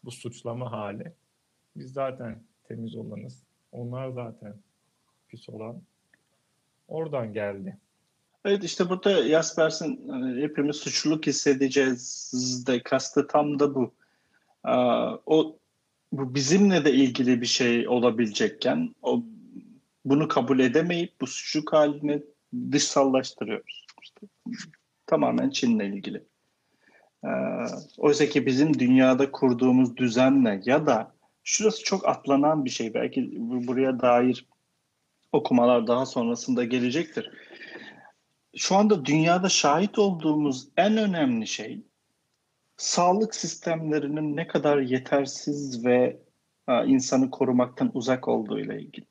Bu 0.03 0.11
suçlama 0.11 0.71
hali. 0.71 1.13
Biz 1.75 1.93
zaten 1.93 2.43
temiz 2.63 2.95
olanız. 2.95 3.43
Onlar 3.71 4.09
zaten 4.09 4.55
pis 5.27 5.49
olan. 5.49 5.81
Oradan 6.87 7.33
geldi. 7.33 7.77
Evet 8.45 8.63
işte 8.63 8.89
burada 8.89 9.27
Jaspers'in 9.27 10.09
hani 10.09 10.41
hepimiz 10.41 10.75
suçluluk 10.75 11.27
hissedeceğiz 11.27 12.63
de 12.67 12.83
kastı 12.83 13.27
tam 13.27 13.59
da 13.59 13.75
bu. 13.75 13.93
O 15.25 15.59
bu 16.11 16.35
bizimle 16.35 16.85
de 16.85 16.93
ilgili 16.93 17.41
bir 17.41 17.45
şey 17.45 17.87
olabilecekken 17.87 18.95
o 19.01 19.23
bunu 20.05 20.27
kabul 20.27 20.59
edemeyip 20.59 21.21
bu 21.21 21.27
suçluluk 21.27 21.73
halini 21.73 22.23
dışsallaştırıyoruz. 22.71 23.85
İşte, 24.03 24.27
tamamen 25.09 25.49
Çin'le 25.49 25.79
ilgili. 25.79 26.23
Ee, 27.23 27.29
oysa 27.97 28.25
ki 28.25 28.45
bizim 28.45 28.79
dünyada 28.79 29.31
kurduğumuz 29.31 29.97
düzenle 29.97 30.61
ya 30.65 30.85
da 30.85 31.13
şurası 31.43 31.83
çok 31.83 32.07
atlanan 32.07 32.65
bir 32.65 32.69
şey. 32.69 32.93
Belki 32.93 33.31
buraya 33.37 33.99
dair 33.99 34.45
okumalar 35.31 35.87
daha 35.87 36.05
sonrasında 36.05 36.63
gelecektir. 36.63 37.31
Şu 38.55 38.75
anda 38.75 39.05
dünyada 39.05 39.49
şahit 39.49 39.99
olduğumuz 39.99 40.67
en 40.77 40.97
önemli 40.97 41.47
şey 41.47 41.83
sağlık 42.77 43.35
sistemlerinin 43.35 44.35
ne 44.35 44.47
kadar 44.47 44.77
yetersiz 44.77 45.85
ve 45.85 46.19
a, 46.67 46.83
insanı 46.83 47.31
korumaktan 47.31 47.91
uzak 47.93 48.27
olduğu 48.27 48.59
ile 48.59 48.81
ilgili. 48.81 49.05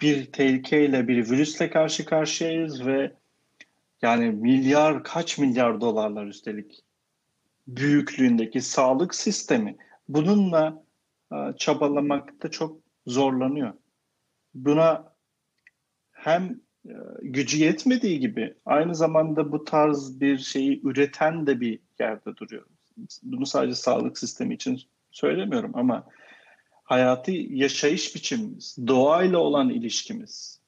Bir 0.00 0.32
tehlikeyle, 0.32 1.08
bir 1.08 1.30
virüsle 1.30 1.70
karşı 1.70 2.04
karşıyayız 2.04 2.86
ve 2.86 3.12
yani 4.02 4.30
milyar, 4.30 5.04
kaç 5.04 5.38
milyar 5.38 5.80
dolarlar 5.80 6.26
üstelik 6.26 6.84
büyüklüğündeki 7.66 8.60
sağlık 8.60 9.14
sistemi 9.14 9.76
bununla 10.08 10.84
a, 11.30 11.52
çabalamakta 11.56 12.50
çok 12.50 12.80
zorlanıyor. 13.06 13.72
Buna 14.54 15.14
hem 16.12 16.60
gücü 17.22 17.58
yetmediği 17.58 18.20
gibi 18.20 18.54
aynı 18.64 18.94
zamanda 18.94 19.52
bu 19.52 19.64
tarz 19.64 20.20
bir 20.20 20.38
şeyi 20.38 20.80
üreten 20.84 21.46
de 21.46 21.60
bir 21.60 21.80
yerde 22.00 22.36
duruyor. 22.36 22.66
Bunu 23.22 23.46
sadece 23.46 23.74
sağlık 23.74 24.18
sistemi 24.18 24.54
için 24.54 24.82
söylemiyorum 25.10 25.70
ama 25.74 26.06
hayatı 26.84 27.30
yaşayış 27.32 28.14
biçimimiz, 28.14 28.76
doğayla 28.86 29.38
olan 29.38 29.70
ilişkimiz 29.70 30.60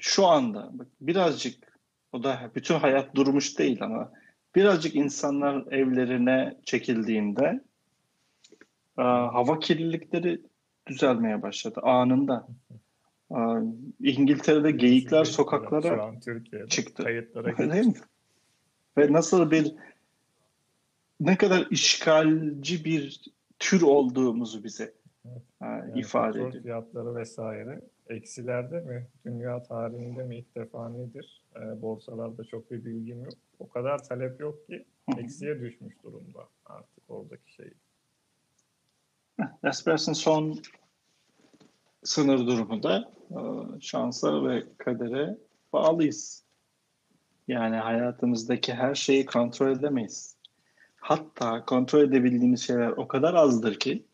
şu 0.00 0.26
anda 0.26 0.72
birazcık 1.00 1.69
o 2.12 2.22
da 2.22 2.50
bütün 2.54 2.74
hayat 2.74 3.14
durmuş 3.14 3.58
değil 3.58 3.82
ama 3.82 4.12
birazcık 4.54 4.94
insanlar 4.94 5.72
evlerine 5.72 6.56
çekildiğinde 6.64 7.60
hava 8.96 9.58
kirlilikleri 9.58 10.40
düzelmeye 10.86 11.42
başladı 11.42 11.80
anında. 11.82 12.46
İngiltere'de 14.00 14.70
geyikler 14.70 15.24
sokaklara 15.24 16.12
çıktı. 16.68 17.04
Değil 17.72 17.86
mi? 17.86 17.94
Ve 18.98 19.12
nasıl 19.12 19.50
bir 19.50 19.74
ne 21.20 21.36
kadar 21.36 21.66
işgalci 21.70 22.84
bir 22.84 23.20
tür 23.58 23.82
olduğumuzu 23.82 24.64
bize 24.64 24.94
evet. 25.24 25.42
yani 25.62 26.00
ifade 26.00 26.38
ediyor. 26.38 26.62
fiyatları 26.62 27.14
vesaire 27.14 27.80
eksilerde 28.10 28.80
mi? 28.80 29.06
Dünya 29.24 29.62
tarihinde 29.62 30.22
mi 30.22 30.36
ilk 30.38 30.54
defa 30.54 30.88
nedir? 30.88 31.44
E, 31.56 31.82
borsalarda 31.82 32.44
çok 32.44 32.70
bir 32.70 32.84
bilgim 32.84 33.24
yok. 33.24 33.34
O 33.58 33.68
kadar 33.68 34.04
talep 34.04 34.40
yok 34.40 34.66
ki 34.66 34.84
eksiye 35.18 35.60
düşmüş 35.60 36.02
durumda 36.02 36.48
artık 36.66 37.04
oradaki 37.08 37.52
şey. 37.52 37.72
Jaspers'in 39.64 40.12
son 40.12 40.58
sınır 42.04 42.46
durumu 42.46 42.82
da 42.82 43.12
e, 43.30 43.40
şansa 43.80 44.48
ve 44.48 44.64
kadere 44.78 45.38
bağlıyız. 45.72 46.44
Yani 47.48 47.76
hayatımızdaki 47.76 48.74
her 48.74 48.94
şeyi 48.94 49.26
kontrol 49.26 49.70
edemeyiz. 49.70 50.36
Hatta 50.96 51.64
kontrol 51.64 52.00
edebildiğimiz 52.00 52.60
şeyler 52.60 52.88
o 52.88 53.08
kadar 53.08 53.34
azdır 53.34 53.78
ki 53.78 54.04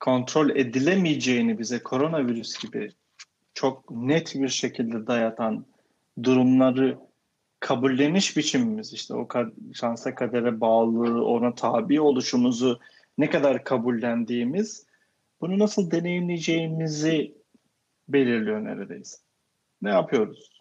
kontrol 0.00 0.50
edilemeyeceğini 0.50 1.58
bize 1.58 1.82
koronavirüs 1.82 2.58
gibi 2.58 2.90
çok 3.54 3.90
net 3.90 4.34
bir 4.34 4.48
şekilde 4.48 5.06
dayatan 5.06 5.66
durumları 6.22 6.98
kabulleniş 7.60 8.36
biçimimiz 8.36 8.92
işte 8.92 9.14
o 9.14 9.28
şansa 9.74 10.14
kadere 10.14 10.60
bağlı 10.60 11.24
ona 11.24 11.54
tabi 11.54 12.00
oluşumuzu 12.00 12.80
ne 13.18 13.30
kadar 13.30 13.64
kabullendiğimiz 13.64 14.86
bunu 15.40 15.58
nasıl 15.58 15.90
deneyimleyeceğimizi 15.90 17.34
belirliyor 18.08 18.64
neredeyse. 18.64 19.16
Ne 19.82 19.90
yapıyoruz? 19.90 20.58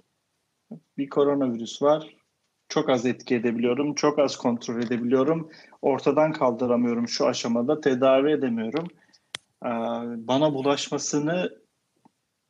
Bir 0.97 1.09
koronavirüs 1.09 1.81
var. 1.81 2.15
Çok 2.69 2.89
az 2.89 3.05
etki 3.05 3.35
edebiliyorum. 3.35 3.95
Çok 3.95 4.19
az 4.19 4.37
kontrol 4.37 4.83
edebiliyorum. 4.83 5.49
Ortadan 5.81 6.31
kaldıramıyorum 6.31 7.07
şu 7.07 7.27
aşamada. 7.27 7.81
Tedavi 7.81 8.31
edemiyorum. 8.31 8.87
Ee, 9.65 9.69
bana 10.27 10.53
bulaşmasını 10.53 11.59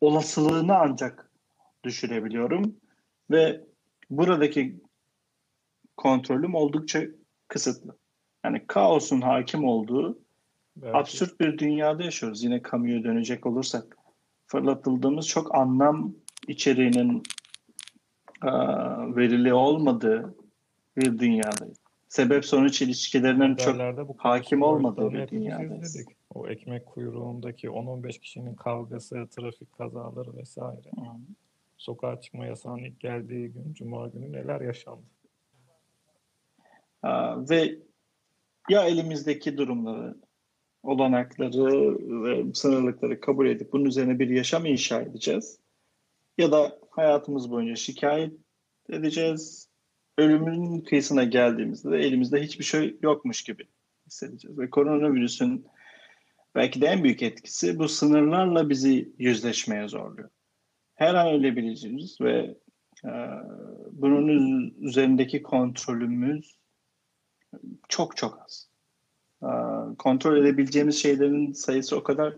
olasılığını 0.02 0.76
ancak 0.76 1.32
düşürebiliyorum. 1.84 2.76
Ve 3.32 3.66
buradaki 4.10 4.82
kontrolüm 5.98 6.56
oldukça 6.56 7.02
kısıtlı. 7.48 7.98
Yani 8.46 8.68
kaosun 8.68 9.22
hakim 9.22 9.64
olduğu 9.64 10.20
Belki. 10.76 10.98
absürt 10.98 11.40
bir 11.40 11.58
dünyada 11.58 12.04
yaşıyoruz. 12.04 12.44
Yine 12.44 12.62
kamuya 12.62 13.04
dönecek 13.04 13.46
olursak 13.46 13.98
fırlatıldığımız 14.48 15.28
çok 15.28 15.56
anlam 15.56 16.16
içeriğinin 16.48 17.24
e, 18.44 18.52
verili 19.16 19.54
olmadığı 19.54 20.36
bir 20.98 21.20
dünyadayız. 21.20 21.78
Sebep 22.10 22.46
sonuç 22.46 22.82
ilişkilerinin 22.82 23.56
çok 23.56 23.76
hakim 24.18 24.62
olmadığı 24.62 25.12
bir 25.12 25.28
dünyadayız. 25.28 26.06
O 26.34 26.48
ekmek 26.48 26.86
kuyruğundaki 26.86 27.68
10-15 27.68 28.20
kişinin 28.20 28.56
kavgası, 28.56 29.28
trafik 29.28 29.78
kazaları 29.78 30.38
vesaire. 30.38 30.90
Hı. 30.96 31.06
Sokağa 31.78 32.22
çıkma 32.22 32.46
yasağının 32.46 32.84
ilk 32.84 33.00
geldiği 33.00 33.48
gün, 33.48 33.74
Cuma 33.74 34.08
günü 34.08 34.32
neler 34.32 34.62
yaşandı? 34.62 35.06
Aa, 37.04 37.50
ve 37.50 37.80
ya 38.70 38.84
elimizdeki 38.84 39.58
durumları, 39.58 40.16
olanakları 40.84 41.96
ve 42.24 42.54
sınırlıkları 42.54 43.22
kabul 43.22 43.48
edip 43.48 43.74
bunun 43.74 43.86
üzerine 43.86 44.20
bir 44.20 44.30
yaşam 44.30 44.66
inşa 44.66 45.02
edeceğiz. 45.02 45.60
Ya 46.38 46.52
da 46.52 46.80
hayatımız 46.90 47.52
boyunca 47.52 47.76
şikayet 47.76 48.34
edeceğiz. 48.90 49.69
Ölümün 50.20 50.82
kıyısına 50.82 51.24
geldiğimizde 51.24 51.92
de 51.92 51.98
elimizde 51.98 52.42
hiçbir 52.42 52.64
şey 52.64 52.98
yokmuş 53.02 53.44
gibi 53.44 53.68
hissedeceğiz. 54.08 54.60
Ve 54.60 54.70
koronavirüsün 54.70 55.66
belki 56.56 56.82
de 56.82 56.88
en 56.88 57.04
büyük 57.04 57.24
etkisi 57.24 57.80
bu 57.80 57.88
sınırlarla 57.88 58.70
bizi 58.70 59.12
yüzleşmeye 59.18 59.88
zorluyor. 59.88 60.30
Her 60.96 61.14
an 61.14 61.28
ölebileceğiz 61.28 62.22
ve 62.22 62.56
e, 63.06 63.12
bunun 63.92 64.74
üzerindeki 64.82 65.44
kontrolümüz 65.44 66.56
çok 67.90 68.18
çok 68.18 68.40
az. 68.46 68.70
E, 69.44 69.50
kontrol 69.98 70.38
edebileceğimiz 70.38 71.02
şeylerin 71.02 71.52
sayısı 71.52 71.98
o 71.98 72.04
kadar 72.04 72.34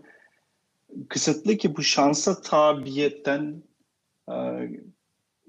kısıtlı 1.08 1.56
ki 1.56 1.76
bu 1.76 1.82
şansa 1.82 2.40
tabiyetten 2.40 3.62
e, 4.28 4.34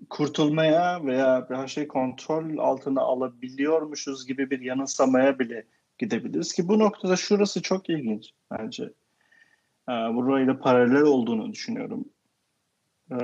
kurtulmaya 0.10 1.06
veya 1.06 1.48
her 1.50 1.68
şeyi 1.68 1.88
kontrol 1.88 2.58
altına 2.58 3.02
alabiliyormuşuz 3.02 4.28
gibi 4.28 4.50
bir 4.50 4.62
yanılsamaya 4.62 5.40
bile 5.40 5.68
gidebiliriz 5.98 6.54
ki 6.54 6.68
bu 6.68 6.80
noktada 6.80 7.16
şurası 7.16 7.62
çok 7.62 7.90
ilginç 7.90 8.34
bence. 8.52 8.84
E, 9.90 9.92
burayla 9.92 10.60
paralel 10.60 11.02
olduğunu 11.02 11.52
düşünüyorum. 11.52 12.06
E, 13.12 13.16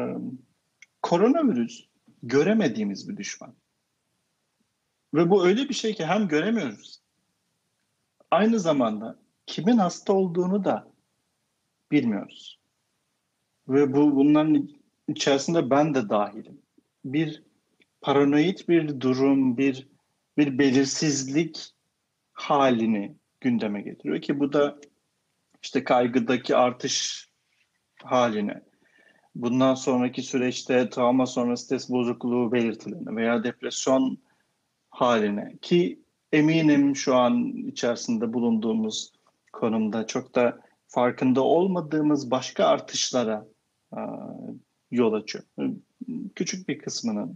koronavirüs 1.02 1.86
göremediğimiz 2.24 3.10
bir 3.10 3.18
düşman. 3.18 3.56
Ve 5.14 5.30
bu 5.30 5.48
öyle 5.48 5.70
bir 5.70 5.74
şey 5.74 5.94
ki 5.94 6.06
hem 6.06 6.28
göremiyoruz. 6.28 7.02
Aynı 8.32 8.60
zamanda 8.60 9.20
kimin 9.46 9.78
hasta 9.78 10.14
olduğunu 10.14 10.64
da 10.64 10.92
bilmiyoruz. 11.92 12.60
Ve 13.68 13.94
bu 13.94 14.16
bunların 14.16 14.70
içerisinde 15.08 15.70
ben 15.70 15.94
de 15.94 16.10
dahilim. 16.10 16.62
Bir 17.06 17.44
paranoid 18.02 18.58
bir 18.68 19.02
durum, 19.02 19.58
bir 19.58 19.88
bir 20.38 20.60
belirsizlik 20.60 21.72
halini 22.34 23.16
gündeme 23.42 23.82
getiriyor 23.82 24.22
ki 24.22 24.40
bu 24.40 24.54
da 24.54 24.80
işte 25.64 25.84
kaygıdaki 25.84 26.56
artış 26.56 27.30
haline, 28.04 28.62
bundan 29.36 29.74
sonraki 29.74 30.22
süreçte 30.22 30.90
travma 30.90 31.26
sonrası 31.26 31.66
stres 31.66 31.90
bozukluğu 31.90 32.52
belirtilerine 32.52 33.16
veya 33.16 33.44
depresyon 33.44 34.18
haline 34.90 35.58
ki 35.62 36.00
eminim 36.32 36.96
şu 36.96 37.16
an 37.16 37.46
içerisinde 37.46 38.34
bulunduğumuz 38.34 39.12
konumda 39.54 40.08
çok 40.08 40.36
da 40.36 40.60
farkında 40.88 41.42
olmadığımız 41.42 42.32
başka 42.32 42.66
artışlara 42.66 43.46
yol 44.92 45.14
açıyor. 45.14 45.44
Küçük 46.36 46.68
bir 46.68 46.80
kısmının 46.80 47.36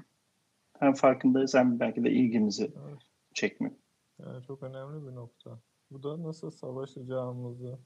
hem 0.79 0.93
farkındayız 0.93 1.53
hem 1.53 1.79
belki 1.79 2.03
de 2.03 2.11
ilgimizi 2.11 2.63
evet. 2.63 2.99
çekmiyor. 3.33 3.75
Yani 4.19 4.43
çok 4.43 4.63
önemli 4.63 5.07
bir 5.07 5.15
nokta. 5.15 5.59
Bu 5.91 6.03
da 6.03 6.23
nasıl 6.23 6.51
savaşacağımızı, 6.51 7.77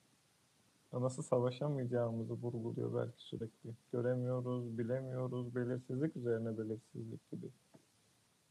nasıl 0.93 1.23
savaşamayacağımızı 1.23 2.33
vurguluyor 2.33 3.05
belki 3.05 3.23
sürekli. 3.23 3.69
Göremiyoruz, 3.93 4.77
bilemiyoruz, 4.77 5.55
belirsizlik 5.55 6.15
üzerine 6.15 6.57
belirsizlik 6.57 7.31
gibi. 7.31 7.47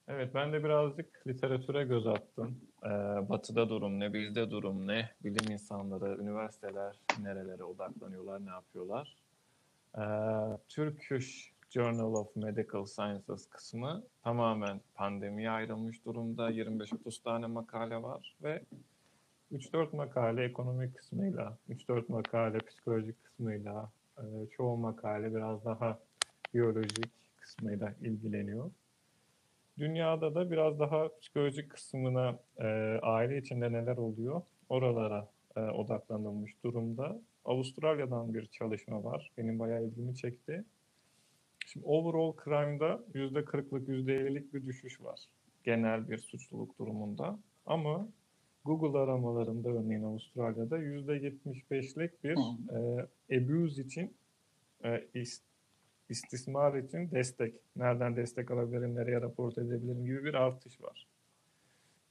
Evet 0.09 0.35
ben 0.35 0.53
de 0.53 0.65
birazcık 0.65 1.27
literatüre 1.27 1.85
göz 1.85 2.07
attım. 2.07 2.61
Ee, 2.85 2.89
batı'da 3.29 3.69
durum 3.69 4.01
ne, 4.01 4.13
bizde 4.13 4.51
durum 4.51 4.87
ne, 4.87 5.11
bilim 5.25 5.53
insanları, 5.53 6.23
üniversiteler 6.23 6.97
nerelere 7.23 7.65
odaklanıyorlar, 7.65 8.47
ne 8.47 8.51
yapıyorlar. 8.51 9.17
Ee, 9.99 10.03
Turkish 10.69 11.56
Journal 11.71 12.15
of 12.15 12.37
Medical 12.37 12.85
Sciences 12.85 13.47
kısmı 13.51 14.03
tamamen 14.23 14.81
pandemiye 14.95 15.51
ayrılmış 15.51 16.05
durumda. 16.05 16.51
25-30 16.51 17.23
tane 17.23 17.47
makale 17.47 18.03
var 18.03 18.37
ve 18.43 18.63
3-4 19.53 19.97
makale 19.97 20.45
ekonomik 20.45 20.97
kısmıyla, 20.97 21.59
3-4 21.71 22.13
makale 22.13 22.59
psikolojik 22.59 23.25
kısmıyla, 23.25 23.91
e, 24.19 24.23
çoğu 24.51 24.77
makale 24.77 25.35
biraz 25.35 25.65
daha 25.65 25.99
biyolojik 26.55 27.11
kısmıyla 27.41 27.95
ilgileniyor. 28.01 28.71
Dünyada 29.79 30.35
da 30.35 30.51
biraz 30.51 30.79
daha 30.79 31.09
psikolojik 31.21 31.71
kısmına 31.71 32.39
e, 32.59 32.67
aile 33.03 33.39
içinde 33.39 33.73
neler 33.73 33.97
oluyor 33.97 34.43
oralara 34.69 35.29
e, 35.57 35.61
odaklanılmış 35.61 36.65
durumda. 36.65 37.21
Avustralya'dan 37.45 38.35
bir 38.35 38.47
çalışma 38.47 39.05
var. 39.05 39.31
Benim 39.39 39.59
bayağı 39.59 39.85
ilgimi 39.85 40.17
çekti. 40.17 40.65
Şimdi 41.77 41.89
overall 41.89 42.33
crime'da 42.45 43.01
%40'lık, 43.15 43.89
%50'lik 43.89 44.55
bir 44.55 44.67
düşüş 44.67 45.03
var. 45.03 45.21
Genel 45.65 46.09
bir 46.09 46.19
suçluluk 46.19 46.79
durumunda. 46.79 47.39
Ama 47.67 48.09
Google 48.65 48.99
aramalarında 48.99 49.69
örneğin 49.69 50.03
Avustralya'da 50.03 50.79
%75'lik 50.79 52.25
bir 52.25 52.37
e, 52.71 53.07
abuse 53.37 53.83
için 53.83 54.15
e, 54.85 55.09
istismar 56.09 56.75
için 56.75 57.11
destek, 57.11 57.55
nereden 57.77 58.17
destek 58.17 58.51
alabilirim, 58.51 58.95
nereye 58.95 59.21
rapor 59.21 59.53
edebilirim 59.53 60.05
gibi 60.07 60.25
bir 60.25 60.35
artış 60.35 60.83
var. 60.83 61.07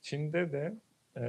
Çin'de 0.02 0.52
de 0.52 0.76
e, 1.18 1.24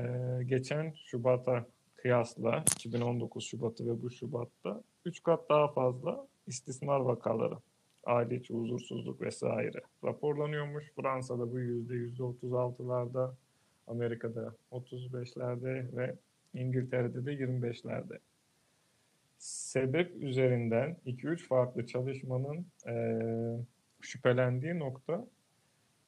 geçen 0.44 0.92
Şubat'a 1.06 1.66
kıyasla 1.94 2.64
2019 2.76 3.44
Şubat'ı 3.44 3.86
ve 3.86 4.02
bu 4.02 4.10
Şubat'ta 4.10 4.82
3 5.04 5.22
kat 5.22 5.48
daha 5.48 5.68
fazla 5.68 6.26
istismar 6.46 7.00
vakaları, 7.00 7.56
aile 8.06 8.36
içi 8.36 8.54
huzursuzluk 8.54 9.20
vesaire 9.20 9.80
raporlanıyormuş. 10.04 10.92
Fransa'da 10.96 11.52
bu 11.52 11.58
yüzde 11.58 11.94
36'larda, 11.94 13.34
Amerika'da 13.86 14.54
35'lerde 14.72 15.96
ve 15.96 16.14
İngiltere'de 16.54 17.26
de 17.26 17.34
25'lerde 17.34 18.18
sebep 19.38 20.22
üzerinden 20.22 20.96
2-3 21.06 21.46
farklı 21.46 21.86
çalışmanın 21.86 22.66
e, 22.86 22.94
şüphelendiği 24.00 24.78
nokta 24.78 25.26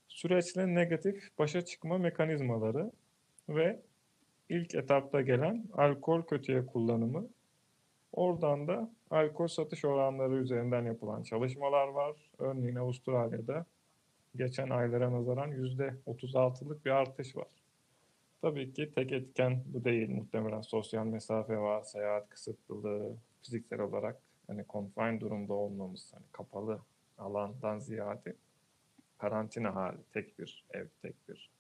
süreçle 0.09 0.75
negatif 0.75 1.39
başa 1.39 1.65
çıkma 1.65 1.99
mekanizmaları 1.99 2.91
ve 3.49 3.81
ilk 4.49 4.75
etapta 4.75 5.21
gelen 5.21 5.65
alkol 5.73 6.23
kötüye 6.23 6.67
kullanımı. 6.67 7.29
Oradan 8.13 8.69
da 8.69 8.91
alkol 9.11 9.49
satış 9.49 9.85
oranları 9.85 10.35
üzerinden 10.35 10.83
yapılan 10.83 11.23
çalışmalar 11.23 11.89
var. 11.89 12.17
Örneğin 12.39 12.77
Avustralya'da 12.77 13.67
geçen 14.37 14.71
aylara 14.71 15.13
nazaran 15.13 15.51
%36'lık 15.53 16.85
bir 16.85 16.91
artış 16.91 17.37
var. 17.37 17.49
Tabii 18.43 18.73
ki 18.73 18.93
tek 18.95 19.13
etken 19.13 19.63
bu 19.67 19.85
değil. 19.85 20.11
Muhtemelen 20.11 20.61
sosyal 20.61 21.07
mesafe 21.07 21.59
var, 21.59 21.83
seyahat 21.83 22.29
kısıtlılığı, 22.29 23.17
fiziksel 23.43 23.81
olarak 23.81 24.21
hani 24.47 24.65
confine 24.69 25.21
durumda 25.21 25.55
olmamız, 25.55 26.13
hani 26.15 26.25
kapalı 26.33 26.81
alandan 27.19 27.79
ziyade 27.79 28.37
karantina 29.19 29.75
hali, 29.75 29.99
tek 30.13 30.39
bir 30.39 30.65
ev, 30.71 30.87
tek 31.03 31.29
bir 31.29 31.51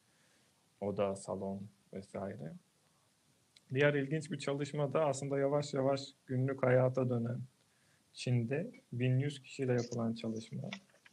oda, 0.80 1.16
salon 1.16 1.60
vesaire. 1.92 2.52
Diğer 3.74 3.94
ilginç 3.94 4.30
bir 4.30 4.38
çalışma 4.38 4.92
da 4.92 5.06
aslında 5.06 5.38
yavaş 5.38 5.74
yavaş 5.74 6.00
günlük 6.26 6.62
hayata 6.62 7.10
dönen 7.10 7.38
Çin'de 8.12 8.70
1100 8.92 9.42
kişiyle 9.42 9.72
yapılan 9.72 10.14
çalışma. 10.14 10.62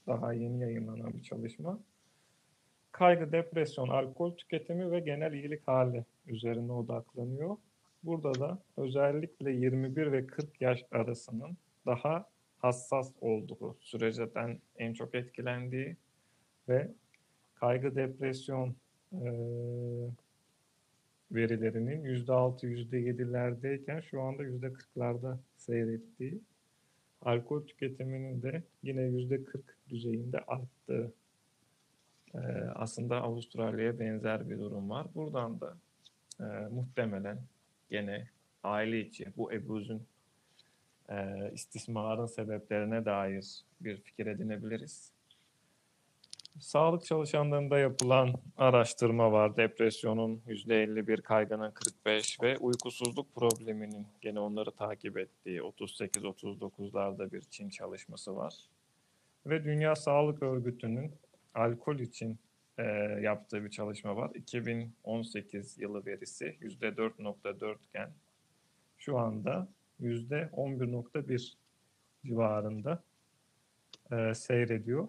Daha 0.08 0.34
yeni 0.34 0.62
yayınlanan 0.62 1.14
bir 1.14 1.24
çalışma 1.24 1.80
kaygı, 2.96 3.32
depresyon, 3.32 3.88
alkol 3.88 4.32
tüketimi 4.32 4.92
ve 4.92 5.00
genel 5.00 5.34
iyilik 5.34 5.68
hali 5.68 6.06
üzerine 6.28 6.72
odaklanıyor. 6.72 7.58
Burada 8.04 8.40
da 8.40 8.60
özellikle 8.78 9.52
21 9.52 10.12
ve 10.12 10.28
40 10.28 10.62
yaş 10.62 10.84
arasının 10.92 11.58
daha 11.86 12.26
hassas 12.58 13.12
olduğu 13.22 13.78
süreceden 13.82 14.60
en 14.78 14.94
çok 14.94 15.16
etkilendiği 15.16 15.98
ve 16.70 16.92
kaygı, 17.56 17.96
depresyon, 17.96 18.76
verilerinin 21.32 22.04
%6, 22.04 22.68
%7'lerdeyken 22.68 24.02
şu 24.02 24.22
anda 24.22 24.44
%40'larda 24.44 25.38
seyrettiği, 25.58 26.42
alkol 27.22 27.68
tüketiminin 27.68 28.42
de 28.42 28.64
yine 28.84 29.02
%40 29.02 29.62
düzeyinde 29.90 30.40
arttığı 30.48 31.14
e, 32.34 32.40
aslında 32.76 33.22
Avustralya'ya 33.22 34.00
benzer 34.00 34.50
bir 34.50 34.60
durum 34.60 34.90
var. 34.90 35.08
Buradan 35.16 35.62
da 35.62 35.78
e, 36.40 36.44
muhtemelen 36.72 37.40
gene 37.90 38.28
aile 38.64 39.00
içi 39.00 39.28
bu 39.38 39.54
ebuzun 39.54 40.08
e, 41.10 41.52
istismarın 41.54 42.26
sebeplerine 42.26 43.06
dair 43.06 43.62
bir 43.82 43.98
fikir 43.98 44.26
edinebiliriz. 44.26 45.15
Sağlık 46.60 47.06
çalışanlarında 47.06 47.80
yapılan 47.80 48.34
araştırma 48.58 49.32
var. 49.32 49.58
Depresyonun 49.58 50.42
%51, 50.48 51.22
kaygının 51.22 51.72
45 51.72 52.42
ve 52.42 52.58
uykusuzluk 52.58 53.36
probleminin 53.36 54.08
gene 54.22 54.40
onları 54.40 54.72
takip 54.72 55.18
ettiği 55.18 55.60
38-39'larda 55.60 57.32
bir 57.32 57.42
Çin 57.42 57.70
çalışması 57.70 58.36
var. 58.36 58.56
Ve 59.46 59.64
Dünya 59.64 59.96
Sağlık 59.96 60.44
Örgütü'nün 60.44 61.12
alkol 61.56 62.00
için 62.00 62.40
e, 62.78 62.84
yaptığı 63.22 63.66
bir 63.66 63.70
çalışma 63.70 64.16
var. 64.16 64.32
2018 64.36 65.78
yılı 65.80 66.06
verisi 66.06 66.46
%4.4 66.62 67.76
iken 67.90 68.12
şu 68.98 69.18
anda 69.18 69.68
%11.1 70.02 71.54
civarında 72.26 73.04
e, 74.12 74.34
seyrediyor. 74.34 75.08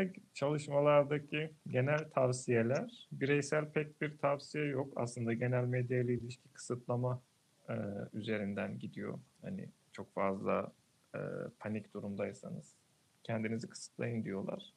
Ve 0.00 0.12
çalışmalardaki 0.34 1.50
genel 1.68 2.10
tavsiyeler, 2.10 3.08
bireysel 3.12 3.64
pek 3.70 4.00
bir 4.00 4.18
tavsiye 4.18 4.64
yok. 4.64 4.92
Aslında 4.96 5.32
genel 5.32 5.64
medya 5.64 6.00
ile 6.00 6.14
ilişki 6.14 6.48
kısıtlama 6.52 7.22
e, 7.68 7.74
üzerinden 8.12 8.78
gidiyor. 8.78 9.18
Hani 9.42 9.68
çok 9.92 10.14
fazla 10.14 10.72
e, 11.14 11.18
panik 11.58 11.94
durumdaysanız 11.94 12.74
kendinizi 13.22 13.68
kısıtlayın 13.68 14.24
diyorlar. 14.24 14.72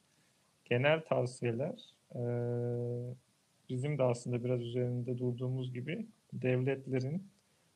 Genel 0.64 1.04
tavsiyeler 1.04 1.94
e, 2.14 2.22
bizim 3.68 3.98
de 3.98 4.02
aslında 4.02 4.44
biraz 4.44 4.60
üzerinde 4.60 5.18
durduğumuz 5.18 5.72
gibi 5.72 6.06
devletlerin 6.32 7.28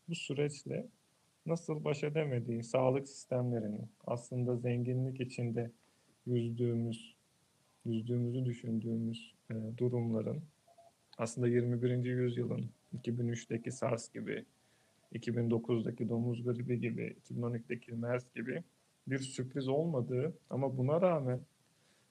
bu 0.09 0.15
süreçle 0.15 0.87
nasıl 1.47 1.85
baş 1.85 2.05
edemediği 2.05 2.63
sağlık 2.63 3.09
sistemlerinin 3.09 3.89
aslında 4.07 4.57
zenginlik 4.57 5.21
içinde 5.21 5.71
yüzdüğümüz 6.27 7.18
yüzdüğümüzü 7.89 8.45
düşündüğümüz 8.45 9.35
e, 9.51 9.55
durumların 9.79 10.43
aslında 11.19 11.49
21. 11.49 12.05
yüzyılın 12.05 12.71
2003'teki 12.97 13.73
SARS 13.73 14.13
gibi, 14.13 14.45
2009'daki 15.13 16.09
domuz 16.09 16.45
gribi 16.45 16.81
gibi, 16.81 17.17
2012'deki 17.31 17.93
MERS 17.93 18.25
gibi 18.35 18.63
bir 19.07 19.19
sürpriz 19.19 19.69
olmadığı 19.69 20.35
ama 20.51 20.77
buna 20.77 21.01
rağmen 21.01 21.41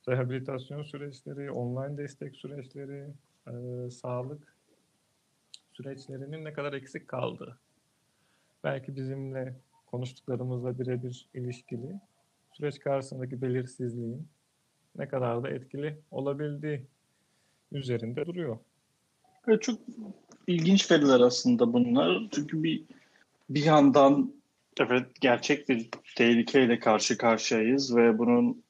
rehabilitasyon 0.10 0.84
süreçleri, 0.84 1.52
online 1.52 1.98
destek 1.98 2.36
süreçleri, 2.36 3.08
e, 3.48 3.52
sağlık 3.90 4.56
süreçlerinin 5.74 6.46
ne 6.46 6.54
kadar 6.54 6.74
eksik 6.74 7.08
kaldığı. 7.08 7.60
Belki 8.64 8.96
bizimle 8.96 9.56
konuştuklarımızla 9.86 10.80
birebir 10.80 11.30
ilişkili 11.34 12.00
süreç 12.54 12.80
karşısındaki 12.80 13.42
belirsizliğin 13.42 14.28
ne 14.98 15.08
kadar 15.08 15.44
da 15.44 15.50
etkili 15.50 15.98
olabildiği 16.12 16.82
üzerinde 17.72 18.26
duruyor. 18.26 18.58
Evet, 19.48 19.62
çok 19.62 19.80
ilginç 20.48 20.92
veriler 20.92 21.20
aslında 21.20 21.74
bunlar. 21.74 22.28
Çünkü 22.32 22.64
bir 22.64 22.84
bir 23.50 23.64
yandan 23.64 24.34
evet 24.80 25.06
gerçek 25.22 25.70
bir 25.70 25.90
tehlikeyle 26.16 26.80
karşı 26.80 27.18
karşıyayız 27.18 27.96
ve 27.96 28.18
bunun 28.18 28.64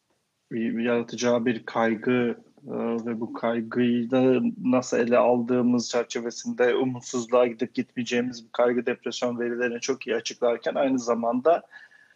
bir, 0.52 0.78
bir 0.78 0.84
yaratacağı 0.84 1.46
bir 1.46 1.66
kaygı 1.66 2.38
e, 2.68 2.76
ve 3.06 3.20
bu 3.20 3.34
kaygıyı 3.34 4.12
da 4.12 4.42
nasıl 4.64 4.98
ele 4.98 5.18
aldığımız 5.18 5.90
çerçevesinde 5.90 6.76
umutsuzluğa 6.76 7.48
gidip 7.48 7.74
gitmeyeceğimiz 7.74 8.46
bir 8.46 8.52
kaygı 8.52 8.86
depresyon 8.86 9.40
verilerini 9.40 9.80
çok 9.80 10.08
iyi 10.08 10.16
açıklarken 10.16 10.76
aynı 10.76 11.00
zamanda 11.00 11.64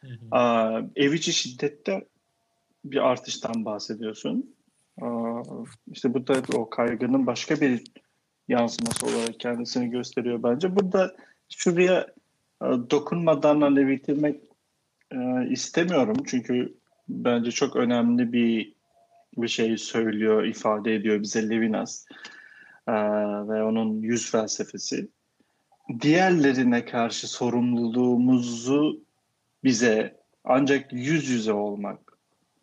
hı 0.02 0.08
hı. 0.08 0.90
ev 0.96 1.14
içi 1.14 1.34
şiddette 1.34 2.06
bir 2.86 3.10
artıştan 3.10 3.66
bahsediyorsun. 3.66 4.56
İşte 5.92 6.14
bu 6.14 6.28
da 6.28 6.42
o 6.54 6.70
kaygının 6.70 7.28
başka 7.28 7.62
bir 7.62 7.84
yansıması 8.48 9.06
olarak 9.06 9.40
kendisini 9.40 9.90
gösteriyor 9.90 10.44
bence. 10.44 10.76
Burada 10.76 11.16
şuraya 11.50 12.08
dokunmadan 12.62 13.62
hani 13.62 13.88
bitirmek 13.88 14.42
istemiyorum. 15.50 16.18
Çünkü 16.26 16.78
bence 17.10 17.52
çok 17.52 17.76
önemli 17.76 18.34
bir 18.34 18.74
bir 19.38 19.48
şey 19.48 19.78
söylüyor, 19.78 20.44
ifade 20.44 20.96
ediyor 20.96 21.22
bize 21.22 21.50
Levinas 21.50 22.06
ve 23.48 23.64
onun 23.64 24.02
yüz 24.02 24.32
felsefesi. 24.32 25.10
Diğerlerine 26.02 26.86
karşı 26.86 27.28
sorumluluğumuzu 27.28 29.04
bize 29.64 30.22
ancak 30.44 30.94
yüz 30.94 31.30
yüze 31.30 31.54
olmak, 31.54 32.11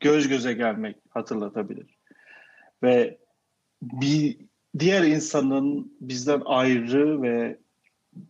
göz 0.00 0.28
göze 0.28 0.52
gelmek 0.52 0.96
hatırlatabilir. 1.10 1.98
Ve 2.82 3.18
bir 3.82 4.38
diğer 4.78 5.02
insanın 5.02 5.96
bizden 6.00 6.42
ayrı 6.44 7.22
ve 7.22 7.58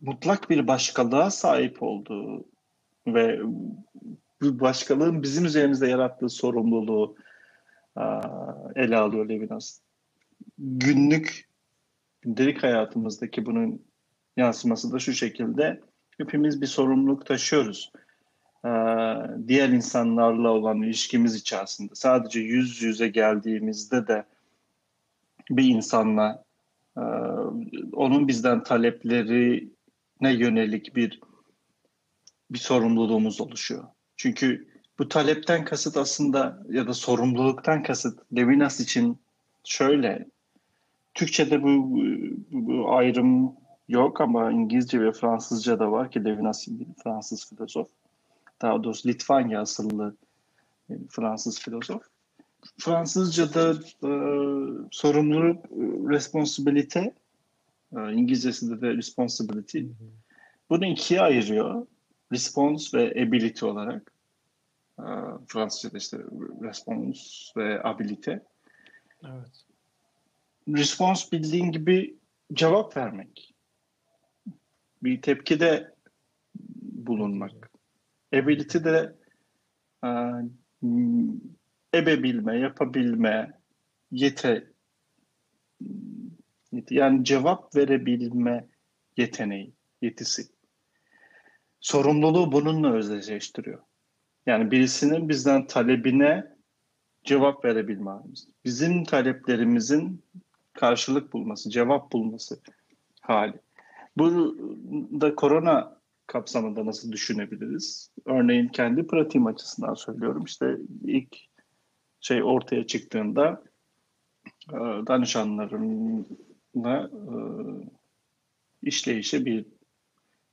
mutlak 0.01 0.49
bir 0.49 0.67
başkalığa 0.67 1.31
sahip 1.31 1.83
olduğu 1.83 2.45
ve 3.07 3.39
bu 4.41 4.59
başkalığın 4.59 5.23
bizim 5.23 5.45
üzerimizde 5.45 5.87
yarattığı 5.87 6.29
sorumluluğu 6.29 7.15
ele 8.75 8.97
alıyor 8.97 9.29
Levinas. 9.29 9.79
Günlük, 10.57 11.49
gündelik 12.21 12.63
hayatımızdaki 12.63 13.45
bunun 13.45 13.85
yansıması 14.37 14.91
da 14.91 14.99
şu 14.99 15.13
şekilde. 15.13 15.81
Hepimiz 16.17 16.61
bir 16.61 16.67
sorumluluk 16.67 17.25
taşıyoruz. 17.25 17.91
Ee, 18.65 18.69
diğer 19.47 19.69
insanlarla 19.69 20.49
olan 20.49 20.81
ilişkimiz 20.81 21.35
içerisinde 21.35 21.95
sadece 21.95 22.39
yüz 22.39 22.81
yüze 22.81 23.07
geldiğimizde 23.07 24.07
de 24.07 24.25
bir 25.49 25.63
insanla 25.63 26.43
e, 26.97 27.01
onun 27.93 28.27
bizden 28.27 28.63
taleplerine 28.63 29.69
yönelik 30.21 30.95
bir 30.95 31.19
bir 32.51 32.59
sorumluluğumuz 32.59 33.41
oluşuyor. 33.41 33.83
Çünkü 34.17 34.67
bu 34.99 35.09
talepten 35.09 35.65
kasıt 35.65 35.97
aslında 35.97 36.63
ya 36.69 36.87
da 36.87 36.93
sorumluluktan 36.93 37.83
kasıt 37.83 38.19
Levinas 38.35 38.79
için 38.79 39.17
şöyle 39.63 40.25
Türkçe'de 41.13 41.63
bu, 41.63 41.99
bu, 42.51 42.95
ayrım 42.95 43.55
yok 43.87 44.21
ama 44.21 44.51
İngilizce 44.51 45.01
ve 45.01 45.11
Fransızca 45.11 45.79
da 45.79 45.91
var 45.91 46.11
ki 46.11 46.25
Levinas 46.25 46.67
Fransız 47.03 47.49
filozof 47.49 47.87
daha 48.61 48.83
doğrusu 48.83 49.09
Litvanya 49.09 49.61
asıllı 49.61 50.15
Fransız 51.09 51.59
filozof. 51.59 52.03
Fransızca'da 52.77 53.71
e, 54.03 54.11
sorumluluk, 54.91 55.65
responsibility, 56.09 56.99
e, 57.97 58.13
İngilizcesinde 58.13 58.81
de 58.81 58.97
responsibility. 58.97 59.79
Bunu 60.69 60.85
ikiye 60.85 61.21
ayırıyor. 61.21 61.87
Response 62.31 62.97
ve 62.97 63.27
ability 63.27 63.65
olarak. 63.65 64.13
E, 64.99 65.05
Fransızca'da 65.47 65.97
işte 65.97 66.17
response 66.61 67.21
ve 67.57 67.83
ability. 67.83 68.31
Evet. 69.23 69.65
Response 70.67 71.31
bildiğin 71.31 71.71
gibi 71.71 72.17
cevap 72.53 72.97
vermek. 72.97 73.55
Bir 75.03 75.21
tepkide 75.21 75.95
bulunmak. 76.81 77.58
Ability 78.33 78.83
de 78.83 79.15
e, 80.03 80.09
ebebilme, 81.95 82.59
yapabilme, 82.59 83.51
yete 84.11 84.67
yani 86.89 87.23
cevap 87.23 87.75
verebilme 87.75 88.67
yeteneği, 89.17 89.73
yetisi. 90.01 90.47
Sorumluluğu 91.79 92.51
bununla 92.51 92.93
özdeşleştiriyor. 92.93 93.79
Yani 94.45 94.71
birisinin 94.71 95.29
bizden 95.29 95.67
talebine 95.67 96.55
cevap 97.23 97.65
verebilmemiz. 97.65 98.47
Bizim 98.65 99.03
taleplerimizin 99.03 100.23
karşılık 100.73 101.33
bulması, 101.33 101.69
cevap 101.69 102.11
bulması 102.11 102.59
hali. 103.21 103.59
Bu 104.17 104.55
da 105.21 105.35
korona 105.35 105.98
kapsamında 106.29 106.85
nasıl 106.85 107.11
düşünebiliriz? 107.11 108.11
Örneğin 108.25 108.67
kendi 108.67 109.07
pratiğim 109.07 109.47
açısından 109.47 109.93
söylüyorum. 109.93 110.43
İşte 110.43 110.77
ilk 111.03 111.37
şey 112.19 112.43
ortaya 112.43 112.87
çıktığında 112.87 113.63
e, 114.69 114.77
danışanlarımla 115.07 117.09
e, 117.13 117.35
işleyişi 118.81 119.45
bir 119.45 119.65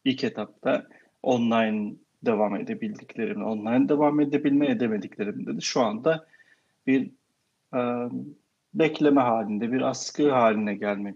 ilk 0.05 0.24
etapta 0.24 0.87
online 1.22 1.95
devam 2.24 2.57
edebildiklerim, 2.57 3.45
online 3.45 3.89
devam 3.89 4.20
edebilme 4.20 4.70
edemediklerimde 4.70 5.57
de 5.57 5.61
şu 5.61 5.81
anda 5.81 6.27
bir 6.87 7.11
e, 7.74 7.81
bekleme 8.74 9.20
halinde, 9.20 9.72
bir 9.72 9.81
askı 9.81 10.31
haline 10.31 10.74
gelme 10.74 11.11
e, 11.11 11.14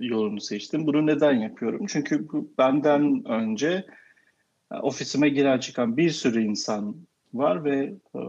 yolunu 0.00 0.40
seçtim. 0.40 0.86
Bunu 0.86 1.06
neden 1.06 1.32
yapıyorum? 1.32 1.86
Çünkü 1.88 2.28
benden 2.58 3.24
önce 3.28 3.86
e, 4.72 4.74
ofisime 4.76 5.28
giren 5.28 5.58
çıkan 5.58 5.96
bir 5.96 6.10
sürü 6.10 6.42
insan 6.42 6.96
var 7.34 7.64
ve 7.64 7.94
e, 8.14 8.20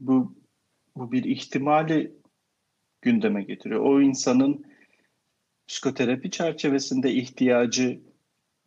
bu 0.00 0.34
bu 0.96 1.12
bir 1.12 1.24
ihtimali 1.24 2.12
gündeme 3.02 3.42
getiriyor. 3.42 3.80
O 3.80 4.00
insanın 4.00 4.64
psikoterapi 5.68 6.30
çerçevesinde 6.30 7.12
ihtiyacı, 7.12 8.00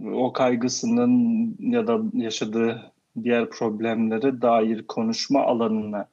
o 0.05 0.33
kaygısının 0.33 1.55
ya 1.59 1.87
da 1.87 2.01
yaşadığı 2.13 2.91
diğer 3.23 3.49
problemlere 3.49 4.41
dair 4.41 4.87
konuşma 4.87 5.43
alanına 5.43 6.07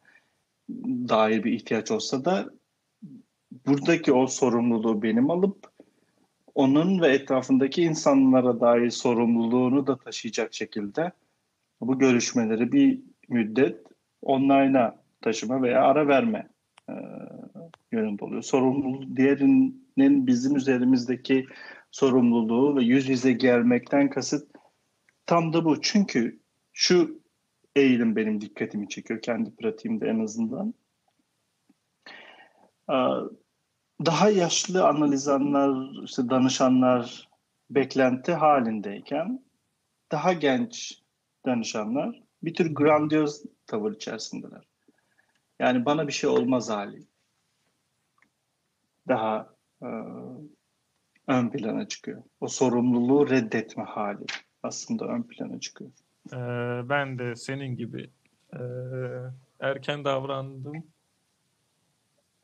dair 1.09 1.44
bir 1.44 1.52
ihtiyaç 1.52 1.90
olsa 1.90 2.24
da 2.24 2.50
buradaki 3.66 4.12
o 4.12 4.26
sorumluluğu 4.26 5.03
benim 5.03 5.30
alıp 5.30 5.66
onun 6.55 7.01
ve 7.01 7.09
etrafındaki 7.09 7.82
insanlara 7.82 8.61
dair 8.61 8.90
sorumluluğunu 8.90 9.86
da 9.86 9.99
taşıyacak 9.99 10.55
şekilde 10.55 11.12
bu 11.80 11.99
görüşmeleri 11.99 12.72
bir 12.72 13.01
müddet 13.28 13.86
online'a 14.22 15.03
taşıma 15.20 15.62
veya 15.62 15.82
ara 15.82 16.09
verme 16.09 16.49
e, 16.88 16.94
yönünde 17.92 18.24
oluyor. 18.24 18.42
Sorumluluğu 18.42 19.16
diğerinin 19.16 20.26
bizim 20.26 20.57
üzerimizdeki 20.57 21.46
sorumluluğu 21.90 22.76
ve 22.76 22.82
yüz 22.82 23.09
yüze 23.09 23.32
gelmekten 23.32 24.11
kasıt 24.11 24.51
tam 25.26 25.53
da 25.53 25.64
bu. 25.64 25.80
Çünkü 25.80 26.40
şu 26.72 27.20
eğilim 27.76 28.16
benim 28.16 28.40
dikkatimi 28.40 28.88
çekiyor 28.88 29.22
kendi 29.22 29.57
pratiğimde 29.57 30.09
en 30.09 30.18
azından. 30.18 30.74
E, 32.91 32.97
daha 34.07 34.30
yaşlı 34.30 34.89
analizanlar, 34.89 36.03
işte 36.05 36.30
danışanlar 36.30 37.28
beklenti 37.70 38.32
halindeyken 38.32 39.45
daha 40.12 40.32
genç 40.32 41.03
danışanlar 41.47 42.22
bir 42.43 42.55
tür 42.55 42.74
grandiyoz 42.74 43.43
tavır 43.66 43.93
içerisindeler. 43.93 44.64
Yani 45.61 45.84
bana 45.84 46.07
bir 46.07 46.12
şey 46.12 46.30
olmaz 46.30 46.70
hali. 46.70 47.07
Daha 49.09 49.55
e, 49.82 49.89
ön 51.26 51.51
plana 51.51 51.89
çıkıyor. 51.89 52.22
O 52.41 52.49
sorumluluğu 52.49 53.30
reddetme 53.30 53.84
hali 53.84 54.26
aslında 54.62 55.07
ön 55.07 55.22
plana 55.22 55.61
çıkıyor. 55.61 55.91
Ee, 56.32 56.89
ben 56.89 57.18
de 57.18 57.36
senin 57.36 57.76
gibi 57.76 58.11
e, 58.53 58.61
erken 59.61 60.05
davrandım 60.05 60.84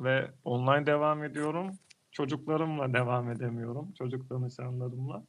ve 0.00 0.30
online 0.44 0.86
devam 0.86 1.24
ediyorum. 1.24 1.78
Çocuklarımla 2.12 2.92
devam 2.92 3.30
edemiyorum. 3.30 3.92
Çocuk 3.98 4.30
danışanlarımla. 4.30 5.24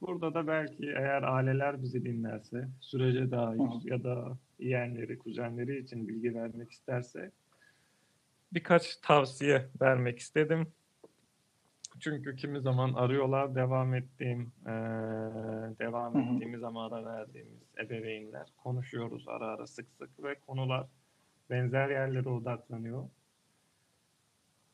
Burada 0.00 0.34
da 0.34 0.46
belki 0.46 0.86
eğer 0.86 1.22
aileler 1.22 1.82
bizi 1.82 2.04
dinlerse, 2.04 2.68
sürece 2.80 3.30
dair 3.30 3.58
Hı. 3.58 3.88
ya 3.88 4.04
da 4.04 4.38
yeğenleri, 4.58 5.18
kuzenleri 5.18 5.78
için 5.78 6.08
bilgi 6.08 6.34
vermek 6.34 6.70
isterse 6.70 7.30
birkaç 8.52 8.96
tavsiye 8.96 9.68
vermek 9.80 10.18
istedim. 10.18 10.72
Çünkü 12.00 12.36
kimi 12.36 12.60
zaman 12.60 12.92
arıyorlar 12.92 13.54
devam 13.54 13.94
ettiğim, 13.94 14.52
e, 14.66 14.72
devam 15.78 16.14
hı 16.14 16.18
hı. 16.18 16.34
ettiğimiz 16.34 16.62
ama 16.62 16.86
ara 16.86 17.04
verdiğimiz 17.04 17.62
ebeveynler 17.78 18.46
konuşuyoruz 18.56 19.28
ara 19.28 19.46
ara 19.46 19.66
sık 19.66 19.86
sık 19.98 20.22
ve 20.22 20.34
konular 20.46 20.86
benzer 21.50 21.90
yerlere 21.90 22.28
odaklanıyor. 22.28 23.08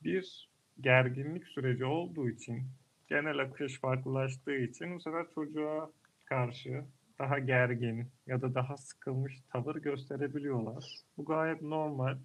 Bir 0.05 0.51
gerginlik 0.81 1.49
süreci 1.49 1.85
olduğu 1.85 2.29
için 2.29 2.63
genel 3.09 3.39
akış 3.39 3.81
farklılaştığı 3.81 4.55
için 4.55 4.95
bu 4.95 5.01
sefer 5.01 5.27
çocuğa 5.35 5.91
karşı 6.25 6.85
daha 7.19 7.39
gergin 7.39 8.09
ya 8.27 8.43
da 8.43 8.55
daha 8.55 8.77
sıkılmış 8.77 9.41
tavır 9.53 9.77
gösterebiliyorlar. 9.77 10.85
Bu 11.17 11.25
gayet 11.25 11.63
normal. 11.63 12.19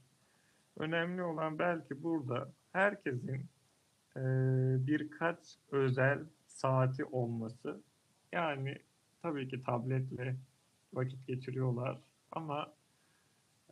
Önemli 0.78 1.23
olan 1.23 1.59
belki 1.59 2.03
burada 2.03 2.51
herkesin 2.71 3.45
e, 4.15 4.21
birkaç 4.88 5.39
özel 5.71 6.19
saati 6.47 7.05
olması. 7.05 7.82
Yani 8.32 8.78
tabii 9.21 9.47
ki 9.47 9.63
tabletle 9.63 10.36
vakit 10.93 11.28
geçiriyorlar 11.28 11.99
ama 12.32 12.73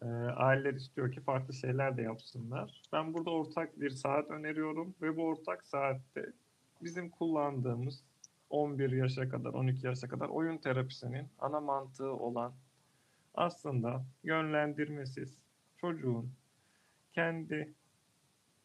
e, 0.06 0.08
aileler 0.36 0.74
istiyor 0.74 1.12
ki 1.12 1.22
farklı 1.22 1.53
şeyler 1.53 1.97
de 1.97 2.01
yapsınlar. 2.01 2.82
Ben 2.93 3.14
burada 3.14 3.30
ortak 3.30 3.80
bir 3.80 3.89
saat 3.89 4.30
öneriyorum 4.30 4.95
ve 5.01 5.18
bu 5.18 5.24
ortak 5.24 5.66
saatte 5.66 6.34
bizim 6.82 7.10
kullandığımız 7.10 8.03
11 8.49 8.91
yaşa 8.91 9.30
kadar, 9.30 9.53
12 9.53 9.88
yaşa 9.88 10.08
kadar 10.08 10.30
oyun 10.30 10.58
terapisinin 10.58 11.28
ana 11.39 11.60
mantığı 11.60 12.12
olan 12.12 12.53
aslında 13.34 14.06
yönlendirmesiz 14.24 15.38
çocuğun 15.78 16.32
kendi 17.14 17.74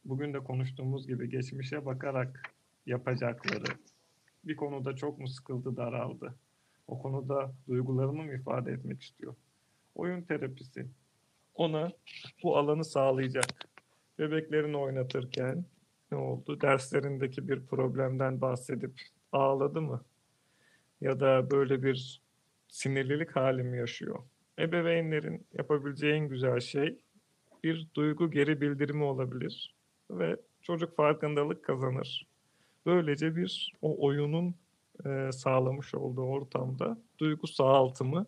bugün 0.04 0.34
de 0.34 0.38
konuştuğumuz 0.38 1.06
gibi 1.06 1.30
geçmişe 1.30 1.86
bakarak 1.86 2.52
yapacakları 2.86 3.72
bir 4.44 4.56
konuda 4.56 4.96
çok 4.96 5.18
mu 5.18 5.28
sıkıldı, 5.28 5.76
daraldı? 5.76 6.34
O 6.88 7.02
konuda 7.02 7.52
duygularını 7.68 8.22
mı 8.22 8.34
ifade 8.34 8.72
etmek 8.72 9.02
istiyor? 9.02 9.34
Oyun 9.94 10.22
terapisi 10.22 10.86
ona 11.60 11.92
bu 12.42 12.56
alanı 12.56 12.84
sağlayacak. 12.84 13.68
Bebeklerini 14.18 14.76
oynatırken 14.76 15.64
ne 16.12 16.18
oldu? 16.18 16.60
Derslerindeki 16.60 17.48
bir 17.48 17.66
problemden 17.66 18.40
bahsedip 18.40 19.00
ağladı 19.32 19.82
mı? 19.82 20.04
Ya 21.00 21.20
da 21.20 21.50
böyle 21.50 21.82
bir 21.82 22.22
sinirlilik 22.68 23.36
hali 23.36 23.62
mi 23.62 23.78
yaşıyor? 23.78 24.18
Ebeveynlerin 24.58 25.46
yapabileceği 25.52 26.12
en 26.12 26.28
güzel 26.28 26.60
şey 26.60 26.98
bir 27.64 27.86
duygu 27.94 28.30
geri 28.30 28.60
bildirimi 28.60 29.04
olabilir 29.04 29.74
ve 30.10 30.36
çocuk 30.62 30.96
farkındalık 30.96 31.64
kazanır. 31.64 32.26
Böylece 32.86 33.36
bir 33.36 33.74
o 33.82 34.06
oyunun 34.06 34.54
e, 35.06 35.32
sağlamış 35.32 35.94
olduğu 35.94 36.24
ortamda 36.24 36.98
duygu 37.18 37.46
sağaltımı 37.46 38.26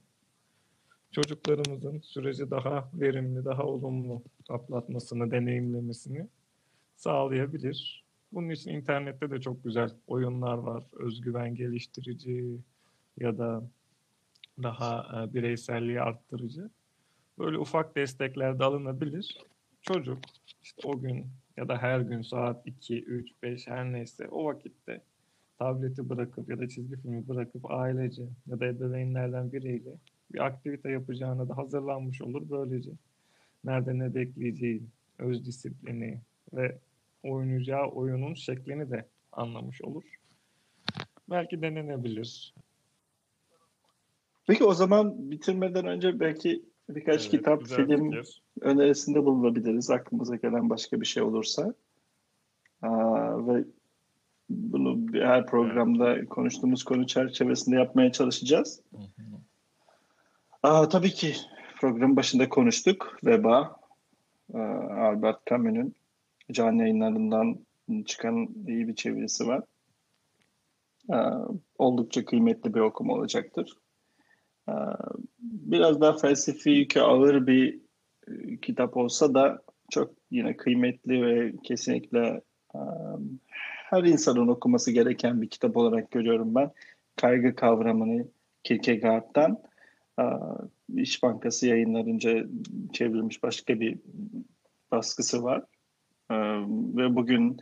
çocuklarımızın 1.13 2.01
süreci 2.01 2.51
daha 2.51 2.91
verimli, 2.95 3.45
daha 3.45 3.63
olumlu 3.63 4.23
atlatmasını, 4.49 5.31
deneyimlemesini 5.31 6.29
sağlayabilir. 6.97 8.05
Bunun 8.33 8.51
için 8.51 8.71
internette 8.71 9.31
de 9.31 9.41
çok 9.41 9.65
güzel 9.65 9.91
oyunlar 10.07 10.59
var. 10.59 10.85
Özgüven 10.93 11.55
geliştirici 11.55 12.57
ya 13.21 13.39
da 13.39 13.63
daha 14.63 15.23
e, 15.23 15.35
bireyselliği 15.35 16.01
arttırıcı. 16.01 16.71
Böyle 17.39 17.59
ufak 17.59 17.97
destekler 17.97 18.59
de 18.59 18.65
alınabilir. 18.65 19.39
Çocuk 19.83 20.19
işte 20.63 20.89
o 20.89 21.01
gün 21.01 21.27
ya 21.57 21.69
da 21.69 21.79
her 21.79 22.01
gün 22.01 22.23
saat 22.23 22.67
2, 22.67 23.05
3, 23.05 23.29
5 23.43 23.67
her 23.67 23.93
neyse 23.93 24.29
o 24.29 24.45
vakitte 24.45 25.03
tableti 25.59 26.09
bırakıp 26.09 26.49
ya 26.49 26.59
da 26.59 26.69
çizgi 26.69 26.97
filmi 26.97 27.29
bırakıp 27.29 27.71
ailece 27.71 28.23
ya 28.47 28.61
da 28.61 28.67
ebeveynlerden 28.67 29.53
biriyle 29.53 29.91
bir 30.35 30.47
aktivite 30.47 30.91
yapacağına 30.91 31.49
da 31.49 31.57
hazırlanmış 31.57 32.23
olur 32.23 32.43
böylece. 32.51 32.91
Nerede 33.65 33.99
ne 33.99 34.15
bekleyeceği, 34.15 34.83
öz 35.19 35.47
disiplini 35.47 36.21
ve 36.53 36.79
oynayacağı 37.23 37.87
oyunun 37.87 38.35
şeklini 38.35 38.91
de 38.91 39.07
anlamış 39.33 39.83
olur. 39.83 40.05
Belki 41.31 41.63
denenebilir. 41.63 42.55
Peki 44.47 44.65
o 44.65 44.75
zaman 44.75 45.31
bitirmeden 45.31 45.87
önce 45.87 46.21
belki 46.21 46.63
birkaç 46.89 47.21
evet, 47.21 47.31
kitap, 47.31 47.67
film 47.67 48.11
fikir. 48.11 48.43
önerisinde 48.61 49.25
bulunabiliriz. 49.25 49.91
Aklımıza 49.91 50.37
gelen 50.37 50.71
başka 50.71 51.01
bir 51.01 51.07
şey 51.07 51.23
olursa. 51.23 51.75
Aa, 52.83 53.47
ve 53.47 53.65
bunu 54.51 55.07
her 55.13 55.47
programda 55.47 56.15
evet. 56.17 56.29
konuştuğumuz 56.29 56.85
konu 56.85 57.07
çerçevesinde 57.07 57.77
yapmaya 57.77 58.13
çalışacağız. 58.13 58.83
Hı 58.91 58.97
hı. 58.97 59.23
Aa, 60.63 60.89
tabii 60.89 61.11
ki 61.11 61.35
programın 61.81 62.17
başında 62.17 62.49
konuştuk. 62.49 63.19
Veba, 63.25 63.77
Albert 64.99 65.47
Camus'un 65.47 65.95
canlı 66.53 66.83
yayınlarından 66.83 67.67
çıkan 68.07 68.49
iyi 68.69 68.89
bir 68.89 68.95
çevirisi 68.95 69.45
var. 69.47 69.63
Oldukça 71.79 72.25
kıymetli 72.25 72.75
bir 72.75 72.81
okuma 72.81 73.15
olacaktır. 73.15 73.79
Biraz 75.41 76.01
daha 76.01 76.17
felsefi 76.17 76.71
yükü 76.71 77.01
ağır 77.01 77.47
bir 77.47 77.81
e, 78.29 78.57
kitap 78.57 78.97
olsa 78.97 79.35
da 79.35 79.63
çok 79.91 80.11
yine 80.31 80.57
kıymetli 80.57 81.27
ve 81.27 81.53
kesinlikle 81.65 82.41
her 83.91 84.05
insanın 84.05 84.49
okuması 84.49 84.93
gereken 84.93 85.43
bir 85.43 85.49
kitap 85.49 85.77
olarak 85.77 86.11
görüyorum 86.11 86.55
ben. 86.55 86.71
Kaygı 87.17 87.55
kavramını 87.55 88.27
Kierkegaard'dan 88.65 89.53
e, 89.53 89.72
İş 90.95 91.23
Bankası 91.23 91.67
yayınlarınca 91.67 92.47
çevrilmiş 92.93 93.43
başka 93.43 93.81
bir 93.81 93.99
baskısı 94.91 95.43
var. 95.43 95.65
E, 96.31 96.37
ve 96.97 97.17
bugün 97.17 97.57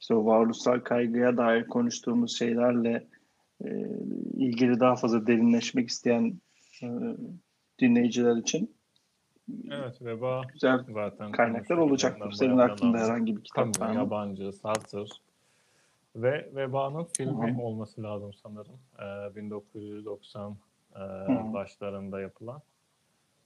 işte 0.00 0.14
o 0.14 0.26
varoluşsal 0.26 0.80
kaygıya 0.80 1.36
dair 1.36 1.66
konuştuğumuz 1.66 2.38
şeylerle 2.38 3.08
e, 3.64 3.68
ilgili 4.34 4.80
daha 4.80 4.96
fazla 4.96 5.26
derinleşmek 5.26 5.88
isteyen 5.88 6.40
e, 6.82 6.88
dinleyiciler 7.80 8.36
için 8.36 8.74
Evet 9.70 10.02
veba 10.02 10.42
güzel 10.52 10.84
zaten 10.94 11.32
kaynaklar 11.32 11.76
olacaktır. 11.76 12.32
Senin 12.32 12.58
aklında 12.58 12.98
herhangi 12.98 13.36
bir 13.36 13.44
kitap 13.44 13.80
var 13.80 13.88
mı? 13.90 13.94
yabancı, 13.94 14.52
Sartre 14.52 15.04
ve 16.16 16.50
Veba'nın 16.54 17.06
filmi 17.16 17.52
hı. 17.52 17.62
olması 17.62 18.02
lazım 18.02 18.32
sanırım. 18.32 18.78
Ee, 18.98 19.36
1990 19.36 20.56
e, 20.96 21.00
başlarında 21.52 22.20
yapılan. 22.20 22.62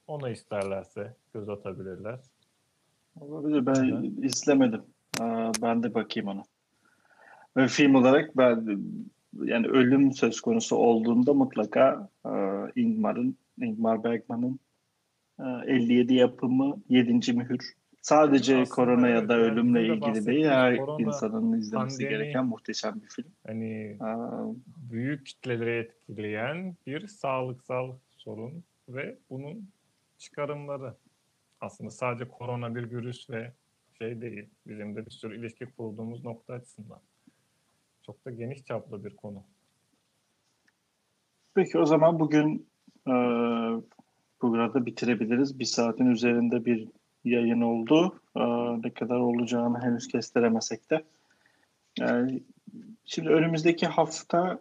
Onu 0.06 0.30
isterlerse 0.30 1.16
göz 1.34 1.48
atabilirler. 1.48 2.20
Olabilir. 3.20 3.66
Ben 3.66 3.84
Evet. 3.84 4.24
izlemedim. 4.24 4.82
Aa, 5.20 5.52
ben 5.62 5.82
de 5.82 5.94
bakayım 5.94 6.28
ona. 6.28 6.42
Ve 7.56 7.68
film 7.68 7.94
olarak 7.94 8.36
ben 8.36 8.78
yani 9.44 9.66
ölüm 9.66 10.12
söz 10.12 10.40
konusu 10.40 10.76
olduğunda 10.76 11.34
mutlaka 11.34 12.08
e, 12.26 12.30
Ingmar'ın 12.76 13.36
Ingmar 13.60 14.04
Bergman'ın 14.04 14.58
e, 15.40 15.72
57 15.72 16.14
yapımı 16.14 16.76
7. 16.88 17.32
mühür. 17.32 17.77
Sadece 18.08 18.56
Aslında 18.56 18.74
korona 18.74 19.08
ya 19.08 19.28
da 19.28 19.36
ölümle 19.36 19.86
ilgili 19.86 20.26
değil, 20.26 20.46
her 20.46 20.76
korona, 20.76 21.02
insanın 21.02 21.52
izlemesi 21.52 22.02
pandemi- 22.02 22.08
gereken 22.08 22.46
muhteşem 22.46 23.00
bir 23.02 23.08
film. 23.08 23.32
Hani 23.46 23.96
Aa, 24.00 24.44
büyük 24.90 25.26
kitleleri 25.26 25.78
etkileyen 25.78 26.76
bir 26.86 27.06
sağlıksal 27.06 27.92
sorun 28.16 28.64
ve 28.88 29.18
bunun 29.30 29.70
çıkarımları. 30.18 30.94
Aslında 31.60 31.90
sadece 31.90 32.28
korona 32.28 32.74
bir 32.74 32.90
virüs 32.90 33.30
ve 33.30 33.52
şey 33.98 34.20
değil. 34.20 34.48
Bizim 34.66 34.96
de 34.96 35.06
bir 35.06 35.10
sürü 35.10 35.38
ilişki 35.38 35.66
kurduğumuz 35.66 36.24
nokta 36.24 36.54
açısından. 36.54 37.00
Çok 38.06 38.24
da 38.24 38.30
geniş 38.30 38.64
çaplı 38.64 39.04
bir 39.04 39.16
konu. 39.16 39.42
Peki 41.54 41.78
o 41.78 41.84
zaman 41.84 42.20
bugün 42.20 42.68
e, 43.06 43.14
burada 44.42 44.86
bitirebiliriz. 44.86 45.58
Bir 45.58 45.64
saatin 45.64 46.06
üzerinde 46.06 46.64
bir 46.64 46.88
yayın 47.24 47.60
oldu. 47.60 48.20
E, 48.36 48.42
ne 48.82 48.90
kadar 48.90 49.16
olacağını 49.16 49.82
henüz 49.82 50.08
kestiremesek 50.08 50.90
de. 50.90 51.04
Şimdi 53.04 53.28
önümüzdeki 53.28 53.86
hafta 53.86 54.58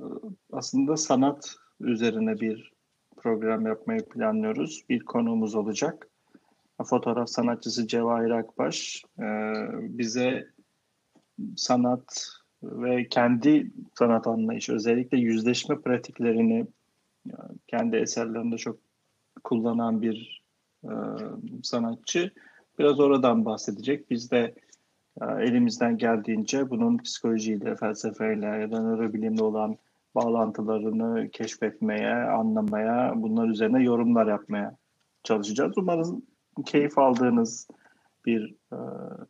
e, 0.00 0.04
aslında 0.52 0.96
sanat 0.96 1.56
üzerine 1.80 2.40
bir 2.40 2.72
program 3.16 3.66
yapmayı 3.66 4.08
planlıyoruz. 4.08 4.84
Bir 4.88 5.00
konuğumuz 5.00 5.54
olacak. 5.54 6.08
Fotoğraf 6.84 7.28
sanatçısı 7.28 7.86
Cevahir 7.86 8.30
Akbaş 8.30 9.04
e, 9.18 9.24
bize 9.72 10.48
sanat 11.56 12.28
ve 12.62 13.08
kendi 13.08 13.72
sanat 13.98 14.26
anlayışı 14.26 14.72
özellikle 14.74 15.18
yüzleşme 15.18 15.80
pratiklerini 15.80 16.66
kendi 17.66 17.96
eserlerinde 17.96 18.56
çok 18.56 18.78
kullanan 19.44 20.02
bir 20.02 20.41
e, 20.84 20.92
sanatçı. 21.62 22.32
Biraz 22.78 23.00
oradan 23.00 23.44
bahsedecek. 23.44 24.10
Biz 24.10 24.30
de 24.30 24.54
e, 25.20 25.24
elimizden 25.24 25.98
geldiğince 25.98 26.70
bunun 26.70 26.98
psikolojiyle, 26.98 27.76
felsefeyle 27.76 28.46
ya 28.46 28.72
da 28.72 28.80
nörobilimle 28.80 29.42
olan 29.42 29.76
bağlantılarını 30.14 31.30
keşfetmeye, 31.30 32.14
anlamaya, 32.14 33.12
bunlar 33.16 33.48
üzerine 33.48 33.82
yorumlar 33.82 34.26
yapmaya 34.26 34.76
çalışacağız. 35.24 35.72
Umarım 35.76 36.22
keyif 36.66 36.98
aldığınız 36.98 37.68
bir 38.26 38.54
e, 38.72 38.78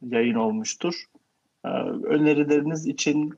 yayın 0.02 0.34
olmuştur. 0.34 1.04
Önerileriniz 2.04 2.86
için 2.86 3.34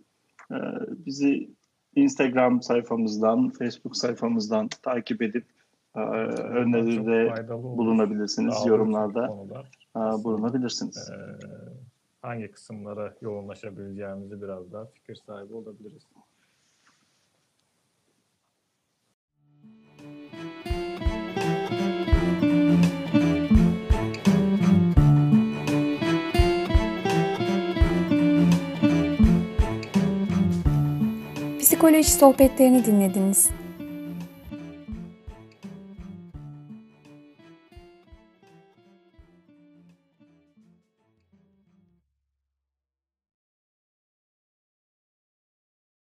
bizi 1.07 1.51
Instagram 1.97 2.63
sayfamızdan, 2.63 3.49
Facebook 3.49 3.97
sayfamızdan 3.97 4.69
takip 4.83 5.23
edip 5.23 5.45
öneride 6.01 7.29
faydalı 7.29 7.67
olur. 7.67 7.79
bulunabilirsiniz, 7.79 8.55
Daha 8.55 8.69
yorumlarda 8.69 9.27
konular. 9.27 9.71
e, 9.97 10.01
bulunabilirsiniz. 10.25 11.11
Ee, 11.11 11.15
hangi 12.23 12.51
kısımlara 12.51 13.15
yoğunlaşabileceğimizi 13.21 14.43
biraz 14.43 14.73
daha 14.73 14.87
fikir 14.87 15.15
sahibi 15.27 15.55
olabiliriz. 15.55 16.03
Psikoloji 31.61 32.11
sohbetlerini 32.11 32.85
dinlediniz. 32.85 33.51